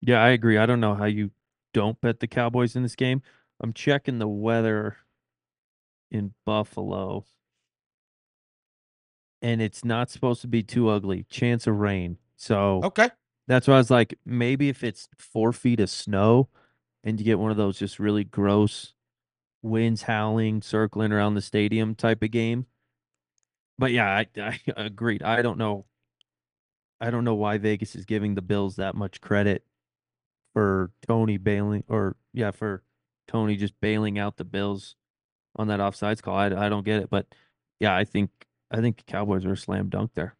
Yeah, 0.00 0.22
I 0.22 0.30
agree. 0.30 0.58
I 0.58 0.66
don't 0.66 0.80
know 0.80 0.94
how 0.94 1.06
you 1.06 1.30
don't 1.72 2.00
bet 2.00 2.20
the 2.20 2.26
Cowboys 2.26 2.76
in 2.76 2.82
this 2.82 2.96
game. 2.96 3.22
I'm 3.60 3.72
checking 3.72 4.18
the 4.18 4.28
weather 4.28 4.96
in 6.10 6.34
Buffalo. 6.44 7.24
And 9.40 9.60
it's 9.60 9.84
not 9.84 10.10
supposed 10.10 10.40
to 10.42 10.48
be 10.48 10.62
too 10.62 10.88
ugly. 10.88 11.24
Chance 11.28 11.66
of 11.66 11.76
rain. 11.76 12.18
So 12.36 12.80
Okay. 12.84 13.08
that's 13.46 13.66
why 13.68 13.74
I 13.74 13.78
was 13.78 13.90
like, 13.90 14.18
maybe 14.24 14.68
if 14.68 14.82
it's 14.82 15.08
four 15.18 15.52
feet 15.52 15.80
of 15.80 15.90
snow 15.90 16.48
and 17.02 17.18
you 17.18 17.24
get 17.24 17.38
one 17.38 17.50
of 17.50 17.56
those 17.56 17.78
just 17.78 17.98
really 17.98 18.24
gross 18.24 18.93
winds 19.64 20.02
howling, 20.02 20.62
circling 20.62 21.10
around 21.10 21.34
the 21.34 21.42
stadium 21.42 21.94
type 21.94 22.22
of 22.22 22.30
game. 22.30 22.66
But 23.78 23.90
yeah, 23.90 24.08
I, 24.08 24.26
I 24.40 24.60
agreed. 24.76 25.22
I 25.22 25.42
don't 25.42 25.58
know. 25.58 25.86
I 27.00 27.10
don't 27.10 27.24
know 27.24 27.34
why 27.34 27.58
Vegas 27.58 27.96
is 27.96 28.04
giving 28.04 28.34
the 28.34 28.42
Bills 28.42 28.76
that 28.76 28.94
much 28.94 29.20
credit 29.20 29.64
for 30.52 30.92
Toney 31.06 31.38
bailing, 31.38 31.82
or 31.88 32.16
yeah, 32.32 32.52
for 32.52 32.82
Toney 33.26 33.56
just 33.56 33.78
bailing 33.80 34.18
out 34.18 34.36
the 34.36 34.44
Bills 34.44 34.94
on 35.56 35.66
that 35.68 35.80
offsides 35.80 36.22
call. 36.22 36.36
I, 36.36 36.46
I 36.46 36.68
don't 36.68 36.84
get 36.84 37.02
it, 37.02 37.10
but 37.10 37.26
yeah, 37.80 37.94
I 37.96 38.04
think 38.04 38.30
I 38.70 38.80
think 38.80 39.04
Cowboys 39.06 39.44
are 39.44 39.52
a 39.52 39.56
slam 39.56 39.88
dunk 39.88 40.12
there. 40.14 40.36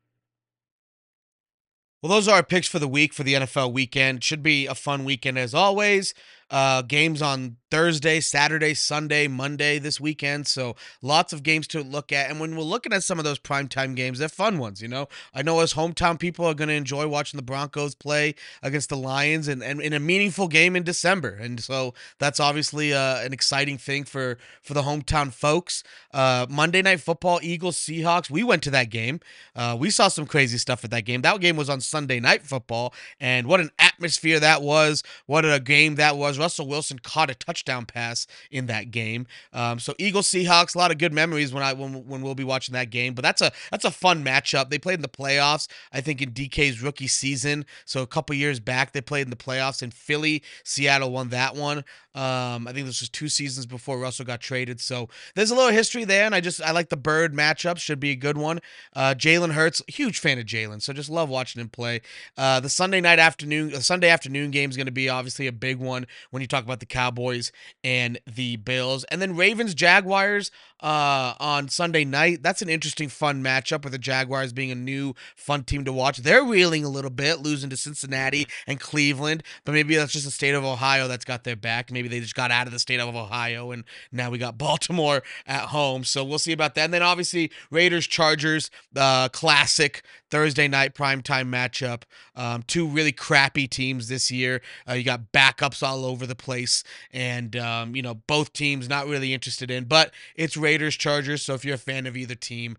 Well, 2.03 2.12
those 2.12 2.29
are 2.29 2.37
our 2.37 2.43
picks 2.43 2.68
for 2.68 2.79
the 2.79 2.87
week 2.87 3.14
for 3.14 3.22
the 3.22 3.33
NFL 3.33 3.72
weekend. 3.72 4.22
Should 4.22 4.43
be 4.43 4.66
a 4.66 4.75
fun 4.75 5.05
weekend 5.05 5.39
as 5.39 5.55
always. 5.55 6.12
Uh, 6.55 6.82
games 6.82 7.20
on 7.20 7.57
Thursday, 7.68 8.20
Saturday, 8.20 8.72
Sunday, 8.74 9.26
Monday 9.26 9.80
this 9.80 10.00
weekend. 10.00 10.46
So 10.46 10.76
lots 11.02 11.32
of 11.32 11.42
games 11.42 11.66
to 11.66 11.80
look 11.80 12.12
at. 12.12 12.30
And 12.30 12.38
when 12.38 12.55
we're 12.55 12.62
looking 12.62 12.92
at 12.92 13.02
some 13.02 13.18
of 13.18 13.24
those 13.24 13.40
primetime 13.40 13.96
games, 13.96 14.20
they're 14.20 14.28
fun 14.28 14.59
ones. 14.59 14.80
You 14.80 14.86
know, 14.86 15.09
I 15.34 15.42
know 15.42 15.59
as 15.59 15.74
hometown 15.74 16.16
people 16.16 16.44
are 16.44 16.55
going 16.55 16.68
to 16.68 16.74
enjoy 16.74 17.09
watching 17.09 17.36
the 17.36 17.42
Broncos 17.42 17.96
play 17.96 18.36
against 18.62 18.90
the 18.90 18.96
Lions 18.96 19.48
and, 19.48 19.61
and 19.61 19.80
in 19.80 19.92
a 19.92 19.98
meaningful 19.98 20.46
game 20.46 20.76
in 20.76 20.84
December. 20.84 21.30
And 21.30 21.59
so 21.59 21.94
that's 22.20 22.38
obviously 22.38 22.94
uh, 22.94 23.18
an 23.22 23.32
exciting 23.32 23.76
thing 23.76 24.05
for 24.05 24.38
for 24.62 24.74
the 24.74 24.82
hometown 24.82 25.32
folks. 25.32 25.82
Uh, 26.12 26.46
Monday 26.48 26.82
Night 26.82 27.00
Football, 27.00 27.40
Eagles, 27.42 27.76
Seahawks. 27.76 28.30
We 28.30 28.44
went 28.44 28.62
to 28.62 28.70
that 28.70 28.88
game. 28.88 29.18
Uh, 29.57 29.76
we 29.76 29.90
saw 29.90 30.07
some 30.07 30.26
crazy 30.26 30.59
stuff 30.59 30.84
at 30.84 30.92
that 30.92 31.05
game. 31.05 31.22
That 31.22 31.40
game 31.40 31.57
was 31.57 31.68
on 31.68 31.80
Sunday 31.80 32.20
Night 32.20 32.42
Football, 32.42 32.94
and 33.18 33.48
what 33.48 33.59
an 33.59 33.70
atmosphere 33.80 33.93
that 33.99 34.62
was! 34.62 35.03
What 35.26 35.45
a 35.45 35.61
game 35.61 35.97
that 35.97 36.16
was! 36.16 36.38
Russell 36.38 36.66
Wilson 36.66 36.99
caught 36.99 37.30
a 37.30 37.34
touchdown 37.34 37.86
pass 37.86 38.26
in 38.51 38.66
that 38.66 38.90
game. 38.90 39.26
Um, 39.53 39.78
so 39.78 39.95
Eagles, 39.99 40.28
Seahawks, 40.28 40.74
a 40.74 40.78
lot 40.78 40.90
of 40.90 40.99
good 40.99 41.12
memories 41.12 41.53
when 41.53 41.62
I 41.62 41.72
when, 41.72 42.07
when 42.07 42.22
we'll 42.22 42.34
be 42.34 42.45
watching 42.45 42.72
that 42.74 42.90
game. 42.90 43.14
But 43.14 43.22
that's 43.22 43.40
a 43.40 43.53
that's 43.70 43.84
a 43.84 43.90
fun 43.90 44.24
matchup. 44.24 44.70
They 44.70 44.78
played 44.78 44.95
in 44.95 45.03
the 45.03 45.09
playoffs, 45.09 45.68
I 45.92 46.01
think, 46.01 46.22
in 46.22 46.32
DK's 46.32 46.82
rookie 46.82 47.07
season. 47.07 47.66
So 47.84 48.03
a 48.03 48.07
couple 48.07 48.34
years 48.36 48.61
back, 48.61 48.92
they 48.92 49.01
played 49.01 49.22
in 49.22 49.30
the 49.30 49.36
playoffs 49.36 49.82
in 49.82 49.90
Philly. 49.90 50.42
Seattle 50.64 51.11
won 51.11 51.28
that 51.30 51.55
one. 51.55 51.84
Um, 52.14 52.68
I 52.68 52.72
think 52.72 52.86
this 52.86 53.01
was 53.01 53.09
two 53.09 53.28
seasons 53.28 53.66
before 53.66 53.99
Russell 53.99 54.24
got 54.24 54.40
traded. 54.40 54.80
So 54.80 55.09
there's 55.34 55.51
a 55.51 55.55
little 55.55 55.72
history 55.72 56.05
there, 56.05 56.24
and 56.24 56.34
I 56.34 56.40
just 56.40 56.62
I 56.62 56.70
like 56.70 56.88
the 56.88 56.97
Bird 56.97 57.34
matchup. 57.34 57.78
Should 57.78 57.99
be 57.99 58.11
a 58.11 58.16
good 58.16 58.38
one. 58.38 58.61
Uh, 58.95 59.14
Jalen 59.16 59.53
Hurts, 59.53 59.82
huge 59.88 60.20
fan 60.20 60.38
of 60.38 60.47
Jalen, 60.47 60.80
so 60.80 60.92
just 60.92 61.11
love 61.11 61.28
watching 61.28 61.61
him 61.61 61.68
play. 61.68 62.03
Uh, 62.36 62.61
the 62.61 62.68
Sunday 62.68 63.01
night 63.01 63.18
afternoon, 63.18 63.74
Sunday 63.85 64.09
afternoon 64.09 64.51
game 64.51 64.70
is 64.70 64.76
going 64.76 64.87
to 64.87 64.93
be 64.93 65.09
obviously 65.09 65.47
a 65.47 65.53
big 65.53 65.78
one 65.78 66.07
when 66.30 66.41
you 66.43 66.49
talk 66.49 66.64
about 66.64 66.80
the 66.80 66.87
Cowboys 66.87 67.53
and 67.82 68.18
the 68.26 68.57
Bills, 68.57 69.05
and 69.05 69.20
then 69.20 69.37
Ravens 69.37 69.74
Jaguars 69.74 70.51
uh, 70.85 71.35
on 71.41 71.68
Sunday 71.68 72.05
night. 72.05 72.43
That's 72.43 72.62
an 72.62 72.68
interesting, 72.68 73.09
fun 73.09 73.43
matchup 73.43 73.85
with 73.85 73.93
the 73.93 73.99
Jaguars 73.99 74.53
being 74.53 74.70
a 74.70 74.74
new 74.74 75.14
fun 75.35 75.64
team 75.64 75.85
to 75.87 75.93
watch. 75.93 76.18
They're 76.18 76.45
reeling 76.45 76.85
a 76.85 76.89
little 76.89 77.11
bit, 77.11 77.41
losing 77.41 77.70
to 77.70 77.76
Cincinnati 77.76 78.47
and 78.66 78.78
Cleveland, 78.78 79.43
but 79.64 79.72
maybe 79.72 79.97
that's 79.97 80.12
just 80.12 80.26
the 80.26 80.30
state 80.30 80.55
of 80.55 80.64
Ohio 80.64 81.09
that's 81.09 81.24
got 81.24 81.45
their 81.45 81.57
back. 81.57 81.91
Maybe 81.91 82.09
they 82.09 82.20
just 82.20 82.35
got 82.35 82.51
out 82.51 82.66
of 82.66 82.72
the 82.72 82.78
state 82.78 83.01
of 83.01 83.14
Ohio, 83.16 83.70
and 83.70 83.85
now 84.12 84.30
we 84.30 84.39
got 84.39 84.59
Baltimore 84.64 85.22
at 85.47 85.66
home. 85.66 86.05
So 86.05 86.22
we'll 86.22 86.39
see 86.39 86.53
about 86.53 86.74
that. 86.74 86.85
And 86.85 86.95
then 86.95 87.03
obviously 87.03 87.51
Raiders 87.70 88.07
Chargers, 88.07 88.70
uh, 88.95 89.28
classic 89.30 90.03
Thursday 90.35 90.66
night 90.66 90.97
primetime 90.97 91.49
matchup. 91.49 92.03
Um, 92.35 92.64
two 92.64 92.89
really 92.89 93.12
crappy 93.12 93.68
teams 93.68 94.09
this 94.09 94.32
year. 94.32 94.62
Uh, 94.89 94.95
you 94.95 95.05
got 95.05 95.30
backups 95.30 95.80
all 95.80 96.05
over 96.05 96.26
the 96.26 96.35
place, 96.35 96.82
and 97.12 97.55
um, 97.55 97.95
you 97.95 98.03
know 98.03 98.14
both 98.14 98.53
teams 98.53 98.89
not 98.89 99.07
really 99.07 99.32
interested 99.32 99.70
in. 99.70 99.85
But 99.85 100.12
it's 100.35 100.57
Raiders 100.57 100.97
Chargers, 100.97 101.43
so 101.43 101.55
if 101.55 101.64
you're 101.64 101.76
a 101.76 101.78
fan 101.78 102.05
of 102.09 102.16
either 102.16 102.35
team, 102.35 102.76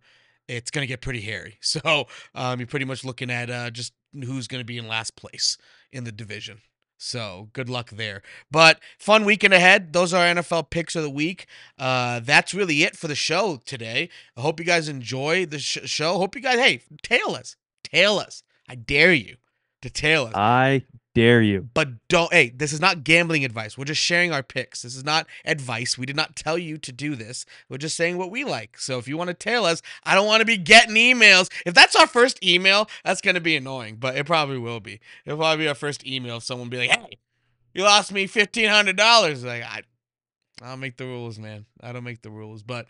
it's 0.49 0.69
gonna 0.69 0.85
get 0.85 0.99
pretty 0.99 1.21
hairy. 1.21 1.57
So 1.61 2.07
um, 2.33 2.59
you're 2.59 2.67
pretty 2.67 2.83
much 2.83 3.05
looking 3.05 3.31
at 3.31 3.49
uh, 3.49 3.69
just 3.69 3.93
who's 4.13 4.47
going 4.47 4.61
to 4.61 4.65
be 4.65 4.77
in 4.77 4.89
last 4.89 5.15
place 5.15 5.57
in 5.93 6.03
the 6.03 6.11
division. 6.11 6.59
So 6.97 7.49
good 7.53 7.69
luck 7.69 7.91
there. 7.91 8.21
But 8.49 8.79
fun 8.97 9.25
weekend 9.25 9.53
ahead. 9.53 9.93
Those 9.93 10.13
are 10.13 10.25
NFL 10.25 10.69
picks 10.69 10.95
of 10.95 11.03
the 11.03 11.09
week. 11.09 11.45
Uh, 11.77 12.19
that's 12.23 12.53
really 12.53 12.83
it 12.83 12.95
for 12.95 13.07
the 13.07 13.15
show 13.15 13.59
today. 13.65 14.09
I 14.37 14.41
hope 14.41 14.59
you 14.59 14.65
guys 14.65 14.87
enjoy 14.87 15.45
the 15.45 15.59
sh- 15.59 15.79
show. 15.85 16.17
Hope 16.17 16.35
you 16.35 16.41
guys, 16.41 16.59
hey, 16.59 16.81
tail 17.03 17.31
us, 17.31 17.55
tail 17.83 18.17
us. 18.17 18.43
I 18.67 18.75
dare 18.75 19.13
you 19.13 19.35
to 19.81 19.89
tail 19.89 20.25
us. 20.25 20.33
I 20.35 20.83
dare 21.15 21.41
you. 21.41 21.69
But 21.73 22.07
don't, 22.07 22.31
hey, 22.31 22.49
this 22.49 22.71
is 22.71 22.79
not 22.79 23.03
gambling 23.03 23.43
advice. 23.43 23.75
We're 23.75 23.85
just 23.85 24.01
sharing 24.01 24.31
our 24.31 24.43
picks. 24.43 24.83
This 24.83 24.95
is 24.95 25.03
not 25.03 25.25
advice. 25.43 25.97
We 25.97 26.05
did 26.05 26.15
not 26.15 26.35
tell 26.35 26.57
you 26.59 26.77
to 26.77 26.91
do 26.91 27.15
this. 27.15 27.45
We're 27.67 27.79
just 27.79 27.97
saying 27.97 28.17
what 28.19 28.29
we 28.29 28.43
like. 28.43 28.77
So 28.77 28.99
if 28.99 29.07
you 29.07 29.17
want 29.17 29.29
to 29.29 29.33
tail 29.33 29.65
us, 29.65 29.81
I 30.03 30.13
don't 30.13 30.27
want 30.27 30.41
to 30.41 30.45
be 30.45 30.57
getting 30.57 30.95
emails. 30.95 31.51
If 31.65 31.73
that's 31.73 31.95
our 31.95 32.05
first 32.05 32.43
email, 32.45 32.87
that's 33.03 33.21
going 33.21 33.35
to 33.35 33.41
be 33.41 33.55
annoying, 33.55 33.95
but 33.95 34.15
it 34.15 34.27
probably 34.27 34.59
will 34.59 34.81
be. 34.81 34.99
It'll 35.25 35.39
probably 35.39 35.63
be 35.63 35.67
our 35.67 35.75
first 35.75 36.05
email. 36.05 36.37
if 36.37 36.43
Someone 36.43 36.69
be 36.69 36.77
like, 36.77 36.91
hey, 36.91 37.17
you 37.73 37.83
lost 37.83 38.11
me 38.11 38.27
$1,500. 38.27 39.45
Like, 39.45 39.63
I, 39.63 39.81
I 40.61 40.69
don't 40.69 40.79
make 40.79 40.97
the 40.97 41.05
rules, 41.05 41.39
man. 41.39 41.65
I 41.81 41.91
don't 41.93 42.03
make 42.03 42.21
the 42.21 42.29
rules. 42.29 42.61
But 42.61 42.85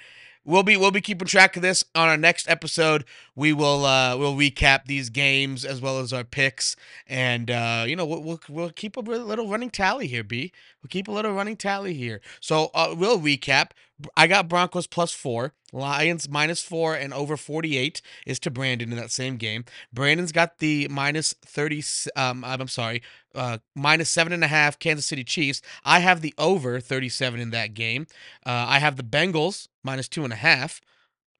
we'll 0.45 0.63
be 0.63 0.77
we'll 0.77 0.91
be 0.91 1.01
keeping 1.01 1.27
track 1.27 1.55
of 1.55 1.61
this 1.61 1.83
on 1.93 2.07
our 2.07 2.17
next 2.17 2.49
episode. 2.49 3.03
We 3.35 3.51
will 3.51 3.83
uh 3.85 4.15
we'll 4.15 4.35
recap 4.35 4.85
these 4.85 5.09
games 5.09 5.65
as 5.65 5.81
well 5.81 5.99
as 5.99 6.13
our 6.13 6.23
picks, 6.23 6.75
and 7.07 7.51
uh, 7.51 7.85
you 7.87 7.95
know 7.95 8.05
we'll, 8.05 8.21
we'll 8.21 8.39
we'll 8.47 8.69
keep 8.69 8.95
a 8.95 9.01
little 9.01 9.49
running 9.49 9.69
tally 9.69 10.07
here. 10.07 10.23
B. 10.23 10.53
We'll 10.81 10.89
keep 10.89 11.07
a 11.07 11.11
little 11.11 11.33
running 11.33 11.57
tally 11.57 11.93
here. 11.95 12.21
So 12.39 12.69
uh, 12.73 12.93
we'll 12.97 13.19
recap. 13.19 13.71
I 14.15 14.27
got 14.27 14.49
Broncos 14.49 14.87
plus 14.87 15.11
four, 15.11 15.53
Lions 15.71 16.27
minus 16.29 16.61
four, 16.61 16.95
and 16.95 17.13
over 17.13 17.37
48 17.37 18.01
is 18.25 18.39
to 18.39 18.51
Brandon 18.51 18.91
in 18.91 18.97
that 18.97 19.11
same 19.11 19.37
game. 19.37 19.65
Brandon's 19.93 20.31
got 20.31 20.59
the 20.59 20.87
minus 20.89 21.33
30, 21.45 21.83
um, 22.15 22.43
I'm 22.43 22.67
sorry, 22.67 23.01
uh, 23.33 23.59
minus 23.73 24.09
seven 24.09 24.33
and 24.33 24.43
a 24.43 24.47
half 24.47 24.79
Kansas 24.79 25.05
City 25.05 25.23
Chiefs. 25.23 25.61
I 25.83 25.99
have 25.99 26.21
the 26.21 26.33
over 26.37 26.79
37 26.79 27.39
in 27.39 27.51
that 27.51 27.73
game. 27.73 28.07
Uh, 28.45 28.65
I 28.67 28.79
have 28.79 28.97
the 28.97 29.03
Bengals 29.03 29.67
minus 29.83 30.07
two 30.07 30.23
and 30.23 30.33
a 30.33 30.37
half 30.37 30.81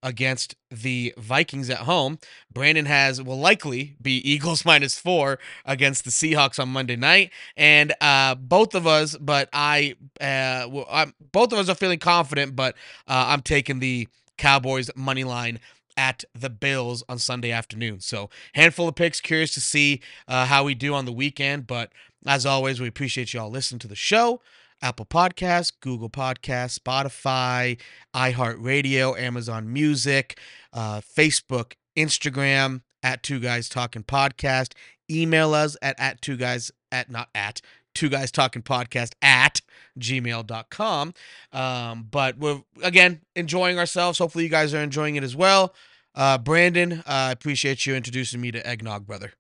against 0.05 0.55
the 0.69 1.13
Vikings 1.17 1.69
at 1.71 1.79
home. 1.79 2.19
Brandon 2.53 2.85
has 2.85 3.21
will 3.21 3.39
likely 3.39 3.97
be 3.99 4.17
Eagles 4.23 4.63
minus 4.63 4.97
four 4.97 5.39
against 5.65 6.05
the 6.05 6.11
Seahawks 6.11 6.59
on 6.59 6.69
Monday 6.69 6.95
night, 6.95 7.31
and 7.57 7.93
uh, 7.99 8.35
both 8.35 8.75
of 8.75 8.85
us, 8.87 9.17
but 9.17 9.49
I, 9.51 9.95
uh, 10.21 10.69
well, 10.69 10.85
I'm, 10.89 11.13
both 11.31 11.51
of 11.51 11.59
us 11.59 11.67
are 11.67 11.75
feeling 11.75 11.99
confident, 11.99 12.55
but 12.55 12.75
uh, 13.07 13.25
I'm 13.29 13.41
taking 13.41 13.79
the 13.79 14.07
Cowboys 14.37 14.91
money 14.95 15.23
line 15.23 15.59
at 15.97 16.23
the 16.33 16.49
Bills 16.49 17.03
on 17.09 17.17
Sunday 17.17 17.51
afternoon. 17.51 18.01
So 18.01 18.29
handful 18.53 18.87
of 18.87 18.95
picks. 18.95 19.19
Curious 19.21 19.53
to 19.55 19.61
see 19.61 20.01
uh, 20.27 20.45
how 20.45 20.63
we 20.63 20.75
do 20.75 20.93
on 20.93 21.05
the 21.05 21.11
weekend, 21.11 21.65
but 21.65 21.91
as 22.27 22.45
always, 22.45 22.79
we 22.79 22.87
appreciate 22.87 23.33
you 23.33 23.39
all 23.39 23.49
listening 23.49 23.79
to 23.79 23.87
the 23.87 23.95
show. 23.95 24.41
Apple 24.82 25.05
Podcasts, 25.05 25.71
Google 25.80 26.09
Podcasts, 26.09 26.80
Spotify, 26.80 27.80
iHeartRadio, 28.15 29.19
Amazon 29.19 29.71
Music, 29.71 30.39
uh, 30.73 31.01
Facebook, 31.01 31.73
Instagram, 31.97 32.82
at 33.03 33.23
Two 33.23 33.39
Guys 33.39 33.69
Talking 33.69 34.03
Podcast. 34.03 34.73
Email 35.09 35.53
us 35.53 35.78
at, 35.82 35.99
at 35.99 36.21
Two 36.21 36.38
Guys, 36.38 36.71
at 36.91 37.09
not 37.09 37.30
at, 37.36 37.61
Two 37.93 38.09
Guys 38.09 38.32
Talking 38.32 38.61
Podcast 38.61 39.11
at 39.21 39.61
gmail.com. 39.99 41.13
Um, 41.53 42.07
but 42.09 42.38
we're, 42.38 42.61
again, 42.84 43.21
enjoying 43.36 43.80
ourselves. 43.80 44.19
Hopefully, 44.19 44.43
you 44.43 44.49
guys 44.49 44.73
are 44.73 44.82
enjoying 44.82 45.15
it 45.15 45.23
as 45.23 45.36
well. 45.36 45.73
Uh, 46.13 46.38
Brandon, 46.38 47.03
I 47.05 47.30
uh, 47.30 47.32
appreciate 47.32 47.86
you 47.86 47.95
introducing 47.95 48.41
me 48.41 48.51
to 48.51 48.65
Eggnog, 48.65 49.05
brother. 49.05 49.34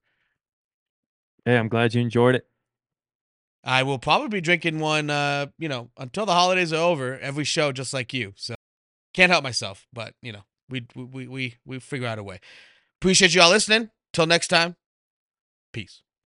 Hey, 1.43 1.57
I'm 1.57 1.67
glad 1.67 1.93
you 1.93 2.01
enjoyed 2.01 2.35
it. 2.35 2.47
I 3.65 3.81
will 3.81 3.97
probably 3.97 4.27
be 4.29 4.41
drinking 4.41 4.79
one, 4.79 5.09
uh, 5.09 5.47
you 5.57 5.67
know, 5.67 5.89
until 5.97 6.27
the 6.27 6.33
holidays 6.33 6.71
are 6.71 6.83
over. 6.83 7.17
Every 7.17 7.43
show, 7.43 7.71
just 7.71 7.93
like 7.93 8.13
you. 8.13 8.33
So 8.35 8.53
can't 9.13 9.31
help 9.31 9.43
myself, 9.43 9.87
but 9.91 10.13
you 10.21 10.31
know, 10.31 10.43
we 10.69 10.85
we 10.95 11.27
we 11.27 11.55
we 11.65 11.79
figure 11.79 12.07
out 12.07 12.19
a 12.19 12.23
way. 12.23 12.39
Appreciate 13.01 13.33
you 13.33 13.41
all 13.41 13.49
listening. 13.49 13.89
Till 14.13 14.27
next 14.27 14.47
time, 14.47 14.75
peace. 15.73 16.03